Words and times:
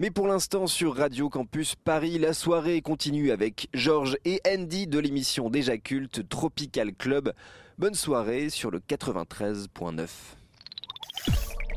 Mais 0.00 0.10
pour 0.10 0.28
l'instant, 0.28 0.68
sur 0.68 0.96
Radio 0.96 1.28
Campus 1.28 1.74
Paris, 1.74 2.18
la 2.20 2.32
soirée 2.32 2.82
continue 2.82 3.32
avec 3.32 3.68
Georges 3.74 4.16
et 4.24 4.40
Andy 4.46 4.86
de 4.86 5.00
l'émission 5.00 5.50
déjà 5.50 5.76
culte 5.76 6.28
Tropical 6.28 6.94
Club. 6.94 7.32
Bonne 7.78 7.94
soirée 7.94 8.48
sur 8.48 8.70
le 8.70 8.78
93.9. 8.78 10.06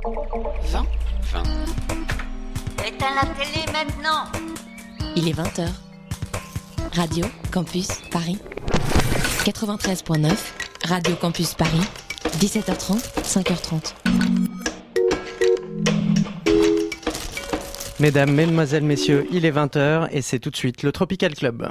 20 0.04 0.86
20 1.31 1.44
Éteins 2.86 3.15
la 3.15 3.26
télé 3.34 3.65
maintenant 3.73 4.26
Il 5.16 5.28
est 5.28 5.34
20h. 5.34 5.68
Radio 6.94 7.26
Campus 7.52 7.88
Paris. 8.12 8.38
93.9. 9.46 10.32
Radio 10.88 11.16
Campus 11.16 11.56
Paris. 11.56 11.82
17h30, 12.38 13.02
5h30. 13.24 13.94
Mesdames, 18.02 18.31
Mesdemoiselles, 18.31 18.83
Messieurs, 18.83 19.27
il 19.31 19.45
est 19.45 19.52
20h 19.52 20.07
et 20.11 20.23
c'est 20.23 20.39
tout 20.39 20.50
de 20.50 20.55
suite 20.55 20.82
le 20.82 20.92
Tropical 20.92 21.36
Club. 21.36 21.69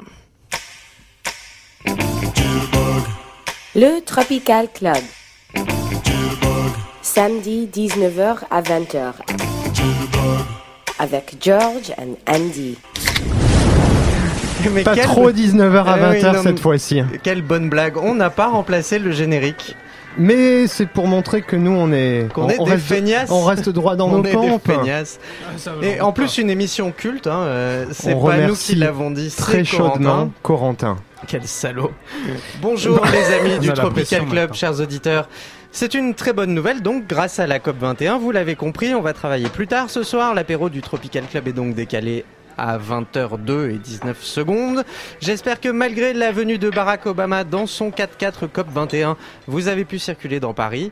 Le 3.75 3.99
Tropical 3.99 4.69
Club. 4.73 4.95
Samedi 7.01 7.67
19h 7.73 8.37
à 8.49 8.61
20h. 8.61 9.11
Avec 10.99 11.35
George 11.41 11.91
and 11.97 12.15
Andy. 12.25 12.77
Mais 14.71 14.83
Pas 14.83 14.95
trop 14.95 15.31
19h 15.31 15.83
à 15.83 15.97
Eh 15.97 16.15
oui, 16.15 16.23
20h 16.23 16.33
non, 16.33 16.43
cette 16.43 16.59
fois-ci. 16.61 17.01
Quelle 17.23 17.41
bonne 17.41 17.67
blague. 17.69 17.97
On 17.97 18.15
n'a 18.15 18.29
pas 18.29 18.47
remplacé 18.47 18.99
le 18.99 19.11
générique. 19.11 19.75
Mais 20.17 20.67
c'est 20.67 20.87
pour 20.87 21.07
montrer 21.07 21.41
que 21.41 21.55
nous 21.55 21.71
on 21.71 21.91
est. 21.91 22.31
Qu'on 22.33 22.43
on, 22.43 22.49
est 22.49 22.59
on 22.59 22.65
des 22.65 22.71
reste, 22.71 22.85
feignasses. 22.85 23.31
on 23.31 23.43
reste 23.43 23.69
droit 23.69 23.95
dans 23.95 24.07
On 24.11 24.17
nos 24.17 24.21
des 24.23 24.59
feignasses. 24.63 25.19
Et 25.81 26.01
en 26.01 26.11
plus, 26.11 26.37
une 26.37 26.49
émission 26.49 26.91
culte, 26.91 27.27
hein, 27.27 27.41
euh, 27.41 27.85
c'est 27.91 28.13
On 28.13 28.25
pas 28.25 28.35
nous 28.35 28.43
remercie 28.43 28.73
qui 28.73 28.79
l'avons 28.79 29.11
dit, 29.11 29.33
Très 29.35 29.63
chaudement, 29.63 30.31
Corentin. 30.41 30.97
Quel 31.27 31.47
salaud. 31.47 31.91
Bonjour 32.61 32.99
les 33.05 33.35
amis 33.35 33.59
du 33.59 33.71
Tropical 33.71 34.21
Club, 34.21 34.33
maintenant. 34.33 34.53
chers 34.53 34.79
auditeurs. 34.79 35.29
C'est 35.73 35.93
une 35.93 36.15
très 36.15 36.33
bonne 36.33 36.53
nouvelle, 36.53 36.81
donc 36.81 37.07
grâce 37.07 37.39
à 37.39 37.47
la 37.47 37.59
COP21, 37.59 38.19
vous 38.19 38.31
l'avez 38.31 38.55
compris, 38.55 38.93
on 38.93 39.01
va 39.01 39.13
travailler 39.13 39.47
plus 39.47 39.67
tard 39.67 39.89
ce 39.89 40.03
soir. 40.03 40.33
L'apéro 40.33 40.69
du 40.69 40.81
Tropical 40.81 41.23
Club 41.31 41.47
est 41.47 41.53
donc 41.53 41.75
décalé 41.75 42.25
à 42.61 42.77
20h02 42.77 43.71
et 43.71 43.77
19 43.77 44.23
secondes. 44.23 44.83
J'espère 45.19 45.59
que 45.59 45.69
malgré 45.69 46.13
la 46.13 46.31
venue 46.31 46.59
de 46.59 46.69
Barack 46.69 47.07
Obama 47.07 47.43
dans 47.43 47.65
son 47.65 47.89
4x4 47.89 48.47
COP21, 48.47 49.15
vous 49.47 49.67
avez 49.67 49.83
pu 49.83 49.97
circuler 49.97 50.39
dans 50.39 50.53
Paris. 50.53 50.91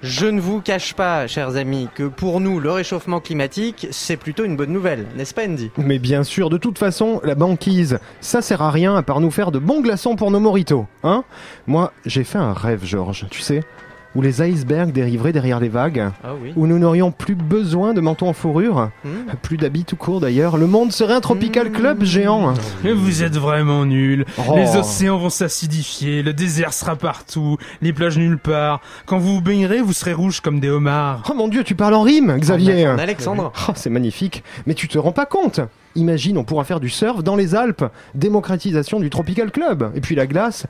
Je 0.00 0.26
ne 0.26 0.40
vous 0.40 0.60
cache 0.60 0.94
pas, 0.94 1.26
chers 1.26 1.56
amis, 1.56 1.88
que 1.92 2.04
pour 2.04 2.38
nous, 2.38 2.60
le 2.60 2.70
réchauffement 2.70 3.18
climatique, 3.18 3.88
c'est 3.90 4.16
plutôt 4.16 4.44
une 4.44 4.54
bonne 4.54 4.70
nouvelle, 4.70 5.06
n'est-ce 5.16 5.34
pas 5.34 5.42
Andy? 5.44 5.72
Mais 5.76 5.98
bien 5.98 6.22
sûr, 6.22 6.50
de 6.50 6.56
toute 6.56 6.78
façon, 6.78 7.20
la 7.24 7.34
banquise, 7.34 7.98
ça 8.20 8.40
sert 8.40 8.62
à 8.62 8.70
rien 8.70 8.94
à 8.94 9.02
part 9.02 9.20
nous 9.20 9.32
faire 9.32 9.50
de 9.50 9.58
bons 9.58 9.80
glaçons 9.80 10.14
pour 10.14 10.30
nos 10.30 10.38
moritos. 10.38 10.86
Hein? 11.02 11.24
Moi, 11.66 11.92
j'ai 12.06 12.22
fait 12.22 12.38
un 12.38 12.52
rêve, 12.52 12.84
Georges, 12.84 13.26
tu 13.28 13.40
sais, 13.40 13.64
où 14.14 14.22
les 14.22 14.42
icebergs 14.42 14.90
dériveraient 14.92 15.32
derrière 15.32 15.60
les 15.60 15.68
vagues, 15.68 16.10
Ah 16.24 16.32
oui. 16.42 16.52
où 16.56 16.66
nous 16.66 16.78
n'aurions 16.78 17.10
plus 17.12 17.34
besoin 17.34 17.92
de 17.94 18.00
manteaux 18.00 18.26
en 18.26 18.32
fourrure, 18.32 18.90
Hmm. 19.04 19.08
plus 19.42 19.56
d'habits 19.56 19.84
tout 19.84 19.96
court 19.96 20.20
d'ailleurs. 20.20 20.56
Le 20.56 20.66
monde 20.66 20.92
serait 20.92 21.14
un 21.14 21.20
tropical 21.20 21.70
club 21.70 22.02
géant. 22.04 22.54
Mais 22.84 22.92
vous 22.92 23.22
êtes 23.22 23.36
vraiment 23.36 23.84
nuls. 23.84 24.24
Oh. 24.38 24.54
Les 24.56 24.76
océans 24.76 25.18
vont 25.18 25.30
s'acidifier, 25.30 26.22
le 26.22 26.32
désert 26.32 26.72
sera 26.72 26.96
partout, 26.96 27.56
les 27.82 27.92
plages 27.92 28.18
nulle 28.18 28.38
part. 28.38 28.80
Quand 29.06 29.18
vous 29.18 29.34
vous 29.36 29.40
baignerez, 29.42 29.80
vous 29.80 29.92
serez 29.92 30.12
rouges 30.14 30.40
comme 30.40 30.58
des 30.60 30.70
homards. 30.70 31.22
Oh 31.30 31.34
mon 31.34 31.48
dieu, 31.48 31.62
tu 31.64 31.74
parles 31.74 31.94
en 31.94 32.02
rime, 32.02 32.36
Xavier 32.38 32.88
En 32.88 32.98
Alexandre 32.98 33.52
Oh, 33.68 33.72
c'est 33.74 33.90
magnifique. 33.90 34.42
Mais 34.66 34.74
tu 34.74 34.88
te 34.88 34.98
rends 34.98 35.12
pas 35.12 35.26
compte 35.26 35.60
Imagine, 35.94 36.38
on 36.38 36.44
pourra 36.44 36.64
faire 36.64 36.80
du 36.80 36.88
surf 36.90 37.22
dans 37.24 37.34
les 37.34 37.54
Alpes. 37.54 37.84
Démocratisation 38.14 39.00
du 39.00 39.10
Tropical 39.10 39.50
Club. 39.50 39.90
Et 39.94 40.00
puis 40.00 40.14
la 40.14 40.26
glace, 40.26 40.66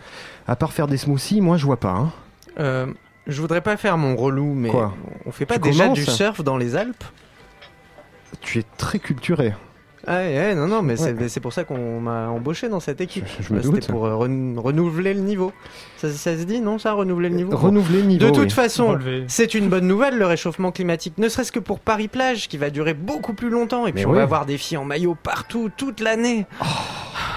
à 0.47 0.57
part 0.57 0.73
faire 0.73 0.87
des 0.87 0.97
smoothies, 0.97 1.41
moi 1.41 1.57
je 1.57 1.67
vois 1.67 1.77
pas. 1.79 1.91
hein. 1.91 2.11
Euh, 2.61 2.87
je 3.29 3.41
voudrais 3.41 3.61
pas 3.61 3.77
faire 3.77 3.97
mon 3.99 4.17
relou, 4.17 4.55
mais 4.55 4.71
Quoi 4.71 4.95
on 5.27 5.31
fait 5.33 5.47
pas 5.47 5.55
Tu 5.57 5.61
déjà 5.61 5.85
commences 5.85 5.99
du 5.99 6.05
surf 6.07 6.43
dans 6.43 6.57
les 6.57 6.75
Alpes 6.77 7.05
Tu 8.41 8.59
es 8.61 8.65
très 8.77 8.99
culturé. 8.99 9.55
Ah 10.07 10.19
ouais, 10.19 10.39
ouais, 10.39 10.55
non, 10.55 10.69
non, 10.69 10.81
mais 10.81 10.97
c'est- 10.97 11.13
mais 11.13 11.29
c'est 11.29 11.41
pour 11.41 11.53
ça 11.53 11.65
qu'on 11.65 12.01
m'a 12.01 12.29
embauché 12.29 12.69
dans 12.71 12.81
cette 12.81 13.01
équipe. 13.01 13.27
Je- 13.41 13.43
je 13.49 13.53
me 13.53 13.61
Bah, 13.61 13.69
C'était 13.75 13.93
pour 13.93 14.07
euh, 14.07 14.15
ren- 14.15 14.55
renouveler 14.57 15.13
le 15.13 15.21
niveau. 15.21 15.53
Ça, 15.99 16.11
ça 16.11 16.35
se 16.39 16.45
dit, 16.45 16.61
non, 16.63 16.79
ça, 16.79 16.93
renouveler 16.93 17.29
le 17.29 17.35
niveau? 17.35 17.55
Renouveler 17.55 18.01
le 18.03 18.07
niveau. 18.07 18.25
De 18.25 18.31
toute 18.31 18.45
oui. 18.45 18.51
façon, 18.51 18.99
c'est 19.27 19.53
une 19.55 19.69
bonne 19.69 19.87
nouvelle 19.87 20.17
le 20.17 20.25
réchauffement 20.25 20.73
climatique, 20.73 21.19
ne 21.19 21.29
serait-ce 21.29 21.53
que 21.53 21.59
pour 21.59 21.81
Paris-Plage, 21.81 22.49
qui 22.49 22.57
va 22.57 22.71
durer 22.71 22.95
beaucoup 22.95 23.35
plus 23.35 23.51
longtemps. 23.51 23.87
Et 23.87 23.93
puis 23.93 24.03
Mais 24.03 24.07
on 24.07 24.11
oui. 24.13 24.17
va 24.17 24.23
avoir 24.23 24.47
des 24.47 24.57
filles 24.57 24.79
en 24.79 24.85
maillot 24.85 25.17
partout, 25.23 25.69
toute 25.77 26.01
l'année. 26.01 26.47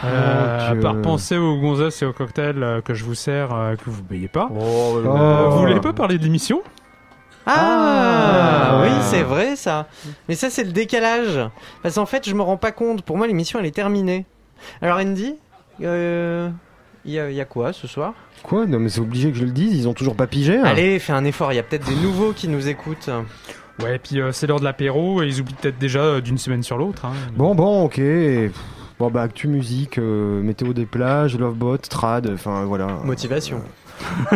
Euh, 0.03 0.72
à 0.72 0.75
part 0.75 1.01
penser 1.01 1.38
aux 1.38 1.57
gonzesses 1.59 2.01
et 2.01 2.06
aux 2.06 2.13
cocktails 2.13 2.62
euh, 2.63 2.81
que 2.81 2.94
je 2.94 3.03
vous 3.06 3.16
sers, 3.16 3.53
euh, 3.53 3.75
que 3.75 3.89
vous 3.89 4.03
payez 4.03 4.28
pas. 4.28 4.50
Oh. 4.53 4.97
Euh, 4.97 5.47
vous 5.50 5.59
voulez 5.59 5.79
pas 5.79 5.94
parler 5.94 6.17
de 6.17 6.23
l'émission 6.23 6.62
Ah, 7.45 7.53
Ah. 7.56 8.81
oui, 8.84 8.90
c'est 9.01 9.23
vrai 9.23 9.56
ça. 9.56 9.88
Mais 10.29 10.35
ça, 10.35 10.50
c'est 10.50 10.63
le 10.63 10.72
décalage. 10.72 11.40
Parce 11.84 11.95
qu'en 11.95 12.06
fait, 12.06 12.28
je 12.28 12.34
me 12.35 12.41
rends 12.41 12.57
pas 12.57 12.72
compte. 12.72 13.01
Pour 13.03 13.17
moi, 13.17 13.28
l'émission, 13.28 13.59
elle 13.59 13.66
est 13.66 13.72
terminée. 13.75 14.25
Alors, 14.81 14.97
Andy, 15.00 15.35
euh, 15.81 16.50
il 17.06 17.11
y, 17.13 17.19
a- 17.19 17.29
il 17.29 17.35
y 17.35 17.41
a 17.41 17.45
quoi 17.45 17.73
ce 17.73 17.88
soir? 17.88 18.13
Quoi? 18.44 18.66
Non 18.66 18.79
mais 18.79 18.90
c'est 18.90 19.01
obligé 19.01 19.31
que 19.31 19.38
je 19.38 19.45
le 19.45 19.51
dise, 19.51 19.75
ils 19.78 19.88
ont 19.88 19.94
toujours 19.94 20.16
pas 20.16 20.25
pigé. 20.28 20.57
hein. 20.57 20.63
Allez, 20.66 20.97
fais 21.00 21.13
un 21.13 21.25
effort. 21.25 21.51
Il 21.53 21.56
y 21.56 21.59
a 21.59 21.63
peut-être 21.63 21.85
des 21.88 21.95
nouveaux 21.95 22.31
qui 22.34 22.47
nous 22.47 22.67
écoutent. 22.67 23.09
Ouais, 23.81 24.00
puis 24.00 24.19
euh, 24.19 24.31
c'est 24.31 24.45
l'heure 24.47 24.59
de 24.59 24.63
l'apéro 24.66 25.22
et 25.23 25.28
ils 25.28 25.40
oublient 25.41 25.53
peut-être 25.59 25.78
déjà 25.79 26.00
euh, 26.00 26.22
d'une 26.22 26.38
semaine 26.40 26.61
sur 26.63 26.78
l'autre. 26.78 27.06
hein. 27.06 27.13
Bon 27.35 27.53
bon 27.56 27.84
ok. 27.84 28.00
Bon 29.01 29.09
bah 29.09 29.23
actu 29.23 29.47
musique, 29.47 29.97
euh, 29.97 30.44
météo 30.44 30.73
des 30.73 30.85
plages, 30.85 31.35
lovebot, 31.35 31.78
trad, 31.79 32.29
enfin 32.31 32.66
voilà. 32.66 32.85
Motivation. 33.03 33.59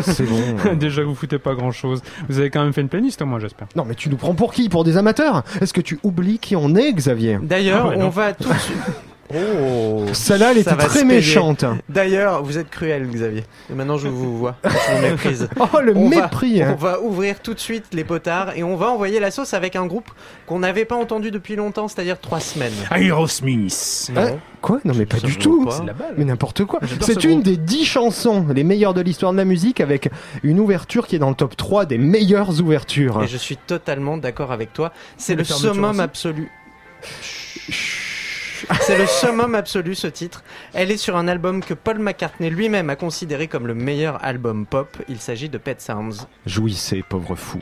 C'est 0.01 0.25
bon. 0.25 0.73
déjà 0.75 1.03
vous 1.03 1.13
foutez 1.13 1.37
pas 1.37 1.53
grand 1.53 1.69
chose. 1.71 2.01
Vous 2.29 2.39
avez 2.39 2.49
quand 2.49 2.63
même 2.63 2.73
fait 2.73 2.81
une 2.81 2.89
playlist, 2.89 3.21
au 3.21 3.27
moins, 3.27 3.37
j'espère. 3.37 3.67
non 3.75 3.85
mais 3.87 3.93
tu 3.93 4.09
nous 4.09 4.17
prends 4.17 4.33
pour 4.33 4.51
qui? 4.53 4.67
Pour 4.67 4.83
des 4.83 4.97
amateurs? 4.97 5.43
Est-ce 5.61 5.71
que 5.71 5.81
tu 5.81 5.99
oublies 6.01 6.39
qui 6.39 6.55
on 6.55 6.73
est 6.73 6.91
Xavier? 6.93 7.37
D'ailleurs, 7.43 7.91
Ah 7.91 7.95
on 7.95 7.99
non. 8.05 8.09
va 8.09 8.33
tout 8.33 8.49
de 8.49 8.57
suite. 8.57 8.77
Oh, 9.33 10.05
Celle-là 10.13 10.51
elle 10.51 10.63
ça 10.63 10.73
était 10.73 10.85
très 10.85 11.03
méchante. 11.03 11.65
D'ailleurs, 11.89 12.43
vous 12.43 12.59
êtes 12.59 12.69
cruel, 12.69 13.07
Xavier. 13.09 13.43
Et 13.71 13.73
maintenant, 13.73 13.97
je 13.97 14.07
vous 14.07 14.37
vois. 14.37 14.55
Je 14.63 14.95
vous 14.95 15.01
méprise. 15.01 15.49
Oh 15.59 15.79
le 15.81 15.93
On 15.95 16.09
va- 16.09 16.21
mépris 16.21 16.61
On 16.61 16.67
hein. 16.67 16.75
va 16.79 17.01
ouvrir 17.01 17.39
tout 17.41 17.53
de 17.55 17.59
suite 17.59 17.85
les 17.93 18.03
potards 18.03 18.55
et 18.55 18.63
on 18.63 18.75
va 18.75 18.89
envoyer 18.89 19.19
la 19.19 19.31
sauce 19.31 19.53
avec 19.55 19.75
un 19.75 19.87
groupe 19.87 20.09
qu'on 20.45 20.59
n'avait 20.59 20.85
pas 20.85 20.95
entendu 20.95 21.31
depuis 21.31 21.55
longtemps, 21.55 21.87
c'est-à-dire 21.87 22.19
trois 22.21 22.39
semaines. 22.39 22.73
Aerosmith 22.91 24.11
Hein 24.15 24.33
Quoi 24.61 24.79
Non 24.85 24.93
mais 24.95 25.05
pas 25.07 25.17
du 25.19 25.37
tout 25.37 25.65
pas. 25.65 25.71
C'est 25.71 25.85
la 25.85 25.93
balle. 25.93 26.13
Mais 26.17 26.25
n'importe 26.25 26.63
quoi. 26.65 26.79
C'est 27.01 27.19
ce 27.19 27.27
une 27.27 27.33
groupe. 27.35 27.43
des 27.45 27.57
dix 27.57 27.85
chansons 27.85 28.45
les 28.53 28.63
meilleures 28.63 28.93
de 28.93 29.01
l'histoire 29.01 29.31
de 29.31 29.37
la 29.37 29.45
musique 29.45 29.81
avec 29.81 30.09
une 30.43 30.59
ouverture 30.59 31.07
qui 31.07 31.15
est 31.15 31.19
dans 31.19 31.29
le 31.29 31.35
top 31.35 31.57
3 31.57 31.85
des 31.85 31.97
meilleures 31.97 32.61
ouvertures. 32.61 33.23
Et 33.23 33.27
je 33.27 33.37
suis 33.37 33.57
totalement 33.57 34.17
d'accord 34.17 34.51
avec 34.51 34.71
toi. 34.73 34.91
C'est 35.17 35.35
le 35.35 35.43
summum 35.43 35.99
absolu. 35.99 36.49
C'est 38.81 38.97
le 38.97 39.05
summum 39.05 39.55
absolu 39.55 39.95
ce 39.95 40.07
titre. 40.07 40.43
Elle 40.73 40.91
est 40.91 40.97
sur 40.97 41.15
un 41.15 41.27
album 41.27 41.63
que 41.63 41.73
Paul 41.73 41.99
McCartney 41.99 42.49
lui-même 42.49 42.89
a 42.89 42.95
considéré 42.95 43.47
comme 43.47 43.67
le 43.67 43.75
meilleur 43.75 44.23
album 44.23 44.65
pop. 44.65 44.97
Il 45.07 45.19
s'agit 45.19 45.49
de 45.49 45.57
Pet 45.57 45.79
Sounds. 45.81 46.27
Jouissez, 46.45 47.03
pauvre 47.07 47.35
fou. 47.35 47.61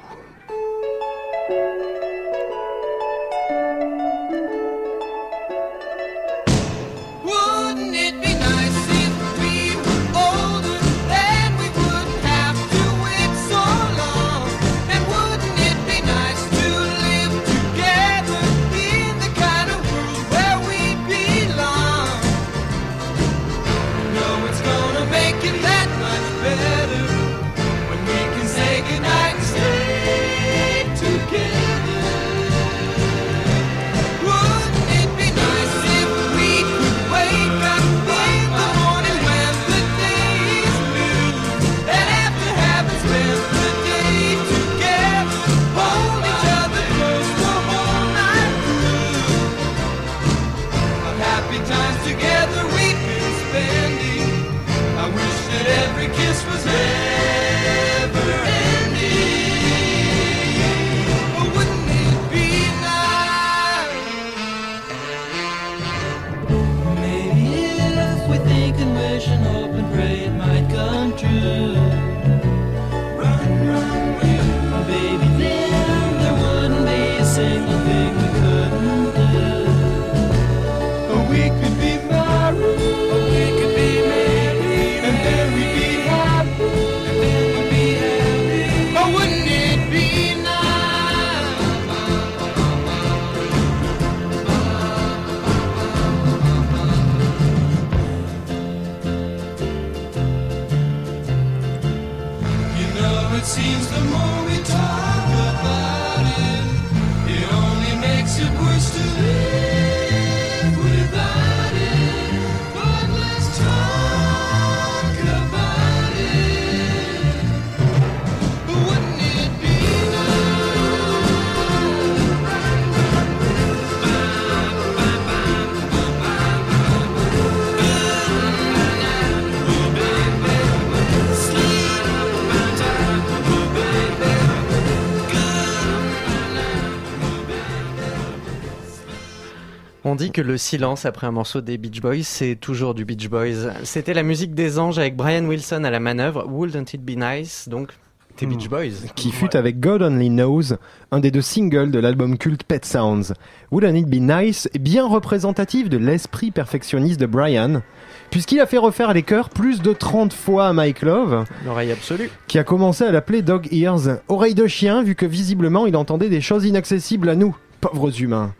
On 140.13 140.15
dit 140.15 140.29
que 140.29 140.41
le 140.43 140.59
silence 140.59 141.07
après 141.07 141.25
un 141.25 141.31
morceau 141.31 141.61
des 141.61 141.79
Beach 141.79 141.99
Boys, 141.99 142.21
c'est 142.21 142.55
toujours 142.55 142.93
du 142.93 143.03
Beach 143.03 143.27
Boys. 143.31 143.73
C'était 143.83 144.13
la 144.13 144.21
musique 144.21 144.53
des 144.53 144.77
anges 144.77 144.99
avec 144.99 145.15
Brian 145.15 145.43
Wilson 145.43 145.83
à 145.85 145.89
la 145.89 145.99
manœuvre. 145.99 146.45
Wouldn't 146.47 146.93
it 146.93 147.03
be 147.03 147.17
nice? 147.17 147.67
Donc, 147.67 147.93
tes 148.35 148.45
Beach 148.45 148.69
Boys. 148.69 149.07
qui 149.15 149.31
fut 149.31 149.55
avec 149.57 149.79
God 149.79 150.03
Only 150.03 150.29
Knows, 150.29 150.75
un 151.11 151.19
des 151.19 151.31
deux 151.31 151.41
singles 151.41 151.89
de 151.89 151.97
l'album 151.97 152.37
culte 152.37 152.61
Pet 152.61 152.85
Sounds. 152.85 153.33
Wouldn't 153.71 153.97
It 153.97 154.07
Be 154.07 154.19
Nice? 154.19 154.69
Est 154.75 154.77
bien 154.77 155.07
représentatif 155.07 155.89
de 155.89 155.97
l'esprit 155.97 156.51
perfectionniste 156.51 157.19
de 157.19 157.25
Brian, 157.25 157.81
puisqu'il 158.29 158.59
a 158.59 158.67
fait 158.67 158.77
refaire 158.77 159.15
les 159.15 159.23
chœurs 159.23 159.49
plus 159.49 159.81
de 159.81 159.93
30 159.93 160.31
fois 160.31 160.67
à 160.67 160.73
Mike 160.73 161.01
Love, 161.01 161.43
L'oreille 161.65 161.91
absolue. 161.91 162.29
qui 162.47 162.59
a 162.59 162.63
commencé 162.63 163.03
à 163.03 163.11
l'appeler 163.11 163.41
Dog 163.41 163.67
Ears, 163.71 164.19
oreille 164.27 164.53
de 164.53 164.67
chien, 164.67 165.01
vu 165.01 165.15
que 165.15 165.25
visiblement 165.25 165.87
il 165.87 165.97
entendait 165.97 166.29
des 166.29 166.41
choses 166.41 166.65
inaccessibles 166.65 167.29
à 167.29 167.35
nous, 167.35 167.57
pauvres 167.81 168.21
humains. 168.21 168.53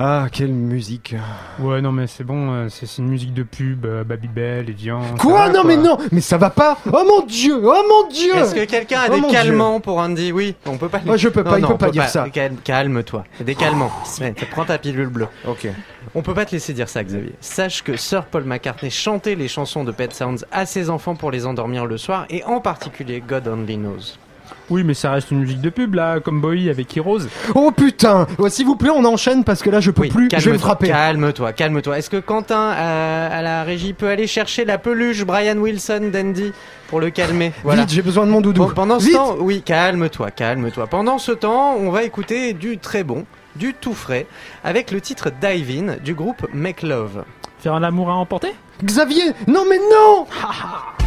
Ah, 0.00 0.26
quelle 0.30 0.52
musique. 0.52 1.16
Ouais, 1.58 1.80
non, 1.80 1.90
mais 1.90 2.06
c'est 2.06 2.22
bon, 2.22 2.52
euh, 2.52 2.68
c'est 2.68 2.98
une 2.98 3.08
musique 3.08 3.34
de 3.34 3.42
pub, 3.42 3.84
euh, 3.84 4.04
Babybel, 4.04 4.70
Evian. 4.70 5.00
Quoi 5.18 5.48
va, 5.48 5.52
Non 5.52 5.64
mais 5.64 5.76
non 5.76 5.98
Mais 6.12 6.20
ça 6.20 6.38
va 6.38 6.50
pas 6.50 6.78
Oh 6.86 7.02
mon 7.04 7.26
dieu 7.26 7.58
Oh 7.60 7.82
mon 7.88 8.08
dieu 8.08 8.32
Est-ce 8.36 8.54
que 8.54 8.64
quelqu'un 8.64 9.00
a 9.00 9.06
Oh 9.10 9.14
des 9.16 9.20
Dieu. 9.22 9.30
calmants 9.32 9.80
pour 9.80 9.98
Andy 9.98 10.30
Oui, 10.30 10.54
on 10.66 10.76
peut 10.76 10.88
pas. 10.88 11.00
Moi, 11.04 11.16
je 11.16 11.28
peux 11.28 11.42
pas, 11.42 11.50
Non, 11.50 11.56
il 11.56 11.60
non, 11.62 11.68
peut 11.70 11.74
on 11.74 11.78
pas 11.78 11.90
dire 11.90 12.08
ça. 12.08 12.28
Cal- 12.30 12.54
Calme-toi. 12.62 13.24
Des 13.40 13.56
calmants. 13.56 13.90
Ouais, 14.20 14.34
prends 14.52 14.64
ta 14.64 14.78
pilule 14.78 15.08
bleue. 15.08 15.26
Ok. 15.44 15.66
On 16.14 16.22
peut 16.22 16.32
pas 16.34 16.44
te 16.44 16.52
laisser 16.52 16.72
dire 16.74 16.88
ça, 16.88 17.02
Xavier. 17.02 17.34
Sache 17.40 17.82
que 17.82 17.96
Sir 17.96 18.24
Paul 18.26 18.44
McCartney 18.44 18.90
chantait 18.90 19.34
les 19.34 19.48
chansons 19.48 19.82
de 19.82 19.90
Pet 19.90 20.14
Sounds 20.14 20.44
à 20.52 20.64
ses 20.64 20.90
enfants 20.90 21.16
pour 21.16 21.32
les 21.32 21.44
endormir 21.44 21.86
le 21.86 21.98
soir, 21.98 22.24
et 22.30 22.44
en 22.44 22.60
particulier 22.60 23.20
God 23.26 23.48
Only 23.48 23.76
Knows. 23.76 24.14
Oui, 24.70 24.84
mais 24.84 24.94
ça 24.94 25.12
reste 25.12 25.30
une 25.30 25.40
musique 25.40 25.60
de 25.60 25.70
pub, 25.70 25.94
là, 25.94 26.20
comme 26.20 26.40
Bowie 26.40 26.68
avec 26.68 26.94
Heroes. 26.96 27.20
Oh 27.54 27.70
putain 27.70 28.26
Ouais, 28.38 28.50
S'il 28.50 28.66
vous 28.66 28.76
plaît, 28.76 28.90
on 28.90 29.04
enchaîne 29.04 29.44
parce 29.44 29.62
que 29.62 29.70
là 29.70 29.80
je 29.80 29.90
peux 29.90 30.02
Oui, 30.02 30.08
plus, 30.10 30.28
je 30.30 30.36
vais 30.36 30.36
me 30.36 30.42
calme-toi, 30.44 30.58
frapper. 30.66 30.88
Calme-toi, 30.88 31.52
calme-toi. 31.52 31.98
Est-ce 31.98 32.10
que 32.10 32.18
Quentin, 32.18 32.72
euh, 32.72 33.28
à 33.38 33.42
la 33.42 33.62
régie, 33.64 33.92
peut 33.94 34.08
aller 34.08 34.26
chercher 34.26 34.64
la 34.64 34.76
peluche 34.78 35.24
Brian 35.24 35.56
Wilson 35.56 36.10
d'Andy 36.12 36.52
pour 36.88 37.00
le 37.00 37.10
calmer 37.10 37.52
Voilà. 37.64 37.82
Vite, 37.82 37.90
j'ai 37.94 38.02
besoin 38.02 38.26
de 38.26 38.30
mon 38.30 38.40
doudou. 38.40 38.66
Bon, 38.66 38.74
pendant 38.74 39.00
ce 39.00 39.06
Vite 39.06 39.14
temps, 39.14 39.36
oui, 39.40 39.62
calme-toi, 39.62 40.30
calme-toi. 40.32 40.86
Pendant 40.86 41.18
ce 41.18 41.32
temps, 41.32 41.74
on 41.78 41.90
va 41.90 42.02
écouter 42.02 42.52
du 42.52 42.76
très 42.78 43.04
bon, 43.04 43.24
du 43.56 43.72
tout 43.74 43.94
frais, 43.94 44.26
avec 44.64 44.90
le 44.90 45.00
titre 45.00 45.30
Dive 45.40 45.70
In 45.90 45.96
du 46.04 46.14
groupe 46.14 46.46
Make 46.52 46.82
Love. 46.82 47.24
Faire 47.60 47.72
un 47.74 47.82
amour 47.82 48.10
à 48.10 48.14
emporter? 48.14 48.54
Xavier 48.84 49.32
Non 49.46 49.64
mais 49.68 49.78
non 49.78 50.26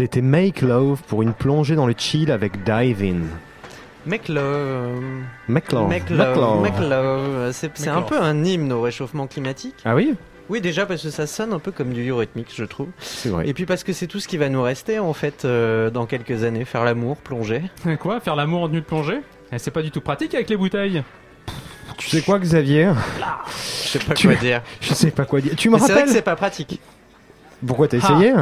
C'était 0.00 0.22
Make 0.22 0.62
Love 0.62 1.02
pour 1.08 1.20
une 1.20 1.34
plongée 1.34 1.74
dans 1.74 1.86
le 1.86 1.92
chill 1.94 2.32
avec 2.32 2.64
Dive 2.64 3.02
In. 3.02 3.18
Make 4.06 4.28
Love. 4.28 4.98
Make 5.46 5.70
Love. 5.72 5.88
Make 5.90 6.08
Love. 6.08 6.62
Make 6.62 6.78
Love. 6.80 7.52
C'est 7.52 7.88
un 7.88 8.00
peu 8.00 8.18
un 8.18 8.42
hymne 8.42 8.72
au 8.72 8.80
réchauffement 8.80 9.26
climatique. 9.26 9.74
Ah 9.84 9.94
oui 9.94 10.14
Oui, 10.48 10.62
déjà 10.62 10.86
parce 10.86 11.02
que 11.02 11.10
ça 11.10 11.26
sonne 11.26 11.52
un 11.52 11.58
peu 11.58 11.70
comme 11.70 11.92
du 11.92 12.08
eurythmique, 12.08 12.50
je 12.56 12.64
trouve. 12.64 12.88
C'est 12.98 13.28
vrai. 13.28 13.46
Et 13.46 13.52
puis 13.52 13.66
parce 13.66 13.84
que 13.84 13.92
c'est 13.92 14.06
tout 14.06 14.20
ce 14.20 14.26
qui 14.26 14.38
va 14.38 14.48
nous 14.48 14.62
rester 14.62 14.98
en 14.98 15.12
fait 15.12 15.44
euh, 15.44 15.90
dans 15.90 16.06
quelques 16.06 16.44
années. 16.44 16.64
Faire 16.64 16.84
l'amour, 16.86 17.18
plonger. 17.18 17.64
Quoi 18.00 18.20
Faire 18.20 18.36
l'amour 18.36 18.62
en 18.62 18.68
tenue 18.68 18.80
de 18.80 18.86
plongée 18.86 19.20
Eh, 19.52 19.58
C'est 19.58 19.70
pas 19.70 19.82
du 19.82 19.90
tout 19.90 20.00
pratique 20.00 20.34
avec 20.34 20.48
les 20.48 20.56
bouteilles. 20.56 21.02
Tu 21.98 22.08
sais 22.08 22.22
quoi, 22.22 22.38
Xavier? 22.38 22.92
Je 23.84 23.88
sais 23.90 23.98
pas 23.98 24.14
Tu- 24.14 24.28
quoi 24.28 24.36
dire. 24.36 24.62
Je 24.80 24.94
sais 24.94 25.10
pas 25.10 25.26
quoi 25.26 25.42
dire. 25.42 25.54
Tu 25.56 25.68
me 25.68 25.74
Mais 25.74 25.80
C'est 25.80 25.84
vrai 25.92 25.94
que 25.94 25.98
rappelles? 26.06 26.14
c'est 26.16 26.22
pas 26.22 26.36
pratique. 26.36 26.80
Pourquoi 27.66 27.86
t'as 27.86 27.98
essayé? 27.98 28.32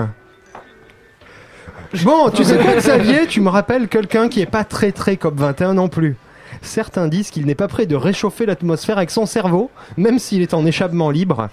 Bon, 2.05 2.29
tu 2.31 2.45
sais 2.45 2.59
quoi, 2.59 2.75
Xavier 2.75 3.27
Tu 3.27 3.41
me 3.41 3.49
rappelles 3.49 3.89
quelqu'un 3.89 4.29
qui 4.29 4.41
est 4.41 4.47
pas 4.47 4.65
très 4.65 4.93
très 4.93 5.15
COP21 5.15 5.73
non 5.73 5.89
plus. 5.89 6.17
Certains 6.61 7.09
disent 7.09 7.31
qu'il 7.31 7.47
n'est 7.47 7.55
pas 7.55 7.69
prêt 7.69 7.87
de 7.87 7.97
réchauffer 7.97 8.45
l'atmosphère 8.45 8.99
avec 8.99 9.11
son 9.11 9.25
cerveau, 9.25 9.71
même 9.97 10.19
s'il 10.19 10.43
est 10.43 10.55
en 10.55 10.67
échappement 10.67 11.11
libre. 11.11 11.49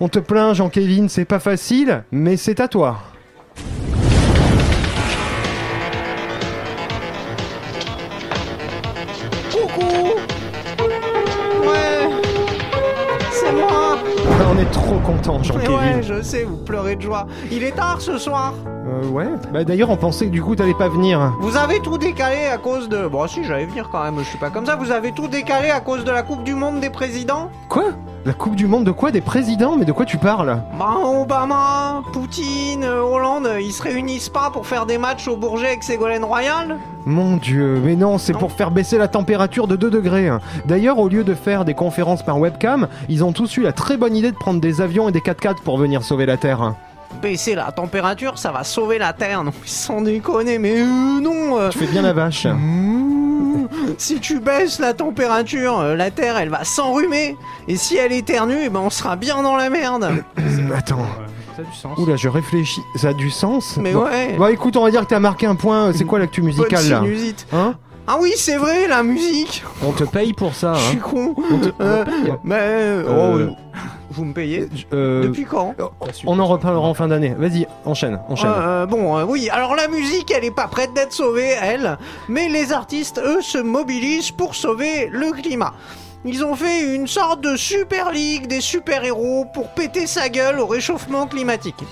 On 0.00 0.08
te 0.08 0.18
plaint, 0.18 0.54
Jean-Kévin, 0.54 1.06
c'est 1.08 1.24
pas 1.24 1.38
facile, 1.38 2.02
mais 2.10 2.36
c'est 2.36 2.58
à 2.58 2.66
toi. 2.66 2.98
Coucou 9.52 10.11
trop 14.72 14.98
content, 14.98 15.38
Mais 15.38 15.44
Jean-Kévin. 15.44 15.76
ouais, 15.76 16.02
je 16.02 16.22
sais, 16.22 16.42
vous 16.44 16.56
pleurez 16.56 16.96
de 16.96 17.02
joie. 17.02 17.26
Il 17.50 17.62
est 17.62 17.72
tard 17.76 18.00
ce 18.00 18.18
soir. 18.18 18.54
Euh, 18.66 19.06
ouais. 19.08 19.28
Bah 19.52 19.62
d'ailleurs, 19.64 19.90
on 19.90 19.96
pensait 19.96 20.26
que 20.26 20.30
du 20.30 20.42
coup 20.42 20.56
t'allais 20.56 20.74
pas 20.74 20.88
venir. 20.88 21.32
Vous 21.40 21.56
avez 21.56 21.80
tout 21.80 21.98
décalé 21.98 22.46
à 22.52 22.58
cause 22.58 22.88
de... 22.88 23.06
Bon 23.06 23.26
si, 23.28 23.44
j'allais 23.44 23.66
venir 23.66 23.88
quand 23.90 24.02
même, 24.02 24.18
je 24.18 24.24
suis 24.24 24.38
pas 24.38 24.50
comme 24.50 24.66
ça. 24.66 24.74
Vous 24.76 24.90
avez 24.90 25.12
tout 25.12 25.28
décalé 25.28 25.70
à 25.70 25.80
cause 25.80 26.04
de 26.04 26.10
la 26.10 26.22
Coupe 26.22 26.42
du 26.42 26.54
Monde 26.54 26.80
des 26.80 26.90
présidents? 26.90 27.50
Quoi? 27.68 27.84
La 28.24 28.32
Coupe 28.32 28.54
du 28.54 28.68
Monde 28.68 28.84
de 28.84 28.92
quoi 28.92 29.10
Des 29.10 29.20
présidents 29.20 29.74
Mais 29.76 29.84
de 29.84 29.90
quoi 29.90 30.04
tu 30.04 30.16
parles 30.16 30.62
Bah 30.78 30.94
Obama, 31.04 32.02
Poutine, 32.12 32.84
Hollande, 32.84 33.48
ils 33.60 33.72
se 33.72 33.82
réunissent 33.82 34.28
pas 34.28 34.50
pour 34.52 34.64
faire 34.64 34.86
des 34.86 34.96
matchs 34.96 35.26
au 35.26 35.36
Bourget 35.36 35.66
avec 35.66 35.82
Ségolène 35.82 36.22
Royal 36.24 36.78
Mon 37.04 37.36
dieu, 37.36 37.80
mais 37.82 37.96
non, 37.96 38.18
c'est 38.18 38.32
pour 38.32 38.52
faire 38.52 38.70
baisser 38.70 38.96
la 38.96 39.08
température 39.08 39.66
de 39.66 39.74
2 39.74 39.90
degrés. 39.90 40.30
D'ailleurs, 40.66 41.00
au 41.00 41.08
lieu 41.08 41.24
de 41.24 41.34
faire 41.34 41.64
des 41.64 41.74
conférences 41.74 42.22
par 42.22 42.38
webcam, 42.38 42.86
ils 43.08 43.24
ont 43.24 43.32
tous 43.32 43.56
eu 43.56 43.62
la 43.62 43.72
très 43.72 43.96
bonne 43.96 44.14
idée 44.14 44.30
de 44.30 44.36
prendre 44.36 44.60
des 44.60 44.80
avions 44.80 45.08
et 45.08 45.12
des 45.12 45.20
4x4 45.20 45.56
pour 45.64 45.76
venir 45.76 46.04
sauver 46.04 46.26
la 46.26 46.36
Terre. 46.36 46.74
Baisser 47.20 47.54
la 47.54 47.70
température, 47.70 48.38
ça 48.38 48.50
va 48.50 48.64
sauver 48.64 48.98
la 48.98 49.12
Terre. 49.12 49.44
Non, 49.44 49.52
sans 49.64 50.00
déconner, 50.00 50.58
mais 50.58 50.80
euh, 50.80 51.20
non 51.20 51.58
euh, 51.58 51.68
Tu 51.70 51.78
fais 51.78 51.86
bien 51.86 52.02
la 52.02 52.12
vache. 52.12 52.46
Mmh. 52.46 53.66
Si 53.98 54.18
tu 54.20 54.38
baisses 54.40 54.78
la 54.80 54.92
température, 54.94 55.78
euh, 55.80 55.94
la 55.96 56.10
Terre 56.10 56.36
elle 56.38 56.48
va 56.48 56.64
s'enrhumer. 56.64 57.36
Et 57.68 57.76
si 57.76 57.96
elle 57.96 58.12
éternue, 58.12 58.56
eh 58.64 58.68
ben 58.68 58.80
on 58.80 58.90
sera 58.90 59.16
bien 59.16 59.42
dans 59.42 59.56
la 59.56 59.70
merde. 59.70 60.08
Attends. 60.76 61.06
Ça 61.56 61.62
a 61.62 61.64
du 61.64 61.76
sens. 61.76 61.98
Oula, 61.98 62.16
je 62.16 62.28
réfléchis. 62.28 62.80
Ça 62.96 63.08
a 63.08 63.12
du 63.12 63.30
sens? 63.30 63.76
Mais 63.76 63.92
Bon. 63.92 64.04
ouais. 64.04 64.34
Bon, 64.38 64.46
écoute, 64.48 64.76
on 64.76 64.82
va 64.84 64.90
dire 64.90 65.02
que 65.02 65.06
t'as 65.06 65.20
marqué 65.20 65.46
un 65.46 65.54
point. 65.54 65.92
C'est 65.92 66.04
quoi 66.04 66.18
l'actu 66.18 66.42
musicale 66.42 66.88
là? 66.88 67.00
sinusite. 67.02 67.46
Hein? 67.52 67.74
Ah 68.06 68.16
oui, 68.20 68.32
c'est 68.36 68.56
vrai, 68.56 68.88
la 68.88 69.02
musique. 69.02 69.62
On 69.86 69.92
te 69.92 70.04
paye 70.04 70.32
pour 70.32 70.54
ça. 70.54 70.74
Je 70.74 70.80
suis 70.80 70.96
Hein 70.96 71.00
con. 71.02 71.34
On 71.50 71.58
te- 71.58 71.68
Euh, 71.80 72.04
mais 72.42 73.04
oh, 73.06 73.10
Euh, 73.38 73.50
vous 74.12 74.24
me 74.24 74.32
payez 74.32 74.68
Euh, 74.92 75.22
Depuis 75.24 75.44
quand 75.44 75.74
on 76.26 76.38
en 76.38 76.46
reparlera 76.46 76.86
en 76.86 76.94
fin 76.94 77.08
d'année. 77.08 77.34
Vas-y, 77.36 77.66
enchaîne, 77.84 78.20
enchaîne. 78.28 78.50
Euh, 78.54 78.86
bon, 78.86 79.18
euh, 79.18 79.24
oui, 79.24 79.48
alors 79.50 79.74
la 79.74 79.88
musique, 79.88 80.30
elle 80.30 80.44
est 80.44 80.54
pas 80.54 80.68
prête 80.68 80.92
d'être 80.94 81.12
sauvée, 81.12 81.54
elle, 81.60 81.98
mais 82.28 82.48
les 82.48 82.72
artistes, 82.72 83.20
eux, 83.24 83.42
se 83.42 83.58
mobilisent 83.58 84.30
pour 84.30 84.54
sauver 84.54 85.08
le 85.10 85.32
climat. 85.32 85.72
Ils 86.24 86.44
ont 86.44 86.54
fait 86.54 86.94
une 86.94 87.08
sorte 87.08 87.40
de 87.40 87.56
super 87.56 88.12
ligue 88.12 88.46
des 88.46 88.60
super-héros 88.60 89.46
pour 89.52 89.70
péter 89.70 90.06
sa 90.06 90.28
gueule 90.28 90.60
au 90.60 90.66
réchauffement 90.66 91.26
climatique. 91.26 91.82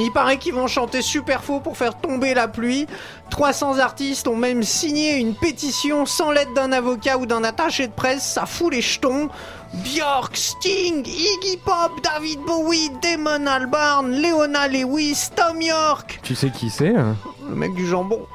Il 0.00 0.12
paraît 0.12 0.38
qu'ils 0.38 0.54
vont 0.54 0.66
chanter 0.66 1.02
super 1.02 1.42
faux 1.42 1.60
pour 1.60 1.76
faire 1.76 1.96
tomber 1.96 2.34
la 2.34 2.48
pluie. 2.48 2.86
300 3.30 3.78
artistes 3.78 4.28
ont 4.28 4.36
même 4.36 4.62
signé 4.62 5.16
une 5.16 5.34
pétition 5.34 6.06
sans 6.06 6.30
l'aide 6.30 6.52
d'un 6.54 6.72
avocat 6.72 7.18
ou 7.18 7.26
d'un 7.26 7.44
attaché 7.44 7.86
de 7.86 7.92
presse. 7.92 8.22
Ça 8.24 8.46
fout 8.46 8.72
les 8.72 8.80
jetons. 8.80 9.28
Björk, 9.74 10.36
Sting, 10.36 11.06
Iggy 11.06 11.58
Pop, 11.64 12.00
David 12.02 12.40
Bowie, 12.40 12.90
Damon 13.02 13.46
Albarn, 13.46 14.10
Leona 14.12 14.66
Lewis, 14.68 15.28
Tom 15.36 15.60
York. 15.60 16.20
Tu 16.22 16.34
sais 16.34 16.50
qui 16.50 16.70
c'est 16.70 16.94
hein? 16.94 17.16
Le 17.48 17.54
mec 17.54 17.74
du 17.74 17.86
jambon. 17.86 18.26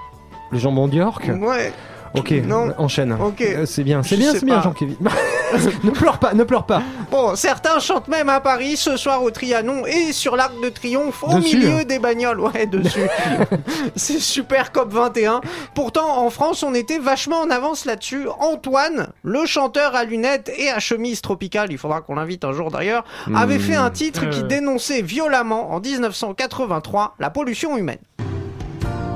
Le 0.52 0.60
jambon 0.60 0.88
d'York 0.88 1.30
Ouais. 1.40 1.74
Ok, 2.16 2.32
Non. 2.46 2.74
enchaîne. 2.78 3.14
Ok. 3.20 3.42
Euh, 3.42 3.66
c'est 3.66 3.84
bien, 3.84 4.04
c'est 4.04 4.18
bien, 4.18 4.34
c'est 4.34 4.46
bien. 4.46 4.62
Jean-Kévin. 4.62 4.96
ne 5.84 5.90
pleure 5.92 6.18
pas, 6.20 6.34
ne 6.34 6.44
pleure 6.44 6.66
pas. 6.66 6.82
Bon, 7.12 7.36
certains 7.36 7.80
chantent 7.80 8.08
même 8.08 8.30
à 8.30 8.40
Paris 8.40 8.76
ce 8.78 8.98
soir 8.98 9.24
au 9.24 9.32
Trianon 9.32 9.86
et 9.86 10.12
sur 10.14 10.36
l'Arc 10.36 10.54
de 10.62 10.70
Triomphe 10.70 11.24
au 11.24 11.34
Dessus, 11.40 11.58
milieu 11.58 11.80
hein. 11.80 11.84
des 11.84 12.00
bagnoles. 12.00 12.40
Ouais, 12.40 12.66
dessus. 12.68 13.02
C'est 13.96 14.20
super 14.20 14.72
COP 14.72 14.92
21. 14.94 15.42
Pourtant, 15.76 16.18
en 16.24 16.30
France, 16.30 16.64
on 16.64 16.74
était 16.74 17.00
vachement 17.00 17.42
en 17.42 17.50
avance 17.50 17.86
là-dessus. 17.86 18.28
Antoine, 18.40 19.08
le 19.24 19.46
chanteur 19.46 19.96
à 19.96 20.04
lunettes 20.04 20.52
et 20.58 20.70
à 20.70 20.80
chemise 20.80 21.22
tropicale, 21.22 21.72
il 21.72 21.78
faudra 21.78 22.02
qu'on 22.02 22.16
l'invite 22.16 22.44
un 22.46 22.52
jour 22.54 22.70
d'ailleurs, 22.72 23.04
avait 23.36 23.60
fait 23.60 23.76
un 23.76 23.90
titre 23.90 24.30
qui 24.30 24.40
Euh. 24.42 24.48
dénonçait 24.48 25.02
violemment 25.02 25.72
en 25.74 25.80
1983 25.80 27.16
la 27.20 27.30
pollution 27.30 27.78
humaine. 27.78 27.98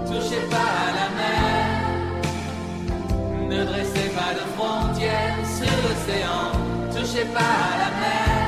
Touchez 0.06 0.40
pas 0.50 0.58
à 0.58 0.94
la 0.96 1.07
ne 3.50 3.64
dressez 3.66 4.10
pas 4.18 4.34
de 4.40 4.46
frontières 4.56 5.44
sur 5.58 5.76
l'océan. 5.84 6.52
Touchez 6.94 7.26
pas 7.26 7.54
à 7.70 7.78
la 7.82 7.90
mer, 8.04 8.48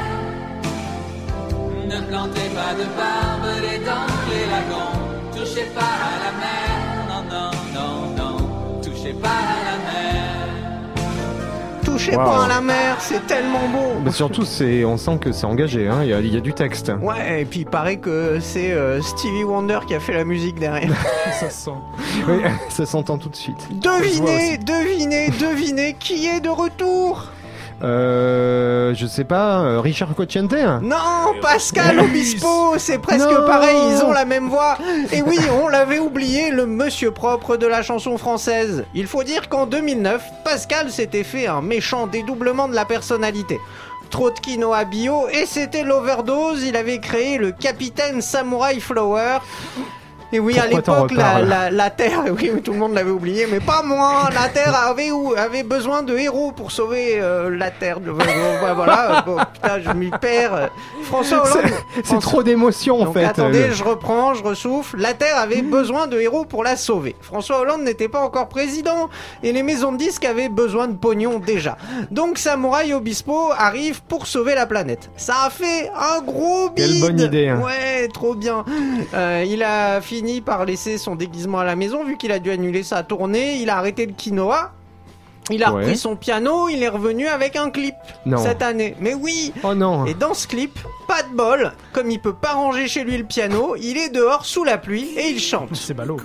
ne 1.88 2.00
plantez 2.10 2.50
pas 2.58 2.74
de 2.80 2.86
barbelés 2.98 3.80
dans 3.80 4.10
les 4.30 4.46
lagons. 4.54 4.98
Touchez 5.36 5.68
pas 5.78 5.96
à 6.10 6.16
la 6.24 6.32
mer, 6.44 6.70
non, 7.10 7.24
non, 7.34 7.52
non, 7.76 7.94
non. 8.20 8.38
Touchez 8.82 9.14
pas 9.14 9.30
à 9.30 9.30
la 9.32 9.64
mer. 9.64 9.69
Touchez 12.00 12.16
Wow. 12.16 12.24
pas 12.24 12.46
à 12.46 12.48
la 12.48 12.62
mer, 12.62 12.96
c'est 13.00 13.28
tellement 13.28 13.68
beau. 13.68 14.00
Mais 14.06 14.12
surtout, 14.12 14.46
c'est, 14.46 14.86
on 14.86 14.96
sent 14.96 15.18
que 15.20 15.34
c'est 15.34 15.46
engagé, 15.46 15.90
hein. 15.90 16.00
il 16.04 16.10
y, 16.10 16.14
a- 16.14 16.20
il 16.22 16.34
y 16.34 16.38
a 16.38 16.40
du 16.40 16.54
texte. 16.54 16.92
Ouais, 17.02 17.42
et 17.42 17.46
puis 17.46 17.60
il 17.62 17.66
paraît 17.66 17.98
que 17.98 18.40
c'est 18.40 18.72
euh, 18.72 19.02
Stevie 19.02 19.44
Wonder 19.44 19.80
qui 19.86 19.96
a 19.96 20.00
fait 20.00 20.14
la 20.14 20.24
musique 20.24 20.58
derrière. 20.60 20.90
Ça 21.42 21.50
se 21.50 21.66
sent. 21.66 21.72
Oui, 22.28 22.42
ça 22.70 22.86
s'entend 22.86 23.18
tout 23.18 23.28
de 23.30 23.36
suite. 23.36 23.68
Devinez, 23.72 24.58
devinez, 24.60 25.30
devinez 25.30 25.96
qui 26.00 26.26
est 26.28 26.40
de 26.40 26.50
retour 26.50 27.26
Euh, 27.82 28.94
je 28.94 29.06
sais 29.06 29.24
pas, 29.24 29.62
euh, 29.62 29.80
Richard 29.80 30.14
Cocciante 30.16 30.54
Non, 30.82 30.96
Pascal 31.42 32.00
Obispo, 32.00 32.74
c'est 32.78 32.98
presque 33.00 33.30
Non. 33.30 33.46
pareil, 33.46 33.78
ils 33.92 34.04
ont 34.04 34.12
la 34.12 34.26
même 34.26 34.50
voix. 34.50 34.78
Et 35.12 35.22
oui, 35.22 35.40
on 35.64 35.68
l'avait 35.68 36.00
oublié, 36.00 36.52
le 36.52 36.66
monsieur 36.66 37.12
propre 37.12 37.56
de 37.58 37.68
la 37.68 37.82
chanson 37.82 38.18
française. 38.18 38.86
Il 38.94 39.08
faut 39.08 39.24
dire 39.24 39.48
qu'en 39.50 39.66
2009, 39.66 40.22
Pascal 40.44 40.90
s'était 40.92 41.24
fait 41.24 41.48
un 41.48 41.62
méchant 41.62 42.08
dédoublement 42.08 42.68
de 42.68 42.76
la 42.76 42.86
personnalité. 42.86 43.60
Trop 44.10 44.32
de 44.32 44.40
quinoa 44.40 44.86
bio 44.86 45.28
et 45.30 45.46
c'était 45.46 45.84
l'overdose, 45.84 46.64
il 46.64 46.76
avait 46.76 47.00
créé 47.00 47.38
le 47.38 47.52
Capitaine 47.52 48.22
Samurai 48.22 48.80
Flower. 48.80 49.38
Et 50.32 50.40
oui, 50.40 50.60
à 50.60 50.64
Pourquoi 50.70 50.96
l'époque, 51.08 51.12
la, 51.18 51.42
la- 51.42 51.72
la 51.72 51.90
Terre, 51.90 52.24
oui, 52.38 52.52
tout 52.64 52.72
le 52.74 52.78
monde 52.78 52.94
l'avait 52.94 53.10
oublié, 53.12 53.48
mais 53.52 53.60
pas 53.60 53.82
moi. 53.84 54.30
La 54.34 54.48
Terre 54.50 54.76
avait, 54.76 55.10
avait 55.38 55.64
besoin 55.64 56.04
de 56.04 56.16
héros 56.18 56.52
pour 56.52 56.72
sauver 56.72 57.20
euh, 57.20 57.50
la 57.50 57.72
Terre. 57.72 57.98
Voilà, 58.00 59.24
bon, 59.26 59.38
putain, 59.54 59.80
je 59.84 59.90
m'y 59.92 60.12
perds. 60.12 60.54
Euh, 60.54 60.68
François 61.04 61.44
Hollande. 61.44 61.72
C'est 62.04 62.20
trop 62.20 62.44
d'émotion 62.44 63.02
en 63.02 63.12
fait. 63.12 63.26
attendez, 63.26 63.68
Le- 63.68 63.74
je 63.74 63.84
reprends, 63.84 64.34
je 64.36 64.44
ressouffle. 64.44 64.98
La 65.00 65.14
Terre 65.14 65.38
avait 65.38 65.62
besoin 65.64 66.06
de 66.08 66.20
héros 66.20 66.46
pour 66.46 66.64
la 66.64 66.76
sauver. 66.76 67.16
François 67.22 67.60
Hollande 67.62 67.82
n'était 67.82 68.08
pas 68.10 68.20
encore 68.20 68.50
président 68.50 69.10
et 69.42 69.52
les 69.52 69.64
maisons 69.64 69.92
de 69.92 69.98
disques 69.98 70.26
avaient 70.26 70.50
besoin 70.50 70.88
de 70.88 70.96
pognon 70.96 71.40
déjà. 71.40 71.78
Donc 72.12 72.38
Samurai 72.38 72.94
Obispo 72.94 73.52
arrive 73.58 74.02
pour 74.04 74.28
sauver 74.28 74.54
la 74.56 74.66
planète. 74.66 75.10
Ça 75.18 75.34
a 75.46 75.50
fait 75.50 75.90
un 75.96 76.22
gros 76.22 76.70
bide. 76.70 76.86
Quelle 76.86 77.00
bonne 77.02 77.20
idée, 77.20 77.48
hein. 77.48 77.60
Ouais, 77.64 78.08
trop 78.14 78.36
bien. 78.36 78.64
Euh, 79.14 79.44
il 79.48 79.64
a 79.64 80.02
fini 80.02 80.19
par 80.46 80.66
laisser 80.66 80.98
son 80.98 81.16
déguisement 81.16 81.60
à 81.60 81.64
la 81.64 81.76
maison 81.76 82.04
vu 82.04 82.18
qu'il 82.18 82.32
a 82.32 82.40
dû 82.40 82.52
annuler 82.52 82.84
sa 82.84 83.04
tournée. 83.04 83.58
Il 83.58 83.70
a 83.70 83.78
arrêté 83.78 84.06
le 84.06 84.14
quinoa. 84.14 84.72
Il 85.52 85.64
a 85.64 85.74
Ouais. 85.74 85.82
repris 85.82 85.98
son 85.98 86.16
piano, 86.16 86.70
il 86.70 86.84
est 86.84 86.90
revenu 86.90 87.28
avec 87.28 87.56
un 87.56 87.72
clip 87.72 87.96
Non. 88.26 88.38
cette 88.38 88.62
année. 88.62 88.96
Mais 89.00 89.16
oui, 89.16 89.52
Oh 89.64 89.74
non. 89.74 90.06
et 90.06 90.14
dans 90.14 90.36
ce 90.36 90.48
clip, 90.48 90.78
pas 91.08 91.24
de 91.24 91.36
bol, 91.36 91.72
comme 91.92 92.12
il 92.12 92.20
peut 92.22 92.36
pas 92.36 92.54
ranger 92.54 92.88
chez 92.88 93.04
lui 93.04 93.18
le 93.18 93.24
piano, 93.24 93.76
il 93.76 93.98
est 93.98 94.10
dehors 94.10 94.46
sous 94.46 94.64
la 94.64 94.78
pluie 94.78 95.10
et 95.18 95.30
il 95.32 95.40
chante. 95.40 95.70
C'est 95.74 95.96
ballot. 95.96 96.18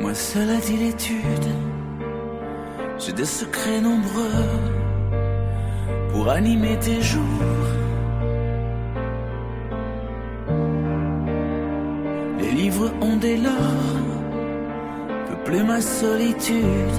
Moi 0.00 0.14
seul 0.14 0.50
a 0.50 0.56
dit 0.56 0.76
l'étude, 0.76 1.46
j'ai 3.04 3.12
des 3.12 3.24
secrets 3.24 3.80
nombreux 3.80 4.48
pour 6.12 6.28
animer 6.28 6.78
tes 6.78 7.00
jours. 7.02 7.66
Les 12.38 12.52
livres 12.52 12.92
ont 13.00 13.16
dès 13.16 13.36
lors 13.36 13.92
peuplé 15.28 15.62
ma 15.62 15.80
solitude. 15.80 16.98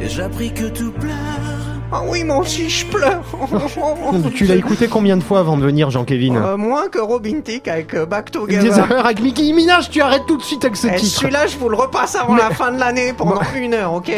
Et 0.00 0.08
j'appris 0.08 0.52
que 0.52 0.68
tout 0.68 0.92
pleure 0.92 1.63
Ah 1.92 2.02
oui, 2.08 2.24
moi 2.24 2.38
aussi, 2.38 2.68
je 2.68 2.86
pleure. 2.86 3.22
Tu 4.34 4.44
l'as 4.46 4.56
écouté 4.56 4.88
combien 4.88 5.16
de 5.16 5.22
fois 5.22 5.40
avant 5.40 5.56
de 5.56 5.62
venir, 5.64 5.90
Jean-Kévin 5.90 6.34
Euh, 6.36 6.56
moins 6.56 6.88
que 6.88 6.98
Robin 6.98 7.40
Thicke 7.40 7.68
avec 7.68 7.94
euh, 7.94 8.06
Back 8.06 8.26
Des 8.32 8.38
Together. 8.38 8.90
heures 8.92 9.06
avec 9.06 9.20
Mickey 9.20 9.52
Minaj, 9.52 9.90
tu 9.90 10.00
arrêtes 10.00 10.26
tout 10.26 10.36
de 10.36 10.42
suite 10.42 10.64
avec 10.64 10.76
ce 10.76 10.88
Eh, 10.88 10.96
titre. 10.96 11.20
Celui-là, 11.20 11.46
je 11.46 11.56
vous 11.56 11.68
le 11.68 11.76
repasse 11.76 12.16
avant 12.16 12.34
la 12.34 12.50
fin 12.50 12.72
de 12.72 12.78
l'année 12.78 13.12
pendant 13.12 13.40
une 13.56 13.74
heure, 13.74 13.92
ok 13.92 14.10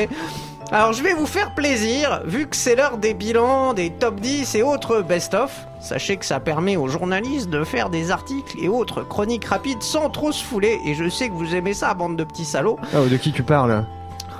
Alors, 0.72 0.92
je 0.94 1.02
vais 1.02 1.12
vous 1.12 1.26
faire 1.26 1.54
plaisir, 1.54 2.22
vu 2.24 2.46
que 2.46 2.56
c'est 2.56 2.76
l'heure 2.76 2.96
des 2.96 3.12
bilans, 3.14 3.74
des 3.74 3.90
top 3.90 4.20
10 4.20 4.54
et 4.54 4.62
autres 4.62 5.02
best-of. 5.02 5.66
Sachez 5.80 6.16
que 6.16 6.24
ça 6.24 6.40
permet 6.40 6.76
aux 6.76 6.88
journalistes 6.88 7.50
de 7.50 7.62
faire 7.62 7.90
des 7.90 8.10
articles 8.10 8.56
et 8.60 8.68
autres 8.68 9.02
chroniques 9.02 9.44
rapides 9.44 9.82
sans 9.82 10.08
trop 10.08 10.32
se 10.32 10.42
fouler. 10.42 10.78
Et 10.86 10.94
je 10.94 11.08
sais 11.08 11.28
que 11.28 11.34
vous 11.34 11.54
aimez 11.54 11.74
ça, 11.74 11.92
bande 11.94 12.16
de 12.16 12.24
petits 12.24 12.44
salauds. 12.46 12.78
Oh, 12.96 13.04
de 13.06 13.16
qui 13.16 13.32
tu 13.32 13.42
parles 13.42 13.84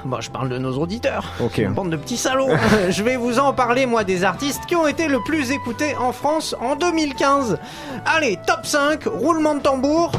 Bon, 0.07 0.21
je 0.21 0.31
parle 0.31 0.49
de 0.49 0.59
nos 0.59 0.79
auditeurs. 0.79 1.33
Ok. 1.41 1.61
Bande 1.71 1.91
de 1.91 1.97
petits 1.97 2.17
salauds. 2.17 2.51
je 2.91 3.03
vais 3.03 3.17
vous 3.17 3.41
en 3.41 3.53
parler, 3.53 3.87
moi, 3.87 4.05
des 4.05 4.23
artistes 4.23 4.65
qui 4.67 4.77
ont 4.77 4.87
été 4.87 5.09
le 5.09 5.19
plus 5.25 5.51
écoutés 5.51 5.97
en 5.97 6.13
France 6.13 6.55
en 6.61 6.77
2015. 6.77 7.59
Allez, 8.05 8.39
top 8.47 8.65
5, 8.65 9.05
roulement 9.05 9.57
de 9.57 9.61
tambour. 9.61 10.13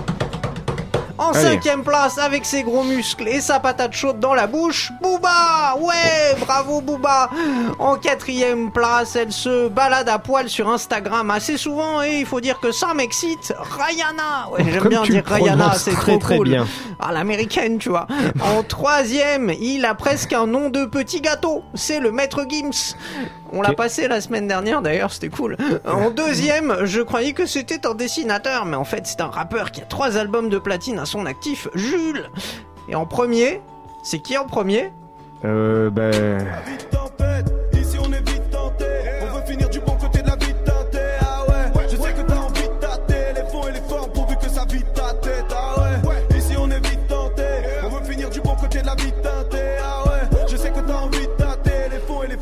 En 1.17 1.31
Allez. 1.31 1.41
cinquième 1.49 1.83
place, 1.83 2.17
avec 2.19 2.45
ses 2.45 2.63
gros 2.63 2.83
muscles 2.83 3.27
et 3.27 3.41
sa 3.41 3.59
patate 3.59 3.93
chaude 3.93 4.19
dans 4.19 4.33
la 4.35 4.45
bouche, 4.47 4.91
Booba 5.01 5.75
Ouais, 5.79 6.35
bravo 6.39 6.81
Booba 6.81 7.29
En 7.79 7.95
quatrième 7.95 8.71
place, 8.71 9.15
elle 9.15 9.31
se 9.31 9.67
balade 9.67 10.09
à 10.09 10.19
poil 10.19 10.47
sur 10.47 10.69
Instagram 10.69 11.31
assez 11.31 11.57
souvent 11.57 12.03
et 12.03 12.19
il 12.19 12.25
faut 12.25 12.39
dire 12.39 12.59
que 12.59 12.71
ça 12.71 12.93
m'excite. 12.93 13.53
Rihanna 13.59 14.49
Ouais, 14.51 14.63
j'aime 14.71 14.89
bien 14.89 15.01
dire 15.03 15.23
prononces 15.23 15.77
c'est 15.83 15.91
très, 15.91 16.11
trop 16.13 16.17
très 16.19 16.37
cool. 16.37 16.49
bien. 16.49 16.67
À 16.99 17.11
l'américaine, 17.11 17.77
tu 17.79 17.89
vois. 17.89 18.07
En 18.41 18.61
troisième, 18.63 19.51
il 19.59 19.85
a 19.85 19.95
presque 19.95 20.33
un 20.33 20.45
nom 20.47 20.69
de 20.69 20.85
petit 20.85 21.21
gâteau. 21.21 21.63
C'est 21.73 21.99
le 21.99 22.11
maître 22.11 22.45
Gims. 22.47 22.95
On 23.53 23.61
l'a 23.61 23.73
passé 23.73 24.07
la 24.07 24.21
semaine 24.21 24.47
dernière 24.47 24.81
d'ailleurs, 24.81 25.11
c'était 25.11 25.29
cool. 25.29 25.57
En 25.85 26.09
deuxième, 26.09 26.85
je 26.85 27.01
croyais 27.01 27.33
que 27.33 27.45
c'était 27.45 27.85
un 27.87 27.95
dessinateur, 27.95 28.65
mais 28.65 28.75
en 28.75 28.83
fait 28.83 29.07
c'est 29.07 29.21
un 29.21 29.27
rappeur 29.27 29.71
qui 29.71 29.81
a 29.81 29.85
trois 29.85 30.17
albums 30.17 30.49
de 30.49 30.57
platine 30.57 30.99
à 30.99 31.05
son 31.05 31.25
actif, 31.25 31.67
Jules. 31.73 32.29
Et 32.89 32.95
en 32.95 33.05
premier, 33.05 33.61
c'est 34.03 34.19
qui 34.19 34.37
en 34.37 34.45
premier? 34.45 34.91
Euh, 35.45 35.89
ben... 35.89 36.45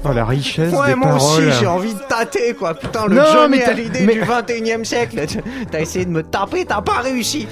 Oh, 0.08 0.14
la 0.14 0.26
richesse 0.26 0.72
Ouais, 0.74 0.90
des 0.90 0.96
moi 0.96 1.08
paroles. 1.14 1.48
aussi 1.48 1.60
j'ai 1.60 1.68
envie 1.68 1.94
de 1.94 2.00
tâter 2.00 2.54
quoi. 2.54 2.74
Putain, 2.74 3.08
le 3.08 3.16
Non, 3.16 3.24
Johnny 3.32 3.60
mais 4.06 4.14
du 4.14 4.22
21 4.22 4.82
e 4.82 4.84
siècle. 4.84 5.26
T'as 5.72 5.80
essayé 5.80 6.06
de 6.06 6.12
me 6.12 6.24
taper, 6.24 6.66
t'as 6.66 6.82
pas 6.82 7.00
réussi. 7.02 7.48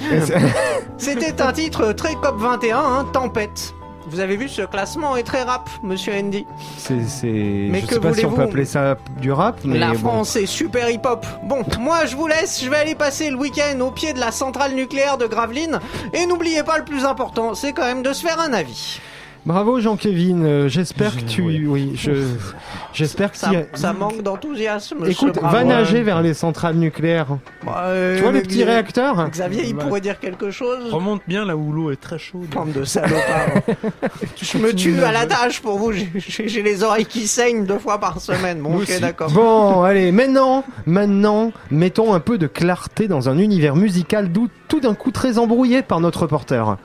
C'était 0.98 1.40
un 1.42 1.52
titre 1.52 1.92
très 1.92 2.14
COP 2.14 2.38
21, 2.38 2.78
hein, 2.78 3.06
Tempête. 3.12 3.74
Vous 4.06 4.20
avez 4.20 4.36
vu 4.36 4.48
ce 4.48 4.62
classement 4.62 5.16
est 5.16 5.22
très 5.22 5.42
rap, 5.42 5.68
monsieur 5.82 6.12
Andy. 6.12 6.46
C'est, 6.76 7.02
c'est... 7.08 7.26
Mais 7.26 7.80
je 7.80 7.86
que 7.86 7.94
sais 7.94 8.00
pas 8.00 8.12
si 8.12 8.26
on 8.26 8.32
peut 8.32 8.42
appeler 8.42 8.66
ça 8.66 8.96
du 9.20 9.32
rap, 9.32 9.60
mais 9.64 9.78
La 9.78 9.92
bon. 9.92 9.98
France 9.98 10.36
est 10.36 10.46
super 10.46 10.90
hip-hop. 10.90 11.24
Bon, 11.44 11.64
moi 11.80 12.04
je 12.04 12.14
vous 12.14 12.26
laisse, 12.26 12.62
je 12.62 12.68
vais 12.68 12.76
aller 12.76 12.94
passer 12.94 13.30
le 13.30 13.36
week-end 13.36 13.80
au 13.80 13.90
pied 13.90 14.12
de 14.12 14.20
la 14.20 14.30
centrale 14.30 14.74
nucléaire 14.74 15.16
de 15.16 15.26
Gravelines. 15.26 15.80
Et 16.12 16.26
n'oubliez 16.26 16.62
pas 16.62 16.76
le 16.78 16.84
plus 16.84 17.04
important, 17.04 17.54
c'est 17.54 17.72
quand 17.72 17.86
même 17.86 18.02
de 18.02 18.12
se 18.12 18.24
faire 18.26 18.38
un 18.38 18.52
avis. 18.52 19.00
Bravo 19.46 19.78
Jean-Kévin, 19.78 20.42
euh, 20.42 20.68
j'espère 20.68 21.16
que 21.16 21.22
tu... 21.22 21.42
Oui, 21.42 21.92
je... 21.96 22.12
J'espère 22.94 23.32
que 23.32 23.36
Ça, 23.36 23.50
si... 23.50 23.56
ça 23.80 23.92
manque 23.92 24.22
d'enthousiasme. 24.22 25.04
Écoute, 25.06 25.38
va 25.42 25.64
nager 25.64 26.02
vers 26.02 26.22
les 26.22 26.32
centrales 26.32 26.76
nucléaires. 26.76 27.26
Bah, 27.66 27.86
euh, 27.86 28.16
tu 28.16 28.22
vois 28.22 28.30
les 28.32 28.40
petits 28.40 28.58
Xavier- 28.58 28.64
réacteurs 28.64 29.28
Xavier, 29.30 29.64
il 29.66 29.74
pourrait 29.74 30.00
dire 30.00 30.18
quelque 30.20 30.50
chose. 30.50 30.92
Remonte 30.92 31.20
bien 31.26 31.44
là 31.44 31.56
où 31.56 31.72
l'eau 31.72 31.90
est 31.90 32.00
très 32.00 32.18
chaude. 32.18 32.46
Bande 32.54 32.72
de 32.72 32.84
salopards. 32.84 33.62
Je 34.40 34.58
me 34.58 34.72
tue 34.72 35.02
à 35.02 35.10
la 35.12 35.26
tâche 35.26 35.60
pour 35.60 35.76
vous. 35.78 35.92
J'ai 35.92 36.62
les 36.62 36.82
oreilles 36.84 37.04
qui 37.04 37.26
saignent 37.26 37.66
deux 37.66 37.78
fois 37.80 37.98
par 37.98 38.20
semaine. 38.20 38.60
Bon, 38.60 38.76
ok, 38.78 39.00
d'accord. 39.00 39.30
Bon, 39.32 39.82
allez, 39.82 40.12
maintenant, 40.12 40.64
maintenant, 40.86 41.50
mettons 41.72 42.14
un 42.14 42.20
peu 42.20 42.38
de 42.38 42.46
clarté 42.46 43.08
dans 43.08 43.28
un 43.28 43.38
univers 43.38 43.74
musical 43.74 44.30
d'où 44.30 44.48
tout 44.68 44.78
d'un 44.80 44.94
coup 44.94 45.10
très 45.10 45.38
embrouillé 45.38 45.82
par 45.82 45.98
notre 46.00 46.22
reporter. 46.22 46.76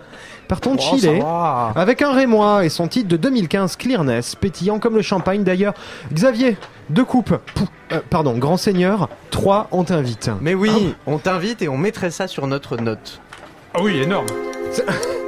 Partons 0.49 0.73
de 0.75 0.81
Oh, 0.81 0.97
Chile, 0.97 1.21
va. 1.21 1.71
avec 1.75 2.01
un 2.01 2.11
Rémois 2.11 2.65
et 2.65 2.69
son 2.69 2.87
titre 2.89 3.07
de 3.07 3.15
2015 3.17 3.77
Clearness, 3.77 4.35
pétillant 4.35 4.79
comme 4.79 4.95
le 4.95 5.01
champagne 5.03 5.43
d'ailleurs. 5.43 5.75
Xavier, 6.11 6.57
deux 6.89 7.05
coupes, 7.05 7.35
Pou- 7.55 7.67
euh, 7.93 7.99
pardon, 8.09 8.35
grand 8.37 8.57
seigneur, 8.57 9.09
trois, 9.29 9.67
on 9.71 9.83
t'invite. 9.83 10.31
Mais 10.41 10.55
oui, 10.55 10.95
on 11.05 11.19
t'invite 11.19 11.61
et 11.61 11.69
on 11.69 11.77
mettrait 11.77 12.09
ça 12.11 12.27
sur 12.27 12.47
notre 12.47 12.77
note. 12.77 13.21
Ah 13.75 13.79
oui, 13.81 13.99
énorme. 14.01 14.25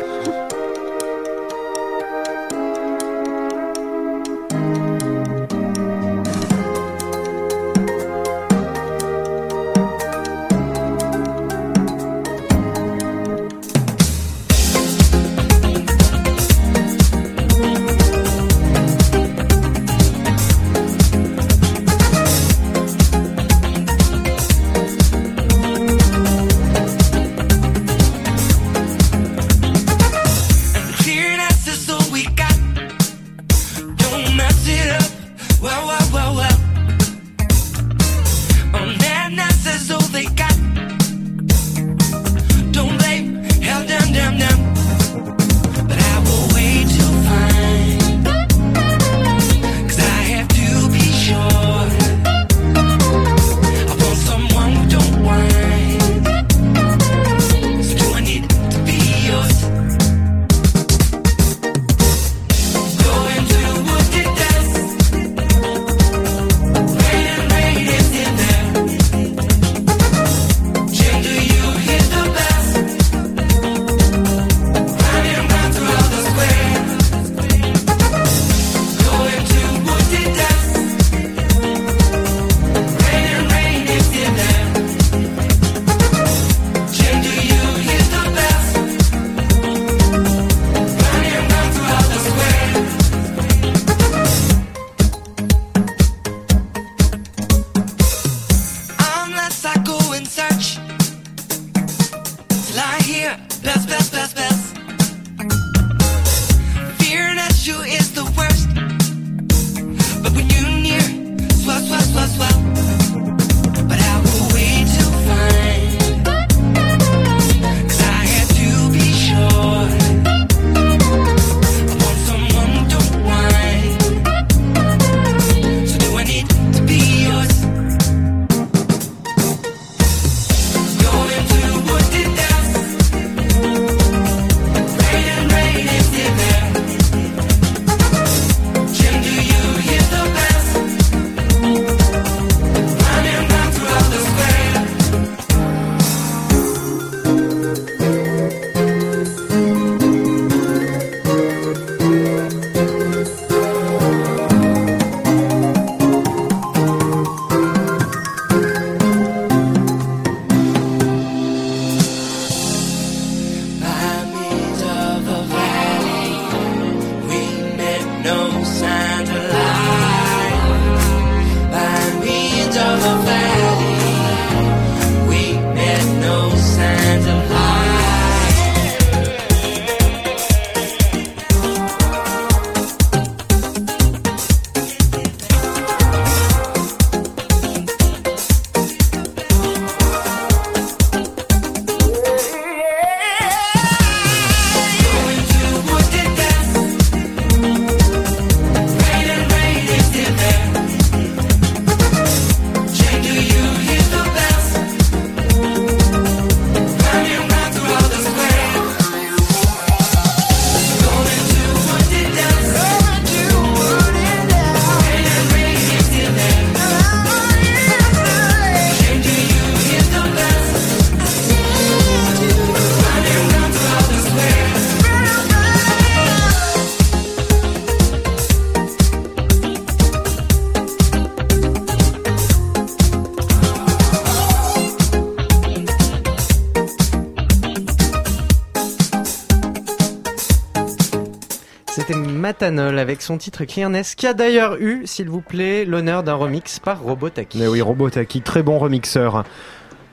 Avec 242.79 243.21
son 243.21 243.37
titre 243.37 243.65
Clearness, 243.65 244.15
qui 244.15 244.27
a 244.27 244.33
d'ailleurs 244.33 244.75
eu, 244.79 245.01
s'il 245.05 245.29
vous 245.29 245.41
plaît, 245.41 245.85
l'honneur 245.85 246.23
d'un 246.23 246.35
remix 246.35 246.79
par 246.79 247.01
Robotaki. 247.01 247.57
Mais 247.59 247.67
oui, 247.67 247.81
Robotaki, 247.81 248.41
très 248.41 248.63
bon 248.63 248.77
remixeur. 248.79 249.43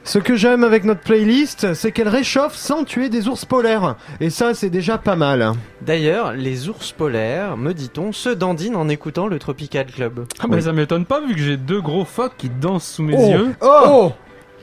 Ce 0.04 0.18
que 0.18 0.36
j'aime 0.36 0.64
avec 0.64 0.84
notre 0.84 1.00
playlist, 1.02 1.74
c'est 1.74 1.92
qu'elle 1.92 2.08
réchauffe 2.08 2.54
sans 2.54 2.84
tuer 2.84 3.10
des 3.10 3.28
ours 3.28 3.44
polaires. 3.44 3.96
Et 4.20 4.30
ça, 4.30 4.54
c'est 4.54 4.70
déjà 4.70 4.96
pas 4.96 5.16
mal. 5.16 5.52
D'ailleurs, 5.82 6.32
les 6.32 6.68
ours 6.70 6.92
polaires, 6.92 7.58
me 7.58 7.74
dit-on, 7.74 8.12
se 8.12 8.30
dandinent 8.30 8.76
en 8.76 8.88
écoutant 8.88 9.26
le 9.26 9.38
Tropical 9.38 9.86
Club. 9.86 10.24
Ah 10.40 10.46
bah 10.48 10.60
ça 10.62 10.72
m'étonne 10.72 11.04
pas 11.04 11.20
vu 11.20 11.34
que 11.34 11.40
j'ai 11.42 11.58
deux 11.58 11.82
gros 11.82 12.06
phoques 12.06 12.36
qui 12.38 12.48
dansent 12.48 12.86
sous 12.88 13.02
mes 13.02 13.16
Oh. 13.18 13.30
yeux. 13.30 13.54
Oh 13.60 13.68
Oh 13.86 14.12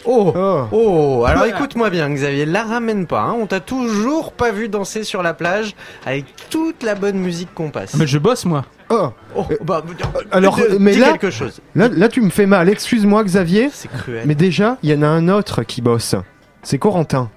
Oh. 0.08 0.34
Oh 0.72 1.24
Alors 1.28 1.46
écoute-moi 1.46 1.90
bien 1.90 2.10
Xavier, 2.10 2.46
la 2.46 2.64
ramène 2.64 3.08
pas, 3.08 3.22
hein. 3.22 3.36
on 3.40 3.48
t'a 3.48 3.60
toujours 3.60 4.32
pas 4.34 4.52
vu 4.52 4.70
danser 4.70 5.04
sur 5.04 5.24
la 5.24 5.34
plage 5.34 5.76
avec 6.06 6.26
toute 6.50 6.84
la 6.84 6.96
bonne 6.96 7.18
musique 7.18 7.54
qu'on 7.54 7.70
passe. 7.72 7.92
Ah, 7.94 7.98
Mais 8.00 8.08
je 8.08 8.18
bosse 8.20 8.46
moi. 8.46 8.66
Oh. 8.90 9.10
Oh, 9.36 9.46
bah, 9.64 9.84
alors, 10.32 10.56
dis- 10.58 10.64
mais 10.80 10.92
dis 10.94 11.00
là- 11.00 11.14
quelque 11.14 11.32
chose. 11.32 11.60
Là, 11.74 11.88
là, 11.88 12.08
tu 12.08 12.22
me 12.22 12.30
fais 12.30 12.46
mal. 12.46 12.70
Excuse-moi, 12.70 13.24
Xavier. 13.24 13.70
C'est 13.74 13.88
cruel. 13.92 14.24
Mais 14.28 14.36
déjà, 14.36 14.78
il 14.84 14.92
y 14.92 14.94
en 14.96 15.02
a 15.02 15.08
un 15.08 15.28
autre 15.28 15.64
qui 15.64 15.82
bosse. 15.82 16.16
C'est 16.62 16.78
Corentin. 16.78 17.30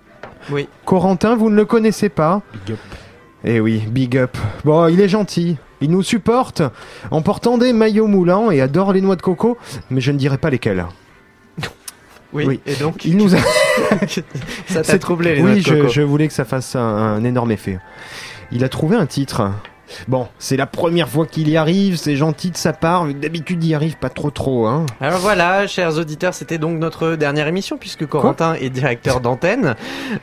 Oui. 0.51 0.69
Corentin, 0.85 1.37
vous 1.37 1.49
ne 1.51 1.57
le 1.57 1.65
connaissez 1.65 2.11
pas 2.11 2.43
Big 2.67 2.75
up. 2.75 2.79
Eh 3.45 3.61
oui, 3.61 3.85
big 3.89 4.17
up. 4.19 4.37
Bon, 4.65 4.89
il 4.89 5.01
est 5.01 5.09
gentil. 5.09 5.57
Il 5.81 5.91
nous 5.91 6.03
supporte 6.03 6.63
en 7.11 7.23
portant 7.23 7.57
des 7.57 7.73
maillots 7.73 8.09
moulants 8.09 8.51
et 8.51 8.61
adore 8.61 8.93
les 8.93 9.01
noix 9.01 9.15
de 9.17 9.23
coco, 9.23 9.57
mais 9.91 10.01
je 10.01 10.11
ne 10.13 10.19
dirai 10.19 10.37
pas 10.37 10.51
lesquelles. 10.51 10.85
Oui, 12.33 12.45
Oui. 12.47 12.61
et 12.67 12.75
donc 12.75 13.05
Il 13.05 13.17
nous 13.17 13.35
a... 13.35 13.39
ça 14.09 14.23
t'a 14.75 14.85
C'est- 14.85 14.99
troublé 14.99 15.37
les 15.37 15.43
Oui, 15.43 15.61
je, 15.61 15.89
je 15.89 16.03
voulais 16.03 16.29
que 16.29 16.35
ça 16.35 16.45
fasse 16.45 16.77
un, 16.77 16.81
un 16.81 17.25
énorme 17.25 17.53
effet. 17.53 17.79
Il 18.53 18.65
a 18.65 18.69
trouvé 18.69 18.97
un 18.97 19.07
titre. 19.07 19.51
Bon, 20.07 20.29
c'est 20.39 20.59
la 20.59 20.67
première 20.67 21.09
fois 21.09 21.25
qu'il 21.27 21.49
y 21.49 21.57
arrive, 21.57 21.97
c'est 21.97 22.15
gentil 22.15 22.51
de 22.51 22.59
sa 22.59 22.75
part, 22.75 23.05
mais 23.05 23.15
d'habitude 23.15 23.65
il 23.65 23.71
y 23.71 23.75
arrive 23.75 23.97
pas 23.97 24.11
trop 24.11 24.31
trop, 24.31 24.67
hein. 24.67 24.85
Alors 25.01 25.21
voilà, 25.21 25.67
chers 25.67 25.97
auditeurs, 25.97 26.35
c'était 26.35 26.59
donc 26.59 26.79
notre 26.79 27.15
dernière 27.15 27.47
émission 27.47 27.79
puisque 27.79 28.05
Corentin 28.07 28.53
est 28.61 28.69
directeur 28.69 29.21
d'antenne. 29.21 29.77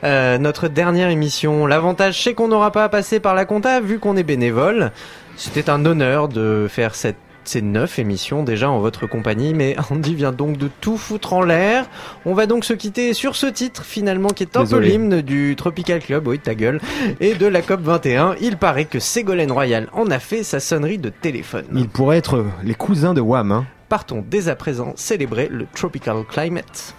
Euh, 0.04 0.38
notre 0.38 0.68
dernière 0.68 1.08
émission. 1.10 1.66
L'avantage, 1.66 2.22
c'est 2.22 2.32
qu'on 2.34 2.46
n'aura 2.46 2.70
pas 2.70 2.84
à 2.84 2.88
passer 2.88 3.18
par 3.18 3.34
la 3.34 3.44
compta 3.44 3.80
vu 3.80 3.98
qu'on 3.98 4.16
est 4.16 4.22
bénévole. 4.22 4.92
C'était 5.36 5.68
un 5.68 5.84
honneur 5.84 6.28
de 6.28 6.68
faire 6.70 6.94
cette 6.94 7.16
ces 7.48 7.62
neuf 7.62 7.98
émissions 7.98 8.42
déjà 8.42 8.70
en 8.70 8.78
votre 8.80 9.06
compagnie, 9.06 9.54
mais 9.54 9.76
Andy 9.90 10.14
vient 10.14 10.32
donc 10.32 10.56
de 10.56 10.68
tout 10.80 10.96
foutre 10.96 11.32
en 11.32 11.42
l'air. 11.42 11.86
On 12.24 12.34
va 12.34 12.46
donc 12.46 12.64
se 12.64 12.72
quitter 12.72 13.14
sur 13.14 13.36
ce 13.36 13.46
titre 13.46 13.84
finalement 13.84 14.28
qui 14.28 14.42
est 14.42 14.56
un 14.56 14.60
Désolé. 14.60 14.86
peu 14.86 14.92
l'hymne 14.92 15.22
du 15.22 15.54
Tropical 15.56 16.00
Club, 16.00 16.26
oui 16.28 16.38
ta 16.38 16.54
gueule, 16.54 16.80
et 17.20 17.34
de 17.34 17.46
la 17.46 17.62
COP 17.62 17.80
21. 17.80 18.36
Il 18.40 18.56
paraît 18.56 18.84
que 18.84 18.98
Ségolène 18.98 19.52
Royal 19.52 19.88
en 19.92 20.10
a 20.10 20.18
fait 20.18 20.42
sa 20.42 20.60
sonnerie 20.60 20.98
de 20.98 21.10
téléphone. 21.10 21.66
Ils 21.74 21.88
pourraient 21.88 22.18
être 22.18 22.44
les 22.62 22.74
cousins 22.74 23.14
de 23.14 23.20
Wham, 23.20 23.52
hein. 23.52 23.66
Partons 23.88 24.24
dès 24.28 24.48
à 24.48 24.56
présent 24.56 24.92
célébrer 24.96 25.48
le 25.50 25.66
Tropical 25.72 26.24
Climate. 26.28 26.94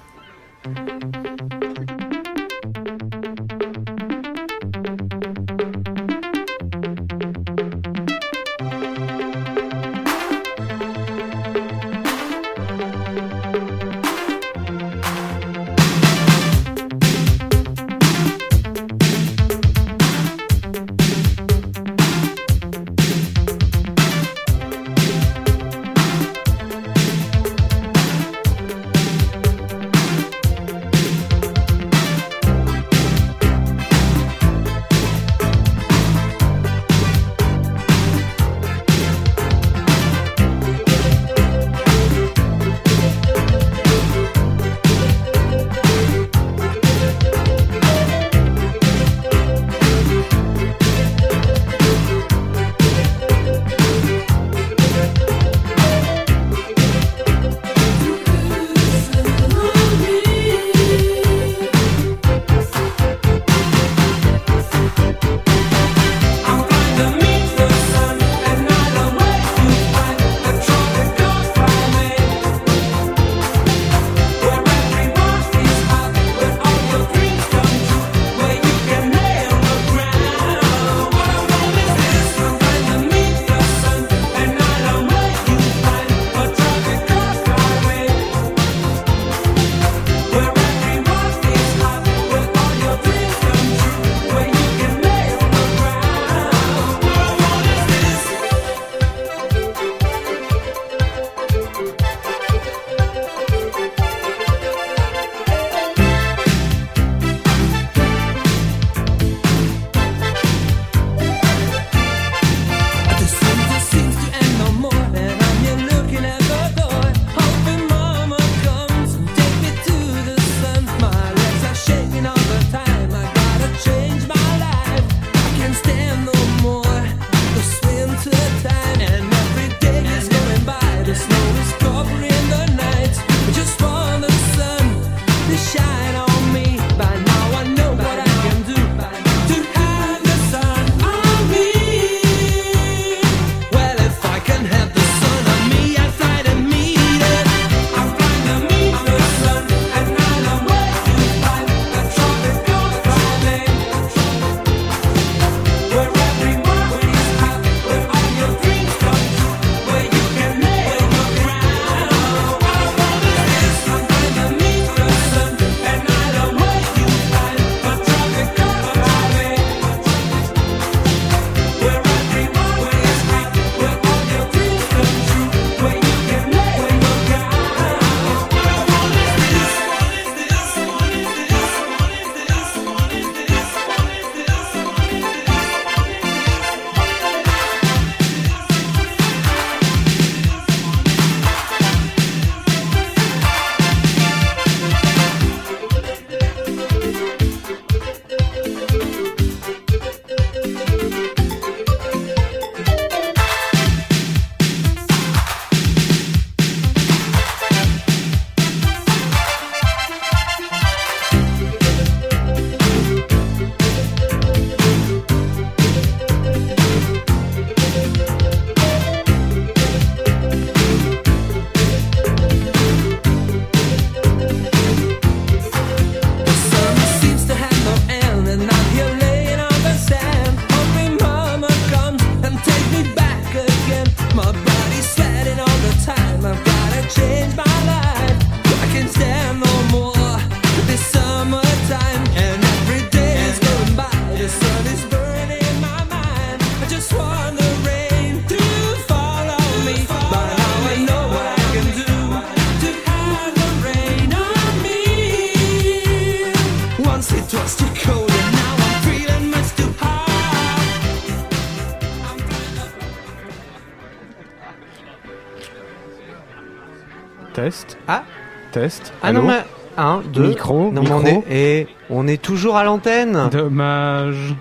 Ah 269.27 269.29
Allô 269.29 269.41
non, 269.41 269.47
mais. 269.47 269.63
Un, 269.99 270.21
deux. 270.31 270.47
Micro, 270.49 270.91
Non, 270.91 271.01
mais 271.01 271.11
on 271.11 271.19
micro. 271.19 271.43
est, 271.49 271.55
et 271.81 271.87
on 272.11 272.27
est 272.27 272.39
toujours 272.41 272.77
à 272.77 272.83
l'antenne. 272.83 273.49
Dommage. 273.51 274.55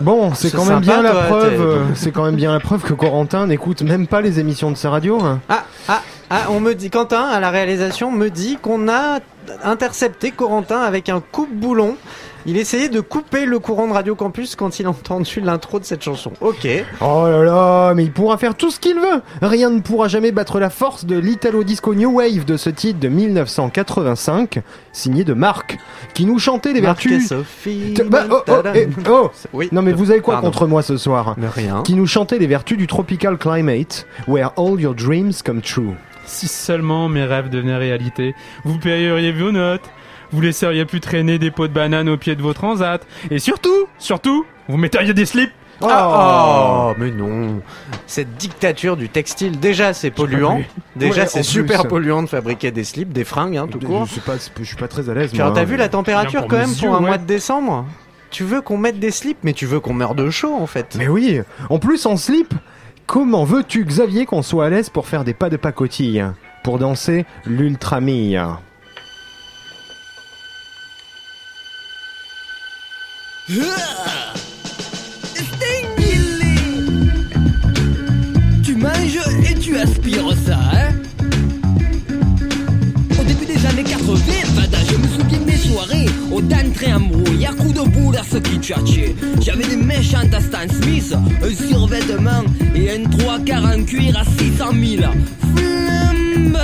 Bon, 0.00 0.34
c'est 0.34 0.50
quand 0.50 0.64
même 0.64 0.82
sympa, 0.82 1.00
bien 1.00 1.02
la 1.02 1.10
toi, 1.12 1.22
preuve. 1.22 1.60
euh, 1.60 1.84
c'est 1.94 2.10
quand 2.10 2.24
même 2.24 2.34
bien 2.34 2.52
la 2.52 2.58
preuve 2.58 2.82
que 2.82 2.92
Corentin 2.92 3.46
n'écoute 3.46 3.82
même 3.82 4.08
pas 4.08 4.20
les 4.20 4.40
émissions 4.40 4.72
de 4.72 4.76
sa 4.76 4.90
radio. 4.90 5.20
Ah, 5.48 5.62
ah, 5.88 6.02
ah, 6.30 6.40
on 6.50 6.58
me 6.58 6.74
dit, 6.74 6.90
Quentin, 6.90 7.22
à 7.22 7.38
la 7.38 7.50
réalisation, 7.50 8.10
me 8.10 8.28
dit 8.28 8.58
qu'on 8.60 8.88
a 8.88 9.20
intercepté 9.64 10.30
Corentin 10.30 10.80
avec 10.80 11.08
un 11.08 11.20
coupe-boulon. 11.20 11.96
Il 12.48 12.56
essayait 12.56 12.88
de 12.88 13.00
couper 13.00 13.44
le 13.44 13.58
courant 13.58 13.88
de 13.88 13.92
Radio 13.92 14.14
Campus 14.14 14.54
quand 14.54 14.78
il 14.78 14.86
a 14.86 14.90
entendu 14.90 15.40
l'intro 15.40 15.80
de 15.80 15.84
cette 15.84 16.04
chanson. 16.04 16.30
Ok. 16.40 16.68
Oh 17.00 17.24
là 17.26 17.42
là, 17.42 17.94
mais 17.94 18.04
il 18.04 18.12
pourra 18.12 18.38
faire 18.38 18.54
tout 18.54 18.70
ce 18.70 18.78
qu'il 18.78 18.94
veut. 18.94 19.20
Rien 19.42 19.68
ne 19.68 19.80
pourra 19.80 20.06
jamais 20.06 20.30
battre 20.30 20.60
la 20.60 20.70
force 20.70 21.06
de 21.06 21.18
l'Italo 21.18 21.64
Disco 21.64 21.92
New 21.92 22.18
Wave 22.18 22.44
de 22.44 22.56
ce 22.56 22.70
titre 22.70 23.00
de 23.00 23.08
1985, 23.08 24.60
signé 24.92 25.24
de 25.24 25.34
Marc, 25.34 25.76
qui 26.14 26.24
nous 26.24 26.38
chantait 26.38 26.72
les 26.72 26.80
Marc 26.82 27.04
et 27.06 27.08
vertus. 27.08 27.28
Sophie. 27.28 27.94
Bah, 28.06 28.26
oh, 28.30 28.42
oh, 28.48 28.62
eh, 28.74 28.88
oh. 29.10 29.30
Oui. 29.52 29.68
Non 29.72 29.82
mais 29.82 29.92
vous 29.92 30.12
avez 30.12 30.20
quoi 30.20 30.34
Pardon. 30.34 30.50
contre 30.52 30.68
moi 30.68 30.82
ce 30.82 30.96
soir? 30.96 31.34
Mais 31.38 31.48
rien. 31.48 31.82
Qui 31.82 31.94
nous 31.94 32.06
chantait 32.06 32.38
les 32.38 32.46
vertus 32.46 32.78
du 32.78 32.86
tropical 32.86 33.38
climate, 33.38 34.06
where 34.28 34.50
all 34.56 34.80
your 34.80 34.94
dreams 34.94 35.42
come 35.44 35.60
true. 35.60 35.94
Si 36.26 36.48
seulement 36.48 37.08
mes 37.08 37.24
rêves 37.24 37.48
devenaient 37.50 37.76
réalité, 37.76 38.34
vous 38.64 38.78
payeriez 38.78 39.32
vos 39.32 39.52
notes, 39.52 39.88
vous 40.32 40.40
laisseriez 40.40 40.84
plus 40.84 41.00
traîner 41.00 41.38
des 41.38 41.50
pots 41.50 41.68
de 41.68 41.72
banane 41.72 42.08
au 42.08 42.16
pied 42.16 42.34
de 42.36 42.42
vos 42.42 42.52
transats, 42.52 42.98
et 43.30 43.38
surtout, 43.38 43.86
surtout, 43.98 44.44
vous 44.68 44.76
metteriez 44.76 45.14
des 45.14 45.26
slips. 45.26 45.52
Oh, 45.82 45.86
Ah, 45.90 46.88
oh, 46.90 46.94
mais 46.98 47.10
non. 47.10 47.60
Cette 48.06 48.36
dictature 48.36 48.96
du 48.96 49.10
textile, 49.10 49.60
déjà 49.60 49.92
c'est 49.92 50.10
polluant. 50.10 50.62
Déjà 50.96 51.22
Ouais, 51.22 51.26
c'est 51.28 51.42
super 51.42 51.82
plus. 51.82 51.88
polluant 51.90 52.22
de 52.22 52.28
fabriquer 52.28 52.70
des 52.70 52.82
slips, 52.82 53.12
des 53.12 53.24
fringues, 53.24 53.58
hein, 53.58 53.68
tout 53.70 53.78
court. 53.78 54.06
Je 54.06 54.12
suis 54.12 54.20
pas, 54.22 54.36
je 54.58 54.64
suis 54.64 54.76
pas 54.76 54.88
très 54.88 55.10
à 55.10 55.14
l'aise. 55.14 55.32
T'as 55.34 55.64
vu 55.64 55.76
la 55.76 55.88
température 55.88 56.46
quand 56.46 56.56
même 56.56 56.74
pour 56.74 56.94
un 56.94 57.00
ouais. 57.00 57.06
mois 57.06 57.18
de 57.18 57.26
décembre? 57.26 57.86
Tu 58.30 58.42
veux 58.42 58.60
qu'on 58.62 58.78
mette 58.78 58.98
des 58.98 59.10
slips, 59.10 59.38
mais 59.44 59.52
tu 59.52 59.66
veux 59.66 59.78
qu'on 59.78 59.94
meure 59.94 60.14
de 60.14 60.30
chaud 60.30 60.54
en 60.54 60.66
fait. 60.66 60.96
Mais 60.98 61.08
oui, 61.08 61.40
en 61.70 61.78
plus 61.78 62.06
en 62.06 62.16
slip, 62.16 62.52
comment 63.06 63.44
veux-tu 63.44 63.84
Xavier 63.84 64.26
qu'on 64.26 64.42
soit 64.42 64.66
à 64.66 64.68
l'aise 64.70 64.90
pour 64.90 65.06
faire 65.06 65.24
des 65.24 65.34
pas 65.34 65.50
de 65.50 65.56
pacotille 65.56 66.24
Pour 66.62 66.78
danser 66.78 67.24
l'ultramille 67.44 68.40
Tu 78.64 78.74
manges 78.74 79.18
et 79.48 79.54
tu 79.54 79.76
aspires 79.76 80.32
ça, 80.44 80.58
hein? 80.72 80.92
Au 83.20 83.24
début 83.24 83.46
des 83.46 83.66
années 83.66 83.84
80, 83.84 84.18
Fada, 84.56 84.78
je 84.90 84.96
me 84.96 85.06
souviens 85.06 85.45
des 85.66 85.72
soirées 85.72 86.06
Au 86.32 86.40
d'entrée 86.40 86.92
en 86.92 87.00
brouille, 87.00 87.46
à 87.46 87.52
coups 87.52 87.74
de 87.74 87.88
boule 87.88 88.16
à 88.16 88.22
ce 88.22 88.38
qui 88.38 88.58
tchatchait 88.58 89.14
J'avais 89.40 89.66
des 89.66 89.76
méchantes 89.76 90.32
à 90.32 90.40
Stan 90.40 90.68
Smith, 90.68 91.14
un 91.14 91.68
survêtement 91.68 92.44
et 92.74 92.90
un 92.90 93.08
trois 93.10 93.38
quarts 93.40 93.64
en 93.64 93.82
cuir 93.84 94.16
à 94.18 94.24
600 94.24 94.64
000 94.98 95.12
Flambant 95.56 96.58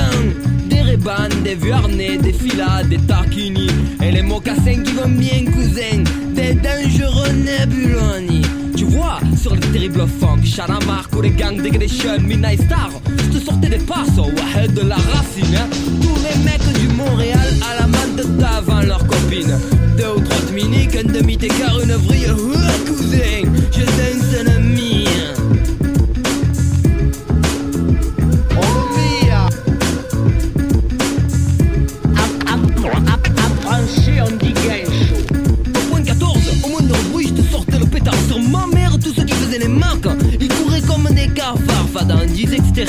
Des 0.69 0.97
des 1.43 1.55
Vuarnet, 1.55 2.19
des 2.19 2.33
filas, 2.33 2.85
des 2.85 2.99
Tarkini. 2.99 3.69
Et 4.03 4.11
les 4.11 4.23
mocassins 4.23 4.83
qui 4.83 4.93
vont 4.93 5.09
bien 5.09 5.45
cousin 5.47 6.03
Des 6.35 6.55
dangereux 6.55 7.33
Nebuloni 7.33 8.43
vois, 8.93 9.19
sur 9.41 9.55
le 9.55 9.61
terrible 9.61 10.07
funk, 10.21 10.43
les 11.23 11.31
gangs 11.31 11.61
Degradation, 11.63 12.21
Midnight 12.21 12.63
Star, 12.63 12.91
je 13.17 13.39
te 13.39 13.45
sortais 13.45 13.69
des 13.69 13.79
passes, 13.79 14.17
Wahed 14.17 14.75
de 14.75 14.83
la 14.83 14.97
racine, 14.97 15.57
hein. 15.57 15.69
Tous 16.01 16.17
les 16.23 16.45
mecs 16.45 16.81
du 16.81 16.89
Montréal 16.89 17.49
à 17.71 17.81
la 17.81 17.87
main 17.87 18.07
d'avant 18.39 18.81
leurs 18.81 19.07
copines. 19.07 19.59
Deux 19.97 20.15
ou 20.17 20.21
trois 20.21 20.53
miniques, 20.53 20.97
un 20.97 21.05
demi 21.05 21.37
d'écart, 21.37 21.81
une 21.81 21.93
vrille, 21.93 22.31
ouais, 22.31 22.87
cousin, 22.87 23.51
je 23.73 24.22
Ils 40.41 40.49
couraient 40.49 40.81
comme 40.83 41.09
des 41.15 41.29
cafards, 41.29 41.89
Fada, 41.93 42.17
on 42.23 42.27
disait 42.27 42.59
que 42.59 42.63
c'était. 42.75 42.83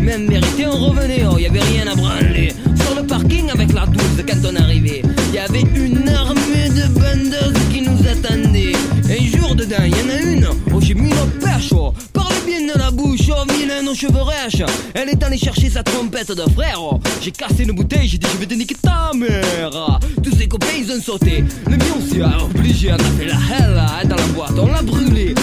Même 0.00 0.28
vérité, 0.28 0.66
on 0.66 0.88
revenait, 0.88 1.24
oh, 1.30 1.38
y 1.38 1.46
avait 1.46 1.60
rien 1.60 1.86
à 1.90 1.94
branler. 1.94 2.52
Sur 2.76 2.94
le 2.96 3.06
parking 3.06 3.50
avec 3.50 3.72
la 3.72 3.86
douce, 3.86 4.24
quand 4.26 4.50
on 4.50 4.56
arrivait, 4.56 5.02
y 5.32 5.38
avait 5.38 5.60
une 5.60 6.08
armée 6.08 6.68
de 6.68 6.88
bandeuses 6.98 7.62
qui 7.72 7.82
nous 7.82 7.98
attendaient. 8.08 8.72
Un 9.08 9.38
jour 9.38 9.54
dedans, 9.54 9.84
y 9.84 9.94
en 9.94 10.10
a 10.10 10.20
une, 10.20 10.48
oh, 10.72 10.80
j'ai 10.80 10.94
mis 10.94 11.10
le 11.10 11.40
pêche, 11.40 11.72
oh. 11.72 11.92
Parle 12.12 12.34
bien 12.46 12.60
de 12.72 12.78
la 12.78 12.90
bouche, 12.90 13.28
oh, 13.30 13.52
vilaine 13.52 13.88
aux 13.88 13.94
cheveux 13.94 14.22
rêches. 14.22 14.62
Elle 14.94 15.08
est 15.10 15.22
allée 15.22 15.38
chercher 15.38 15.70
sa 15.70 15.82
trompette 15.82 16.32
de 16.32 16.50
frère, 16.50 16.78
oh. 16.80 17.00
J'ai 17.22 17.30
cassé 17.30 17.64
une 17.64 17.72
bouteille, 17.72 18.08
j'ai 18.08 18.18
dit, 18.18 18.26
je 18.32 18.38
vais 18.38 18.46
te 18.46 18.54
niquer 18.54 18.76
ta 18.80 19.10
mère. 19.14 19.98
Tous 20.22 20.36
ses 20.36 20.46
copains, 20.46 20.66
ils 20.78 20.90
ont 20.92 21.00
sauté. 21.00 21.44
Le 21.66 21.76
mien 21.76 21.94
aussi 21.98 22.20
a 22.20 22.44
obligé, 22.44 22.92
on 22.92 22.96
a 22.96 22.98
fait 22.98 23.26
la 23.26 23.34
hell 23.34 23.78
hein, 23.78 24.06
dans 24.08 24.16
la 24.16 24.26
boîte, 24.26 24.58
on 24.58 24.66
l'a 24.66 24.82
brûlé. 24.82 25.34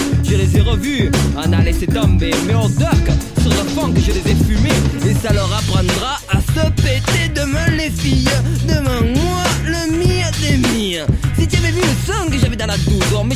On 1.36 1.52
a 1.52 1.62
laissé 1.62 1.86
tomber. 1.86 2.32
Mais 2.46 2.54
au 2.54 2.68
doc, 2.68 3.06
sur 3.40 3.50
le 3.50 3.68
fond 3.70 3.92
que 3.92 4.00
je 4.00 4.10
les 4.10 4.32
ai 4.32 4.34
fumés. 4.34 4.70
Et 5.08 5.14
ça 5.14 5.32
leur 5.32 5.52
apprendra 5.52 6.18
à 6.28 6.40
se 6.40 6.70
péter 6.82 7.28
demain 7.34 7.70
les 7.76 7.90
filles. 7.90 8.28
Demain 8.66 9.15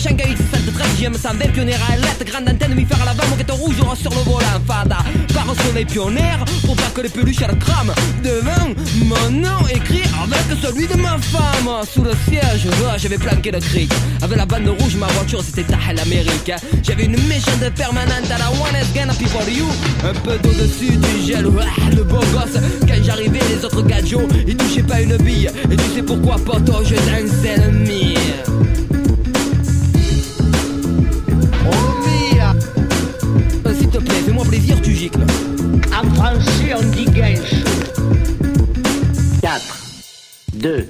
méchant 0.02 0.16
caïd 0.16 0.36
73, 0.36 0.86
j'aime 0.98 1.14
ça, 1.14 1.32
belle 1.32 1.52
pionnière 1.52 1.80
à 1.90 1.96
lettre, 1.96 2.24
grande 2.24 2.48
antenne, 2.48 2.74
mi 2.74 2.84
faire 2.84 3.00
à 3.02 3.06
l'avant, 3.06 3.28
moquette 3.28 3.50
rouge, 3.50 3.74
aura 3.82 3.94
sur 3.94 4.10
le 4.10 4.18
volant, 4.18 4.60
fada. 4.66 4.98
Par 5.34 5.44
sur 5.44 5.74
les 5.74 5.84
pionnières, 5.84 6.44
pour 6.64 6.76
pas 6.76 6.90
que 6.94 7.02
les 7.02 7.08
peluches 7.08 7.42
elles 7.42 7.58
crament. 7.58 7.92
Devant, 8.22 8.74
mon 9.04 9.30
nom 9.30 9.66
écrit 9.68 10.02
avec 10.22 10.58
celui 10.62 10.86
de 10.86 10.94
ma 10.94 11.18
femme. 11.18 11.84
Sous 11.92 12.02
le 12.02 12.12
siège, 12.28 12.68
j'avais 12.96 13.18
planqué 13.18 13.50
le 13.50 13.60
cric. 13.60 13.92
Avec 14.22 14.36
la 14.36 14.46
bande 14.46 14.68
rouge, 14.68 14.96
ma 14.96 15.06
voiture 15.08 15.42
c'était 15.42 15.64
Tahel 15.64 15.98
Amérique. 16.00 16.52
J'avais 16.82 17.04
une 17.04 17.20
méchante 17.26 17.68
permanente 17.76 18.30
à 18.30 18.38
la 18.38 18.50
One 18.50 18.76
S 18.80 18.86
Gun 18.94 19.08
Happy 19.08 19.26
for 19.26 19.46
You. 19.48 19.66
Un 20.04 20.14
peu 20.20 20.38
d'au-dessus 20.38 20.96
du 20.96 21.26
gel, 21.26 21.44
le 21.44 22.04
beau 22.04 22.20
gosse. 22.32 22.60
Quand 22.86 23.04
j'arrivais, 23.04 23.40
les 23.50 23.64
autres 23.64 23.82
gadgets, 23.82 24.18
ils 24.46 24.56
touchaient 24.56 24.82
pas 24.82 25.00
une 25.00 25.16
bille. 25.18 25.50
Et 25.70 25.76
tu 25.76 25.84
sais 25.94 26.02
pourquoi, 26.02 26.36
poto, 26.36 26.84
je 26.84 26.94
dansais 26.94 27.56
le 27.56 27.70
tu 35.12 35.18
gicles. 35.18 35.92
En 35.92 36.14
français, 36.14 36.74
on 36.78 36.82
dit 36.90 37.04
guinche. 37.06 37.64
4, 39.42 39.60
2, 40.54 40.88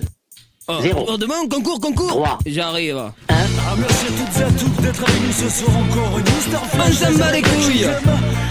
Oh, 0.68 0.74
Zéro. 0.82 1.04
oh, 1.08 1.16
demain, 1.16 1.48
concours, 1.50 1.80
concours 1.80 2.06
Trois. 2.08 2.38
J'arrive. 2.46 2.96
Ah, 3.28 3.34
merci 3.76 4.06
à 4.06 4.08
toutes 4.10 4.40
et 4.40 4.44
à 4.44 4.50
tous 4.52 4.82
d'être 4.82 5.02
avec 5.02 5.20
nous 5.26 5.32
ce 5.32 5.48
soir 5.48 5.76
encore. 5.76 6.18
Une 6.18 6.26
Star 6.26 6.62
On 6.74 6.92
s'en 6.92 7.18
bat 7.18 7.32
les 7.32 7.42
couilles. 7.42 7.88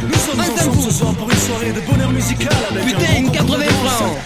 Nous 0.03 0.13
sommes 0.15 0.39
On 0.39 0.53
ensemble 0.53 0.81
ce 0.81 0.91
soir 0.97 1.13
pour 1.13 1.29
une 1.31 1.37
soirée 1.37 1.71
de 1.71 1.79
bonheur 1.89 2.11
musical 2.11 2.51
avec 2.71 2.83
Putain, 2.85 3.13
un 3.13 3.17
une 3.19 3.25
bon 3.27 3.31
80 3.31 3.47
concours 3.47 3.57
de 3.57 3.87
francs. 3.87 4.17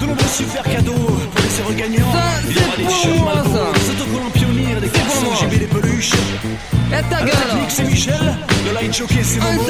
De 0.00 0.06
nombreux 0.06 0.26
super 0.28 0.62
cadeaux 0.62 0.92
pour 0.92 1.42
les 1.42 1.60
heureux 1.60 1.74
gagnants. 1.74 2.12
Ça, 2.12 2.22
Il 2.44 2.50
y 2.50 2.54
c'est 2.54 2.60
aura 2.66 2.76
des 2.76 2.82
pour 2.84 2.92
shirts 2.92 3.18
moi, 3.18 3.34
Malboro, 3.34 3.72
des 3.72 3.90
autocollants 3.90 4.30
pionniers, 4.32 4.74
des 4.80 4.86
C'est 4.86 4.92
pour 4.92 5.12
cartons 5.12 5.24
moi. 5.26 5.34
GB, 5.40 5.58
des 5.58 5.66
peluches. 5.66 6.12
Et 6.12 7.02
ta 7.10 7.16
À 7.16 7.20
la 7.20 7.26
gueule 7.26 7.34
technique, 7.36 7.70
c'est 7.70 7.84
Michel. 7.84 8.36
Le 8.66 8.74
light 8.74 8.96
jockey, 8.96 9.22
c'est 9.22 9.40
On 9.40 9.52
Momo. 9.52 9.64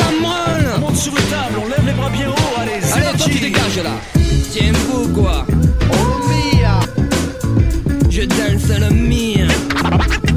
On 0.76 0.80
monte 0.80 0.96
sur 0.96 1.14
le 1.14 1.22
table, 1.22 1.54
on 1.62 1.68
lève 1.68 1.84
les 1.86 1.92
bras 1.92 2.10
bien 2.10 2.28
haut. 2.30 2.60
Allez, 2.60 2.72
c'est 2.82 2.92
Allez, 2.94 3.18
toi 3.18 3.26
tu 3.30 3.38
dégages 3.38 3.76
là 3.82 3.90
Tiens 4.52 4.72
vous 4.88 5.08
quoi 5.08 5.44
Je 8.08 8.22
danse 8.22 8.68
le 8.78 8.90
mien 8.90 9.46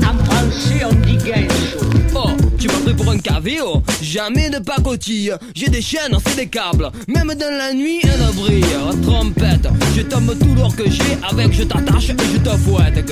En 0.01 0.23
français, 0.25 0.85
on 0.89 0.93
dit 1.05 1.17
guinche. 1.17 1.75
Oh, 2.15 2.29
tu 2.63 2.69
m'as 2.69 2.79
pris 2.79 2.93
pour 2.93 3.11
un 3.11 3.17
cavéo 3.17 3.83
Jamais 4.01 4.49
de 4.49 4.59
pacotille 4.59 5.33
J'ai 5.53 5.67
des 5.67 5.81
chaînes, 5.81 6.15
c'est 6.25 6.37
des 6.37 6.47
câbles. 6.47 6.89
Même 7.09 7.33
dans 7.37 7.57
la 7.57 7.73
nuit, 7.73 7.99
elle 8.03 8.33
brille 8.33 8.63
Trompette, 9.01 9.67
je 9.97 10.01
tombe 10.03 10.37
tout 10.39 10.55
l'or 10.55 10.73
que 10.73 10.89
j'ai 10.89 11.17
Avec 11.29 11.51
je 11.51 11.63
t'attache 11.63 12.11
et 12.11 12.15
je 12.33 12.37
te 12.37 12.49
fouette. 12.57 13.03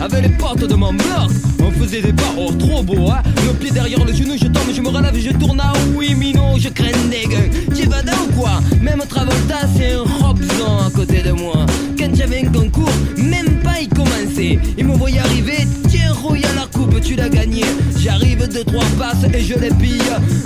Avec 0.00 0.22
les 0.22 0.28
potes 0.30 0.68
de 0.68 0.74
mon 0.74 0.92
bloc 0.92 1.30
On 1.60 1.70
faisait 1.70 2.02
des 2.02 2.12
pas, 2.12 2.34
oh 2.36 2.50
trop 2.58 2.82
beau 2.82 3.10
hein. 3.10 3.22
Le 3.46 3.52
pied 3.52 3.70
derrière 3.70 4.04
le 4.04 4.12
genou, 4.12 4.34
je 4.36 4.48
tombe, 4.48 4.74
je 4.74 4.80
me 4.80 4.88
relève 4.88 5.16
Je 5.16 5.30
tourne 5.30 5.60
à 5.60 5.72
oui, 5.94 6.14
Mino, 6.14 6.58
je 6.58 6.68
crains 6.70 6.90
des 7.08 7.28
gueux 7.28 7.50
Tu 7.76 7.88
vas 7.88 8.00
ou 8.00 8.32
quoi? 8.32 8.60
Même 8.82 9.02
Travolta, 9.08 9.68
c'est 9.76 9.92
un 9.92 10.02
Robson 10.02 10.78
à 10.84 10.90
côté 10.90 11.22
de 11.22 11.30
moi. 11.30 11.64
Quand 11.96 12.14
j'avais 12.14 12.44
un 12.44 12.50
concours, 12.50 12.90
même 13.16 13.60
bataille 13.76 13.88
commençait. 13.88 14.58
Il 14.78 14.86
me 14.86 14.94
voyait 14.94 15.18
arriver, 15.18 15.66
tiens, 15.88 16.12
rouille 16.12 16.44
à 16.44 16.54
la 16.54 16.66
coupe, 16.66 17.00
tu 17.00 17.14
l'as 17.14 17.28
gagné. 17.28 17.64
J'arrive 17.98 18.48
de 18.48 18.62
trois 18.62 18.84
passes 18.98 19.24
et 19.32 19.40
je 19.40 19.54
les 19.54 19.70
pille. 19.70 20.00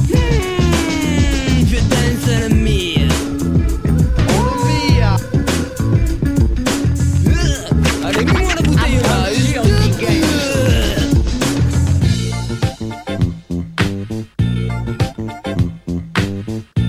Mmh, 0.09 0.17
je 1.67 1.77
danse 1.77 2.49
le 2.49 2.55
mire. 2.55 3.09
Allez, 8.05 8.25
mets-moi 8.25 8.55
la 8.55 8.63
bouteille 8.63 8.97
là. 9.03 9.27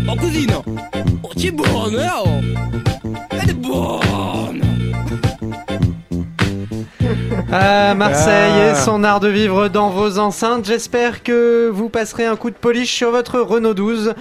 Ah, 0.07 0.13
oh, 0.13 0.15
cousine, 0.19 0.51
oh, 1.23 1.29
tu 1.37 1.47
es 1.47 1.49
hein. 1.49 2.23
Oh. 2.25 2.40
À 7.51 7.93
Marseille 7.95 8.51
Ah. 8.53 8.71
et 8.71 8.75
son 8.75 9.03
art 9.03 9.19
de 9.19 9.27
vivre 9.27 9.67
dans 9.67 9.89
vos 9.89 10.19
enceintes, 10.19 10.65
j'espère 10.65 11.21
que 11.23 11.69
vous 11.69 11.89
passerez 11.89 12.25
un 12.25 12.35
coup 12.35 12.49
de 12.49 12.55
polish 12.55 12.91
sur 12.93 13.11
votre 13.11 13.39
Renault 13.39 13.73
12. 13.73 14.13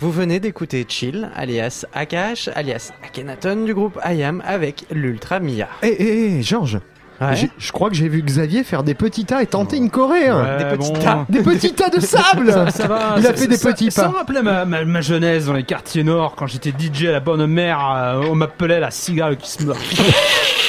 Vous 0.00 0.10
venez 0.10 0.38
d'écouter 0.40 0.84
Chill, 0.88 1.30
alias 1.34 1.86
Akash, 1.94 2.50
alias 2.54 2.92
Akhenaton 3.04 3.64
du 3.64 3.72
groupe 3.74 3.98
IAM 4.04 4.42
avec 4.46 4.84
l'Ultra 4.90 5.40
Mia. 5.40 5.68
Eh, 5.82 5.88
eh, 5.98 6.38
eh, 6.38 6.42
Georges, 6.42 6.80
Ouais. 7.20 7.48
je 7.56 7.72
crois 7.72 7.88
que 7.90 7.94
j'ai 7.96 8.08
vu 8.08 8.22
Xavier 8.22 8.64
faire 8.64 8.82
des 8.82 8.94
petits 8.94 9.24
tas 9.24 9.40
et 9.40 9.46
tenter 9.46 9.76
une 9.76 9.88
Corée. 9.88 10.26
hein. 10.28 10.58
Ouais, 10.58 10.64
des 10.64 10.76
petits 10.76 10.92
bon. 10.92 10.98
tas. 10.98 11.26
Des 11.28 11.42
petits 11.42 11.72
tas 11.72 11.88
de 11.88 12.00
sable 12.00 12.52
Ça, 12.52 12.70
ça 12.70 12.86
va, 12.88 13.14
Il 13.18 13.24
a 13.26 13.30
ça- 13.30 13.34
fait 13.34 13.46
des 13.46 13.56
ça- 13.56 13.70
petits 13.70 13.90
Ça 13.92 14.02
pas. 14.02 14.08
me 14.10 14.14
rappelait 14.16 14.42
ma, 14.42 14.64
ma, 14.64 14.84
ma 14.84 15.00
jeunesse 15.00 15.46
dans 15.46 15.52
les 15.52 15.62
quartiers 15.62 16.02
nord 16.02 16.34
quand 16.36 16.48
j'étais 16.48 16.72
DJ 16.76 17.06
à 17.06 17.12
la 17.12 17.20
bonne 17.20 17.46
mère. 17.46 17.78
euh, 17.96 18.22
on 18.28 18.34
m'appelait 18.34 18.80
la 18.80 18.90
cigale 18.90 19.36
qui 19.36 19.48
se 19.50 19.62
meurt. 19.62 19.78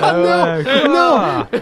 Ah 0.00 0.20
ouais, 0.20 0.64
quoi 0.84 1.46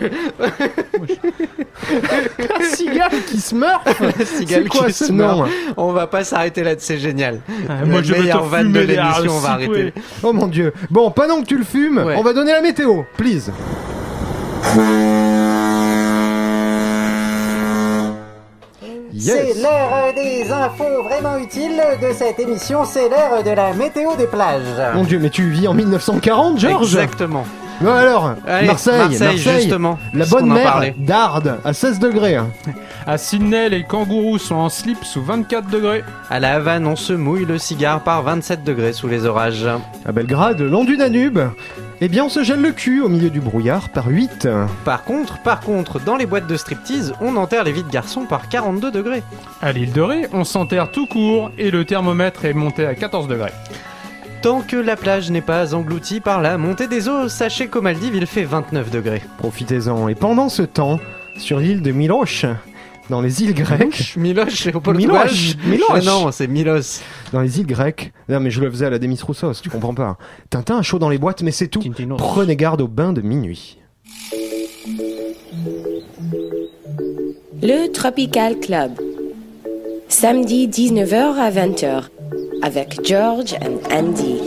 Un 2.61 2.64
cigale 2.75 3.11
qui 3.27 3.41
se 3.41 3.55
meurt 3.55 3.87
Cigale 4.25 4.69
quoi 4.69 4.87
qui 4.87 4.93
se 4.93 5.12
meurt. 5.12 5.49
On 5.77 5.93
va 5.93 6.07
pas 6.07 6.25
s'arrêter 6.25 6.62
là, 6.64 6.73
c'est 6.79 6.99
génial. 6.99 7.41
Ah, 7.69 7.85
Moi 7.85 8.03
je 8.03 8.12
meilleure 8.14 8.45
vanne 8.45 8.73
de 8.73 8.81
l'émission, 8.81 9.33
on 9.33 9.39
va 9.41 9.51
arrêter. 9.51 9.71
ouais. 9.71 9.93
Oh 10.23 10.33
mon 10.33 10.47
dieu. 10.47 10.73
Bon, 10.91 11.11
pendant 11.11 11.41
que 11.41 11.47
tu 11.47 11.59
le 11.59 11.64
fumes, 11.64 11.99
Ouais. 11.99 12.14
on 12.16 12.23
va 12.23 12.33
donner 12.33 12.53
la 12.53 12.62
météo, 12.62 13.03
please. 13.16 13.53
C'est 19.21 19.55
l'heure 19.55 20.14
des 20.14 20.51
infos 20.51 21.03
vraiment 21.03 21.39
utiles 21.39 21.83
de 22.01 22.12
cette 22.12 22.39
émission, 22.39 22.85
c'est 22.85 23.09
l'heure 23.09 23.43
de 23.43 23.51
la 23.51 23.73
météo 23.75 24.14
des 24.16 24.27
plages. 24.27 24.95
Mon 24.95 25.05
dieu, 25.05 25.19
mais 25.19 25.31
tu 25.31 25.51
vis 25.51 25.66
en 25.66 25.75
1940, 25.75 26.59
Georges 26.59 26.95
Exactement. 26.95 27.45
Bon 27.81 27.93
alors, 27.93 28.35
Allez, 28.45 28.66
Marseille, 28.66 28.99
Marseille, 28.99 29.39
justement, 29.39 30.01
la 30.12 30.26
bonne 30.26 30.49
mer 30.53 30.83
d'Ardes 30.97 31.59
à 31.64 31.72
16 31.72 32.01
degrés. 32.01 32.35
hein. 32.35 32.49
À 33.07 33.18
Sydney, 33.18 33.68
les 33.68 33.85
kangourous 33.85 34.39
sont 34.39 34.57
en 34.57 34.68
slip 34.68 35.05
sous 35.05 35.22
24 35.22 35.70
degrés. 35.70 36.03
À 36.29 36.41
la 36.41 36.55
Havane, 36.57 36.87
on 36.89 36.97
se 36.97 37.12
mouille 37.12 37.45
le 37.45 37.57
cigare 37.57 38.01
par 38.01 38.22
27 38.24 38.64
degrés 38.64 38.93
sous 38.93 39.07
les 39.07 39.26
orages. 39.26 39.68
À 40.05 40.11
Belgrade, 40.11 40.61
long 40.61 40.83
du 40.85 40.97
Danube, 40.97 41.39
eh 42.01 42.09
bien 42.09 42.24
on 42.24 42.29
se 42.29 42.43
gèle 42.43 42.61
le 42.62 42.72
cul 42.72 43.01
au 43.01 43.09
milieu 43.09 43.31
du 43.31 43.41
brouillard 43.41 43.91
par 43.91 44.09
8. 44.09 44.49
Par 44.85 45.05
contre, 45.05 45.39
par 45.43 45.61
contre, 45.61 46.01
dans 46.01 46.16
les 46.16 46.26
boîtes 46.26 46.49
de 46.49 46.57
striptease, 46.57 47.14
on 47.20 47.37
enterre 47.37 47.62
les 47.62 47.72
vides 47.72 47.91
garçons 47.91 48.24
par 48.24 48.49
42 48.49 48.91
degrés. 48.91 49.22
À 49.62 49.70
l'île 49.70 49.93
de 49.93 50.01
Ré, 50.01 50.26
on 50.33 50.43
s'enterre 50.43 50.91
tout 50.91 51.07
court 51.07 51.53
et 51.59 51.70
le 51.70 51.85
thermomètre 51.85 52.45
est 52.45 52.55
monté 52.55 52.85
à 52.87 52.97
14 52.97 53.29
degrés. 53.29 53.53
Tant 54.43 54.61
que 54.62 54.76
la 54.76 54.95
plage 54.97 55.30
n'est 55.30 55.41
pas 55.43 55.74
engloutie 55.74 56.20
par 56.20 56.41
la 56.41 56.59
montée 56.59 56.86
des 56.86 57.09
eaux, 57.09 57.28
sachez 57.28 57.66
qu'au 57.66 57.82
Maldives 57.82 58.14
il 58.14 58.26
fait 58.26 58.45
29 58.45 58.91
degrés. 58.91 59.22
Profitez-en. 59.39 60.07
Et 60.09 60.14
pendant 60.14 60.49
ce 60.49 60.62
temps, 60.62 61.01
sur 61.36 61.59
l'île 61.59 61.82
de 61.82 61.91
Miloche, 61.91 62.47
dans 63.11 63.20
les 63.20 63.43
îles 63.43 63.55
grecques, 63.55 64.14
Miloche, 64.16 64.62
c'est 64.62 64.74
au 64.74 64.80
Portugal 64.80 65.26
Miloche, 65.26 65.57
Miloche. 65.66 65.89
Ah 65.91 66.01
Non, 66.05 66.30
c'est 66.30 66.47
Milos. 66.47 67.01
dans 67.32 67.41
les 67.41 67.59
îles 67.59 67.66
grecques, 67.66 68.12
non 68.28 68.39
mais 68.39 68.51
je 68.51 68.61
le 68.61 68.70
faisais 68.70 68.86
à 68.86 68.91
la 68.91 68.99
Demis 69.01 69.18
Roussos, 69.20 69.61
tu 69.61 69.70
comprends 69.70 69.95
pas. 69.95 70.16
Tintin 70.51 70.78
a 70.78 70.82
chaud 70.82 71.01
dans 71.01 71.09
les 71.09 71.18
boîtes, 71.18 71.43
mais 71.43 71.51
c'est 71.51 71.68
tout. 71.68 71.82
Tintinos. 71.82 72.18
Prenez 72.18 72.55
garde 72.55 72.80
au 72.80 72.89
bain 72.89 73.12
de 73.12 73.22
minuit. 73.22 73.78
Le 77.61 77.91
Tropical 77.93 78.61
Club. 78.61 78.93
Samedi 80.09 80.68
19h 80.68 81.34
à 81.39 81.51
20h 81.51 82.05
avec 82.62 83.01
George 83.05 83.55
and 83.62 83.79
Andy. 83.93 84.41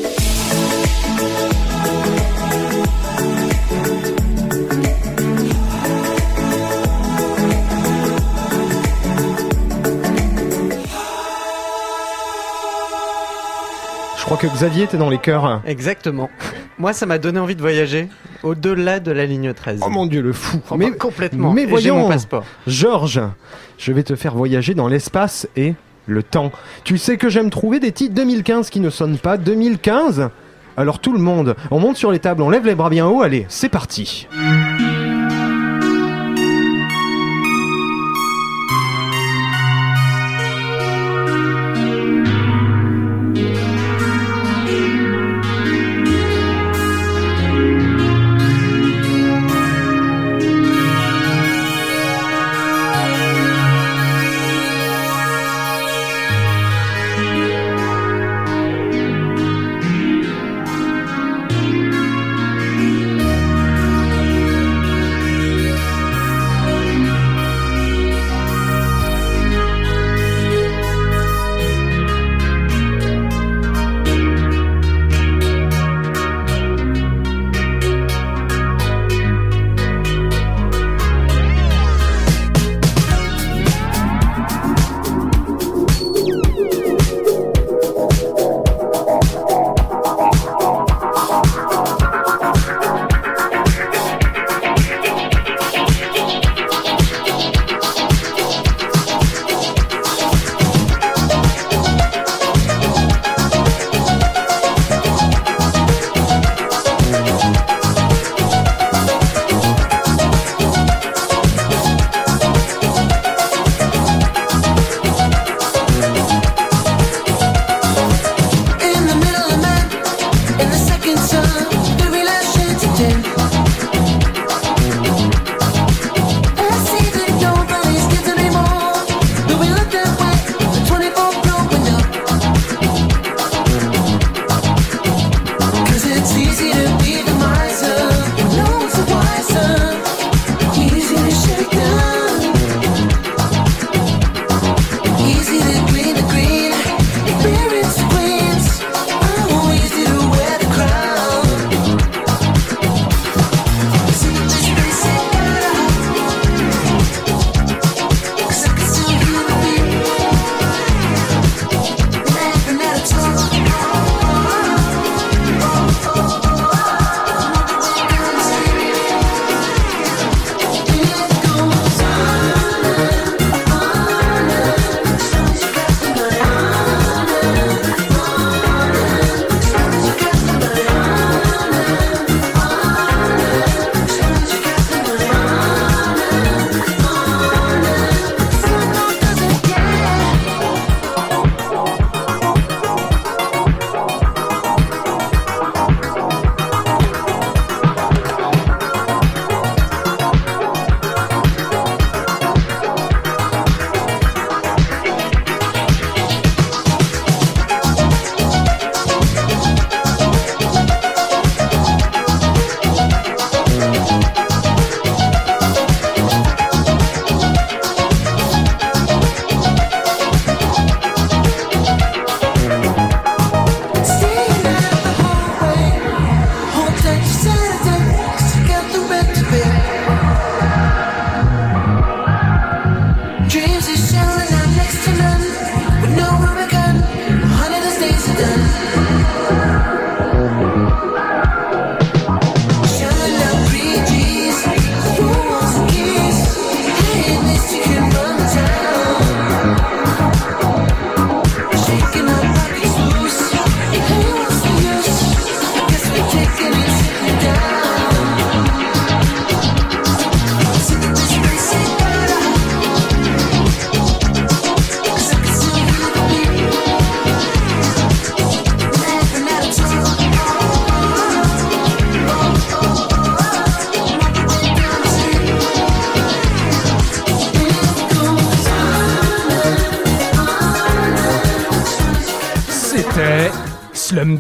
Je 14.18 14.26
crois 14.26 14.38
que 14.38 14.48
Xavier 14.48 14.84
était 14.84 14.98
dans 14.98 15.10
les 15.10 15.18
cœurs. 15.18 15.62
Exactement. 15.66 16.30
Moi, 16.78 16.94
ça 16.94 17.06
m'a 17.06 17.18
donné 17.18 17.40
envie 17.40 17.56
de 17.56 17.62
voyager 17.62 18.08
au-delà 18.44 19.00
de 19.00 19.12
la 19.12 19.26
ligne 19.26 19.54
13. 19.54 19.82
Oh 19.86 19.90
mon 19.90 20.06
dieu, 20.06 20.22
le 20.22 20.34
fou. 20.34 20.60
Enfin, 20.70 20.92
complètement. 20.94 21.52
Mais 21.52 21.66
voyons, 21.66 21.98
mon 21.98 22.08
passeport. 22.08 22.46
Georges, 22.66 23.22
je 23.78 23.92
vais 23.92 24.04
te 24.04 24.16
faire 24.16 24.36
voyager 24.36 24.74
dans 24.74 24.88
l'espace 24.88 25.48
et 25.56 25.74
le 26.08 26.24
temps. 26.24 26.52
Tu 26.84 26.98
sais 26.98 27.18
que 27.18 27.30
j'aime 27.30 27.50
trouver 27.50 27.80
des 27.80 27.92
titres 27.92 28.16
2015 28.16 28.70
qui 28.70 28.80
ne 28.80 28.90
sonnent 28.90 29.18
pas 29.18 29.38
2015 29.38 30.30
Alors 30.78 31.00
tout 31.00 31.14
le 31.14 31.20
monde, 31.20 31.56
on 31.70 31.80
monte 31.80 31.98
sur 31.98 32.12
les 32.12 32.20
tables, 32.20 32.42
on 32.42 32.50
lève 32.50 32.66
les 32.66 32.76
bras 32.76 32.90
bien 32.90 33.08
haut, 33.08 33.22
allez, 33.22 33.46
c'est 33.50 33.70
parti. 33.70 34.28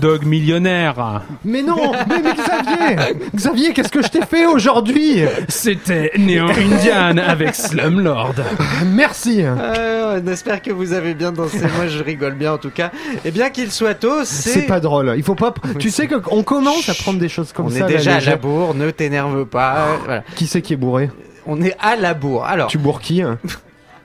Slumdog 0.02 0.26
millionnaire. 0.26 1.22
Mais 1.46 1.62
non, 1.62 1.92
mais, 2.10 2.22
mais 2.24 2.34
Xavier 2.34 3.16
Xavier, 3.36 3.74
qu'est-ce 3.74 3.92
que 3.92 4.02
je 4.02 4.08
t'ai 4.08 4.26
fait 4.26 4.48
aujourd'hui? 4.48 5.20
C'était 5.48 6.12
Néo 6.18 6.48
Indian 6.50 7.18
avec 7.18 7.54
Slumlord. 7.54 8.34
Merci 8.88 9.44
Euh, 9.44 10.20
on 10.26 10.28
espère 10.28 10.62
que 10.64 10.72
vous 10.72 10.94
avez 10.94 11.14
bien 11.14 11.32
dansé. 11.32 11.60
Moi, 11.78 11.86
je 11.88 12.02
rigole 12.04 12.34
bien 12.34 12.54
en 12.54 12.58
tout 12.58 12.72
cas. 12.72 12.90
Et 13.24 13.30
bien 13.32 13.52
qu'il 13.52 13.72
soit 13.72 13.94
tôt, 13.94 14.24
c'est. 14.24 14.50
C'est 14.50 14.62
pas 14.66 14.80
drôle. 14.80 15.14
Il 15.18 15.24
faut 15.24 15.36
pas. 15.36 15.54
Tu 15.78 15.92
sais 15.92 16.08
qu'on 16.08 16.42
commence 16.42 16.90
à 16.90 16.96
prendre 16.96 17.20
des 17.20 17.30
choses 17.30 17.54
comme 17.54 17.68
On 17.68 17.70
ça. 17.70 17.80
est 17.80 17.84
à 17.84 17.88
déjà 17.88 18.16
à 18.16 18.20
la 18.22 18.36
bourre, 18.38 18.74
ne 18.74 18.90
t'énerve 18.90 19.46
pas. 19.46 19.98
Voilà. 20.04 20.24
Qui 20.36 20.48
c'est 20.48 20.62
qui 20.64 20.74
est 20.74 20.78
bourré? 20.78 21.12
On 21.46 21.62
est 21.62 21.76
à 21.80 21.96
la 21.96 22.16
bourre. 22.16 22.46
Alors, 22.46 22.68
Tu 22.70 22.78
bourres 22.80 23.02
qui 23.02 23.22
hein? 23.22 23.38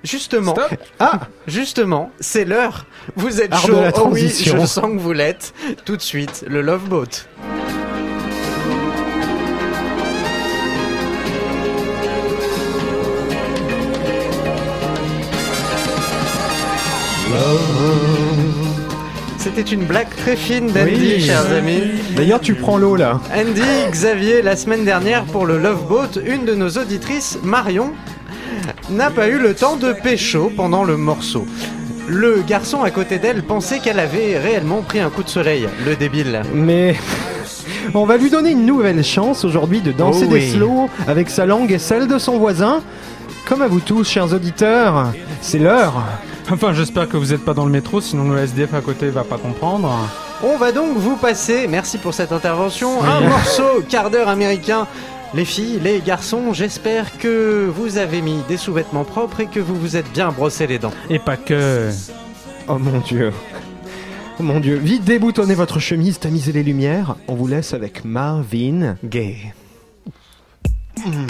Justement, 0.06 0.54
Ah 0.98 1.20
justement, 1.46 2.10
c'est 2.20 2.44
l'heure. 2.44 2.86
Vous 3.16 3.40
êtes 3.40 3.52
Art 3.52 3.60
chaud. 3.66 3.80
oh 3.96 4.08
oui, 4.12 4.28
je 4.44 4.64
sens 4.66 4.84
que 4.92 4.98
vous 4.98 5.12
l'êtes. 5.12 5.52
Tout 5.84 5.96
de 5.96 6.02
suite, 6.02 6.44
le 6.48 6.62
Love 6.62 6.88
Boat. 6.88 7.26
C'était 19.38 19.62
une 19.62 19.84
blague 19.84 20.08
très 20.16 20.34
fine 20.36 20.66
d'Andy, 20.72 21.14
Oui. 21.16 21.20
chers 21.20 21.50
amis. 21.52 21.82
D'ailleurs, 22.16 22.40
tu 22.40 22.54
prends 22.54 22.78
l'eau 22.78 22.96
là. 22.96 23.20
Andy, 23.34 23.62
Xavier, 23.90 24.42
la 24.42 24.56
semaine 24.56 24.84
dernière 24.84 25.24
pour 25.24 25.46
le 25.46 25.58
Love 25.58 25.86
Boat, 25.86 26.20
une 26.24 26.44
de 26.44 26.54
nos 26.54 26.68
auditrices, 26.70 27.38
Marion, 27.44 27.92
n'a 28.90 29.10
pas 29.10 29.28
eu 29.28 29.38
le 29.38 29.54
temps 29.54 29.76
de 29.76 29.92
pécho 29.92 30.50
pendant 30.54 30.84
le 30.84 30.96
morceau. 30.96 31.46
Le 32.08 32.42
garçon 32.46 32.82
à 32.82 32.90
côté 32.90 33.18
d'elle 33.18 33.42
pensait 33.42 33.80
qu'elle 33.80 33.98
avait 33.98 34.38
réellement 34.38 34.82
pris 34.82 35.00
un 35.00 35.10
coup 35.10 35.22
de 35.22 35.28
soleil, 35.28 35.68
le 35.84 35.96
débile. 35.96 36.42
Mais 36.54 36.96
on 37.94 38.04
va 38.04 38.16
lui 38.16 38.30
donner 38.30 38.50
une 38.50 38.66
nouvelle 38.66 39.02
chance 39.02 39.44
aujourd'hui 39.44 39.80
de 39.80 39.92
danser 39.92 40.26
Oh 40.28 40.32
des 40.32 40.50
slows 40.50 40.90
avec 41.08 41.30
sa 41.30 41.46
langue 41.46 41.72
et 41.72 41.78
celle 41.78 42.06
de 42.06 42.18
son 42.18 42.38
voisin. 42.38 42.82
Comme 43.48 43.62
à 43.62 43.68
vous 43.68 43.80
tous, 43.80 44.04
chers 44.04 44.32
auditeurs, 44.32 45.12
c'est 45.40 45.58
l'heure. 45.58 46.04
Enfin, 46.50 46.72
j'espère 46.72 47.08
que 47.08 47.16
vous 47.16 47.32
êtes 47.32 47.44
pas 47.44 47.54
dans 47.54 47.64
le 47.64 47.72
métro, 47.72 48.00
sinon 48.00 48.30
le 48.30 48.38
SDF 48.38 48.74
à 48.74 48.80
côté 48.80 49.08
va 49.08 49.24
pas 49.24 49.36
comprendre. 49.36 49.92
On 50.44 50.56
va 50.58 50.70
donc 50.70 50.96
vous 50.96 51.16
passer, 51.16 51.66
merci 51.66 51.98
pour 51.98 52.14
cette 52.14 52.30
intervention, 52.30 53.02
un 53.02 53.20
morceau 53.20 53.82
quart 53.88 54.10
d'heure 54.10 54.28
américain. 54.28 54.86
Les 55.34 55.44
filles, 55.44 55.80
les 55.82 56.00
garçons, 56.00 56.52
j'espère 56.52 57.18
que 57.18 57.66
vous 57.66 57.98
avez 57.98 58.22
mis 58.22 58.38
des 58.48 58.56
sous-vêtements 58.56 59.04
propres 59.04 59.40
et 59.40 59.46
que 59.46 59.60
vous 59.60 59.74
vous 59.74 59.96
êtes 59.96 60.10
bien 60.12 60.30
brossé 60.30 60.66
les 60.66 60.78
dents. 60.78 60.92
Et 61.10 61.18
pas 61.18 61.36
que. 61.36 61.90
Oh 62.68 62.78
mon 62.78 63.00
dieu. 63.00 63.32
Oh 64.38 64.42
mon 64.42 64.60
dieu. 64.60 64.76
Vite 64.76 65.04
déboutonnez 65.04 65.54
votre 65.54 65.80
chemise, 65.80 66.18
tamisez 66.18 66.52
les 66.52 66.62
lumières. 66.62 67.16
On 67.28 67.34
vous 67.34 67.48
laisse 67.48 67.74
avec 67.74 68.04
Marvin. 68.04 68.96
Gay. 69.04 69.52
Baby, 70.96 71.26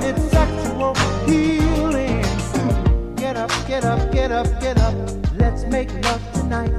that 0.00 0.14
it's 0.14 0.30
sexual 0.30 0.94
healing. 1.26 2.20
Get 3.16 3.36
up, 3.36 3.50
get 3.66 3.84
up, 3.84 4.12
get 4.12 4.30
up, 4.30 4.46
get 4.60 4.78
up. 4.78 4.94
Let's 5.36 5.64
make 5.64 5.90
love 6.04 6.22
tonight. 6.34 6.72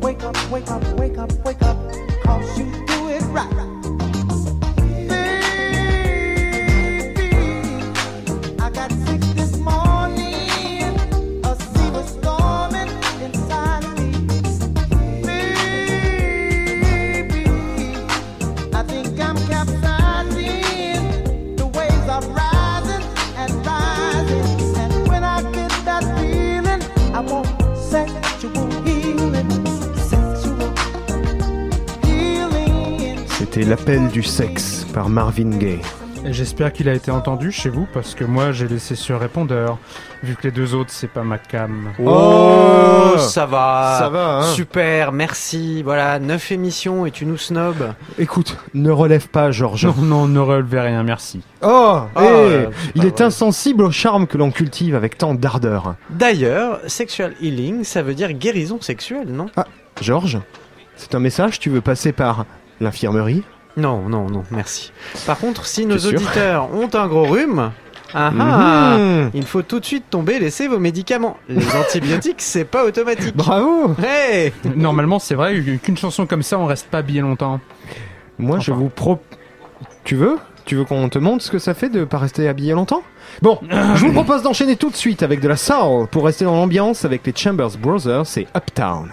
Wake 0.00 0.22
up, 0.22 0.36
wake 0.50 0.70
up, 0.70 0.84
wake 0.98 1.18
up, 1.18 1.32
wake 1.44 1.62
up. 1.62 1.63
C'était 33.54 33.70
l'appel 33.70 34.08
du 34.08 34.24
sexe 34.24 34.84
par 34.92 35.08
Marvin 35.08 35.50
Gaye. 35.50 35.80
J'espère 36.24 36.72
qu'il 36.72 36.88
a 36.88 36.92
été 36.92 37.12
entendu 37.12 37.52
chez 37.52 37.68
vous 37.68 37.86
parce 37.94 38.16
que 38.16 38.24
moi 38.24 38.50
j'ai 38.50 38.66
laissé 38.66 38.96
sur 38.96 39.20
répondeur. 39.20 39.78
Vu 40.24 40.34
que 40.34 40.42
les 40.42 40.50
deux 40.50 40.74
autres 40.74 40.90
c'est 40.90 41.06
pas 41.06 41.22
ma 41.22 41.38
cam. 41.38 41.92
Oh, 42.04 43.12
ça 43.16 43.46
va. 43.46 43.94
Ça 44.00 44.08
va, 44.08 44.38
hein. 44.38 44.42
Super, 44.42 45.12
merci. 45.12 45.84
Voilà, 45.84 46.18
9 46.18 46.50
émissions 46.50 47.06
et 47.06 47.12
tu 47.12 47.26
nous 47.26 47.36
snobs. 47.36 47.94
Écoute, 48.18 48.56
ne 48.74 48.90
relève 48.90 49.28
pas, 49.28 49.52
Georges. 49.52 49.86
Non, 49.86 50.02
non, 50.02 50.26
ne 50.26 50.40
relevez 50.40 50.80
rien, 50.80 51.04
merci. 51.04 51.40
Oh, 51.62 52.00
Oh, 52.16 52.20
eh, 52.20 52.22
euh, 52.24 52.70
il 52.96 53.06
est 53.06 53.18
vrai. 53.18 53.26
insensible 53.26 53.84
au 53.84 53.92
charme 53.92 54.26
que 54.26 54.36
l'on 54.36 54.50
cultive 54.50 54.96
avec 54.96 55.16
tant 55.16 55.32
d'ardeur. 55.32 55.94
D'ailleurs, 56.10 56.80
sexual 56.88 57.34
healing, 57.40 57.84
ça 57.84 58.02
veut 58.02 58.14
dire 58.14 58.32
guérison 58.32 58.80
sexuelle, 58.80 59.28
non? 59.28 59.46
Ah, 59.54 59.66
Georges, 60.00 60.40
c'est 60.96 61.14
un 61.14 61.20
message, 61.20 61.60
tu 61.60 61.70
veux 61.70 61.80
passer 61.80 62.10
par 62.10 62.46
l'infirmerie 62.80 63.42
Non, 63.76 64.08
non, 64.08 64.28
non, 64.30 64.42
merci. 64.50 64.92
Par 65.26 65.38
contre, 65.38 65.66
si 65.66 65.86
nos 65.86 65.98
auditeurs 65.98 66.68
ont 66.74 66.88
un 66.94 67.06
gros 67.06 67.24
rhume, 67.24 67.70
ah 68.16 68.32
ah, 68.38 68.96
Mhm. 68.96 69.30
il 69.34 69.42
faut 69.44 69.62
tout 69.62 69.80
de 69.80 69.84
suite 69.84 70.04
tomber, 70.08 70.38
laisser 70.38 70.68
vos 70.68 70.78
médicaments. 70.78 71.36
Les 71.48 71.64
antibiotiques, 71.76 72.40
c'est 72.42 72.64
pas 72.64 72.84
automatique. 72.84 73.34
Bravo 73.36 73.94
Hey 74.02 74.52
Normalement 74.76 75.18
c'est 75.18 75.34
vrai 75.34 75.60
qu'une 75.82 75.96
chanson 75.96 76.26
comme 76.26 76.42
ça 76.42 76.58
on 76.58 76.66
reste 76.66 76.86
pas 76.86 77.02
bien 77.02 77.22
longtemps. 77.22 77.58
Moi, 78.38 78.58
je 78.60 78.72
vous 78.72 78.88
pro... 78.88 79.18
Tu 80.04 80.14
veux? 80.16 80.38
Tu 80.64 80.76
veux 80.76 80.84
qu'on 80.84 81.08
te 81.08 81.18
montre 81.18 81.44
ce 81.44 81.50
que 81.50 81.58
ça 81.58 81.74
fait 81.74 81.88
de 81.88 82.04
pas 82.04 82.18
rester 82.18 82.48
habillé 82.48 82.72
longtemps? 82.72 83.02
Bon, 83.42 83.58
je 83.94 84.06
vous 84.06 84.12
propose 84.14 84.42
d'enchaîner 84.42 84.76
tout 84.76 84.90
de 84.90 84.96
suite 84.96 85.22
avec 85.22 85.40
de 85.40 85.48
la 85.48 85.56
soul 85.56 86.06
pour 86.10 86.24
rester 86.24 86.44
dans 86.44 86.54
l'ambiance 86.56 87.04
avec 87.04 87.26
les 87.26 87.32
Chambers 87.36 87.76
Brothers 87.78 88.38
et 88.38 88.46
Uptown. 88.56 89.10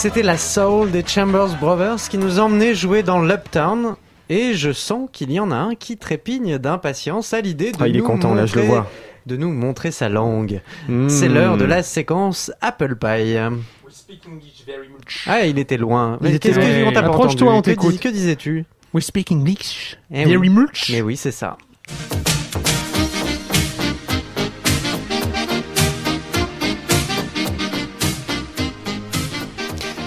C'était 0.00 0.22
la 0.22 0.38
soul 0.38 0.90
des 0.92 1.04
Chambers 1.04 1.56
Brothers 1.60 2.08
qui 2.08 2.18
nous 2.18 2.38
emmenait 2.38 2.74
jouer 2.74 3.02
dans 3.02 3.20
l'Uptown. 3.20 3.96
Et 4.28 4.54
je 4.54 4.72
sens 4.72 5.08
qu'il 5.12 5.32
y 5.32 5.40
en 5.40 5.50
a 5.50 5.56
un 5.56 5.74
qui 5.74 5.96
trépigne 5.96 6.58
d'impatience 6.58 7.32
à 7.34 7.40
l'idée 7.40 7.72
de 7.72 7.78
Ah, 7.80 7.88
il 7.88 7.96
est 7.96 7.98
nous 8.00 8.04
content, 8.06 8.34
là, 8.34 8.44
je 8.46 8.54
le 8.54 8.62
montrer- 8.62 8.76
vois. 8.76 8.90
de 9.26 9.36
nous 9.36 9.50
montrer 9.50 9.90
sa 9.90 10.08
langue. 10.08 10.60
Mm. 10.88 11.08
C'est 11.08 11.28
l'heure 11.28 11.56
de 11.56 11.64
la 11.64 11.82
séquence 11.82 12.52
Apple 12.60 12.94
Pie. 12.96 13.36
Ah, 15.26 15.46
il 15.46 15.58
était 15.58 15.78
loin. 15.78 16.18
Il 16.20 16.28
Mais 16.28 16.34
était 16.36 16.50
qu'est-ce 16.50 16.60
que- 16.60 16.80
loin. 16.82 16.90
on 16.90 16.92
t'a 16.92 17.02
pas 17.02 17.08
Approche-toi, 17.08 17.52
on 17.54 17.60
Que 17.62 17.70
t'écoute. 17.70 17.92
dis- 17.94 17.98
Que 17.98 18.08
disais-tu 18.08 18.64
We 18.94 19.04
speak 19.04 19.32
English 19.32 19.98
Eh 20.12 20.24
very 20.24 20.36
oui. 20.36 20.48
much. 20.50 20.90
Mais 20.92 21.00
oui, 21.02 21.16
c'est 21.16 21.32
ça. 21.32 21.56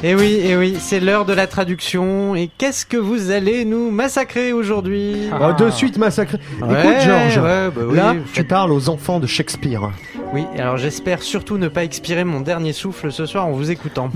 Et 0.04 0.16
oui, 0.16 0.42
et 0.44 0.58
oui, 0.58 0.78
c'est 0.80 1.00
l'heure 1.00 1.26
de 1.26 1.34
la 1.34 1.46
traduction. 1.46 2.34
Et 2.36 2.50
qu'est-ce 2.58 2.88
que 2.88 2.98
vous 2.98 3.30
allez 3.30 3.66
nous 3.66 3.92
massacrer 3.92 4.52
aujourd'hui 4.52 5.30
Ah, 5.32 5.54
de 5.54 5.70
suite 5.70 5.98
massacré. 6.00 6.40
Ouais, 6.60 6.80
Écoute, 6.80 7.02
Georges, 7.06 7.38
ouais, 7.38 7.70
bah 7.70 7.82
oui, 7.88 7.96
là, 7.96 8.14
faites- 8.26 8.34
tu 8.34 8.44
parles 8.46 8.72
aux 8.72 8.90
enfants 8.90 9.20
de 9.20 9.28
Shakespeare. 9.28 9.92
Oui, 10.34 10.46
alors 10.58 10.78
j'espère 10.78 11.22
surtout 11.22 11.58
ne 11.60 11.68
pas 11.68 11.84
expirer 11.84 12.24
mon 12.24 12.40
dernier 12.42 12.74
souffle 12.74 13.12
ce 13.12 13.28
soir 13.28 13.46
en 13.46 13.52
vous 13.52 13.70
écoutant. 13.70 14.10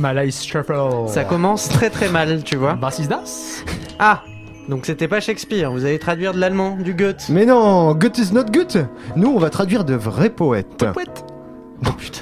Ça 1.07 1.23
commence 1.23 1.69
très 1.69 1.91
très 1.91 2.09
mal, 2.09 2.41
tu 2.43 2.55
vois. 2.55 2.77
Was 2.81 2.97
ist 2.99 3.09
das 3.09 3.63
Ah 3.99 4.23
Donc 4.69 4.87
c'était 4.87 5.07
pas 5.07 5.19
Shakespeare, 5.19 5.71
vous 5.71 5.85
allez 5.85 5.99
traduire 5.99 6.33
de 6.33 6.39
l'allemand, 6.39 6.77
du 6.81 6.95
Goethe. 6.95 7.27
Mais 7.29 7.45
non, 7.45 7.93
Goethe 7.93 8.17
is 8.17 8.33
not 8.33 8.45
Goethe. 8.51 8.79
Nous, 9.15 9.27
on 9.29 9.37
va 9.37 9.51
traduire 9.51 9.83
de 9.85 9.93
vrais 9.93 10.31
poètes. 10.31 10.83
Oh 11.85 11.91
putain. 11.91 12.21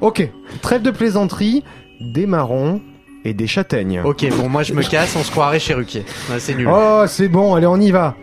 Ok, 0.00 0.28
trêve 0.60 0.82
de 0.82 0.90
plaisanterie, 0.90 1.64
des 2.00 2.26
marrons 2.26 2.80
et 3.24 3.34
des 3.34 3.46
châtaignes. 3.46 4.00
Ok, 4.04 4.26
bon, 4.36 4.48
moi 4.48 4.62
je 4.62 4.72
me 4.74 4.82
casse, 4.82 5.16
on 5.16 5.22
se 5.22 5.30
croirait 5.30 5.58
chez 5.58 5.74
Ruquier. 5.74 6.04
Ouais, 6.30 6.38
c'est 6.38 6.54
nul. 6.54 6.68
Oh, 6.70 7.04
c'est 7.06 7.28
bon, 7.28 7.54
allez, 7.54 7.66
on 7.66 7.80
y 7.80 7.90
va. 7.90 8.14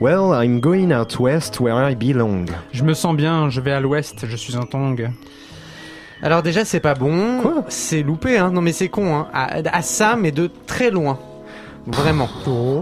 Well, 0.00 0.30
I'm 0.32 0.60
going 0.60 0.92
out 0.92 1.18
west 1.18 1.58
where 1.58 1.90
I 1.90 1.96
belong. 1.96 2.46
Je 2.72 2.84
me 2.84 2.94
sens 2.94 3.16
bien, 3.16 3.50
je 3.50 3.60
vais 3.60 3.72
à 3.72 3.80
l'ouest, 3.80 4.26
je 4.28 4.36
suis 4.36 4.56
un 4.56 4.62
tong. 4.62 5.10
Alors 6.22 6.42
déjà, 6.42 6.64
c'est 6.64 6.80
pas 6.80 6.94
bon. 6.94 7.40
Quoi? 7.42 7.64
C'est 7.68 8.02
loupé, 8.02 8.38
hein. 8.38 8.50
Non 8.52 8.60
mais 8.60 8.72
c'est 8.72 8.88
con, 8.88 9.16
hein. 9.16 9.28
À, 9.32 9.56
à 9.76 9.82
ça, 9.82 10.16
mais 10.16 10.30
de 10.30 10.50
très 10.66 10.90
loin. 10.90 11.18
Vraiment. 11.86 12.28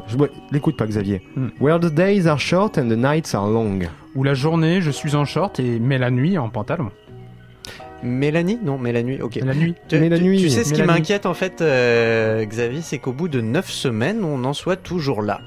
Je 0.09 0.17
ouais, 0.17 0.31
l'écoute 0.51 0.77
pas, 0.77 0.87
Xavier. 0.87 1.23
Hmm. 1.37 1.49
Where 1.61 1.79
the 1.79 1.93
days 1.93 2.27
are 2.27 2.41
short 2.41 2.77
and 2.77 2.89
the 2.89 2.97
nights 2.97 3.35
are 3.35 3.47
long. 3.47 3.79
Où 4.15 4.25
la 4.25 4.35
journée, 4.35 4.81
je 4.81 4.91
suis 4.91 5.15
en 5.15 5.25
short 5.25 5.61
et 5.61 5.79
mais 5.79 5.99
la 5.99 6.11
nuit 6.11 6.39
en 6.39 6.49
pantalon. 6.49 6.91
Mélanie 8.03 8.59
Non, 8.63 8.79
Mélanie, 8.79 9.21
ok. 9.21 9.37
La 9.43 9.55
nuit. 9.55 9.75
Tu, 9.89 9.99
la 10.09 10.19
tu- 10.19 10.51
sais 10.51 10.65
ce 10.65 10.73
qui 10.73 10.81
Mélanie. 10.83 11.01
m'inquiète 11.01 11.27
en 11.27 11.35
fait, 11.35 11.61
euh, 11.61 12.45
Xavier, 12.45 12.83
c'est 12.83 12.99
qu'au 12.99 13.13
bout 13.13 13.29
de 13.29 13.41
9 13.41 13.71
semaines, 13.71 14.23
on 14.25 14.45
en 14.45 14.53
soit 14.53 14.77
toujours 14.77 15.23
là. 15.23 15.41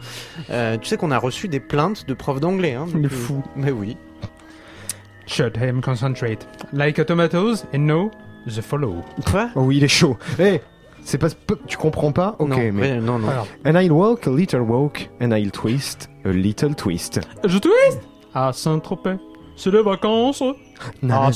Euh, 0.49 0.77
tu 0.77 0.87
sais 0.87 0.97
qu'on 0.97 1.11
a 1.11 1.17
reçu 1.17 1.47
des 1.47 1.59
plaintes 1.59 2.07
de 2.07 2.13
profs 2.13 2.39
d'anglais. 2.39 2.73
Hein, 2.73 2.87
Le 2.93 3.01
depuis- 3.01 3.15
fou. 3.15 3.43
Mais 3.55 3.71
oui. 3.71 3.97
Should 5.27 5.57
him 5.57 5.81
concentrate. 5.81 6.47
Like 6.73 6.97
a 6.99 7.05
tomatoes 7.05 7.65
and 7.73 7.79
no 7.85 8.09
the 8.47 8.61
follow. 8.61 9.03
Quoi? 9.29 9.49
Oh 9.55 9.61
oui, 9.61 9.77
il 9.77 9.83
est 9.83 9.87
chaud. 9.87 10.17
Eh, 10.39 10.59
c'est 11.03 11.19
pas... 11.19 11.27
Tu 11.67 11.77
comprends 11.77 12.11
pas? 12.11 12.35
Ok, 12.39 12.49
non, 12.49 12.57
mais... 12.73 12.99
non, 12.99 13.19
non. 13.19 13.29
Alors, 13.29 13.47
And 13.65 13.79
I'll 13.79 13.91
walk 13.91 14.25
a 14.27 14.31
little 14.31 14.61
walk, 14.61 15.07
and 15.21 15.31
I'll 15.31 15.51
twist 15.51 16.09
a 16.25 16.29
little 16.29 16.73
twist. 16.73 17.19
je 17.45 17.57
twist? 17.59 17.99
À 18.33 18.51
Saint-Tropez. 18.53 19.15
C'est 19.59 19.71
les 19.71 19.81
vacances. 19.83 20.41
Ah. 21.09 21.29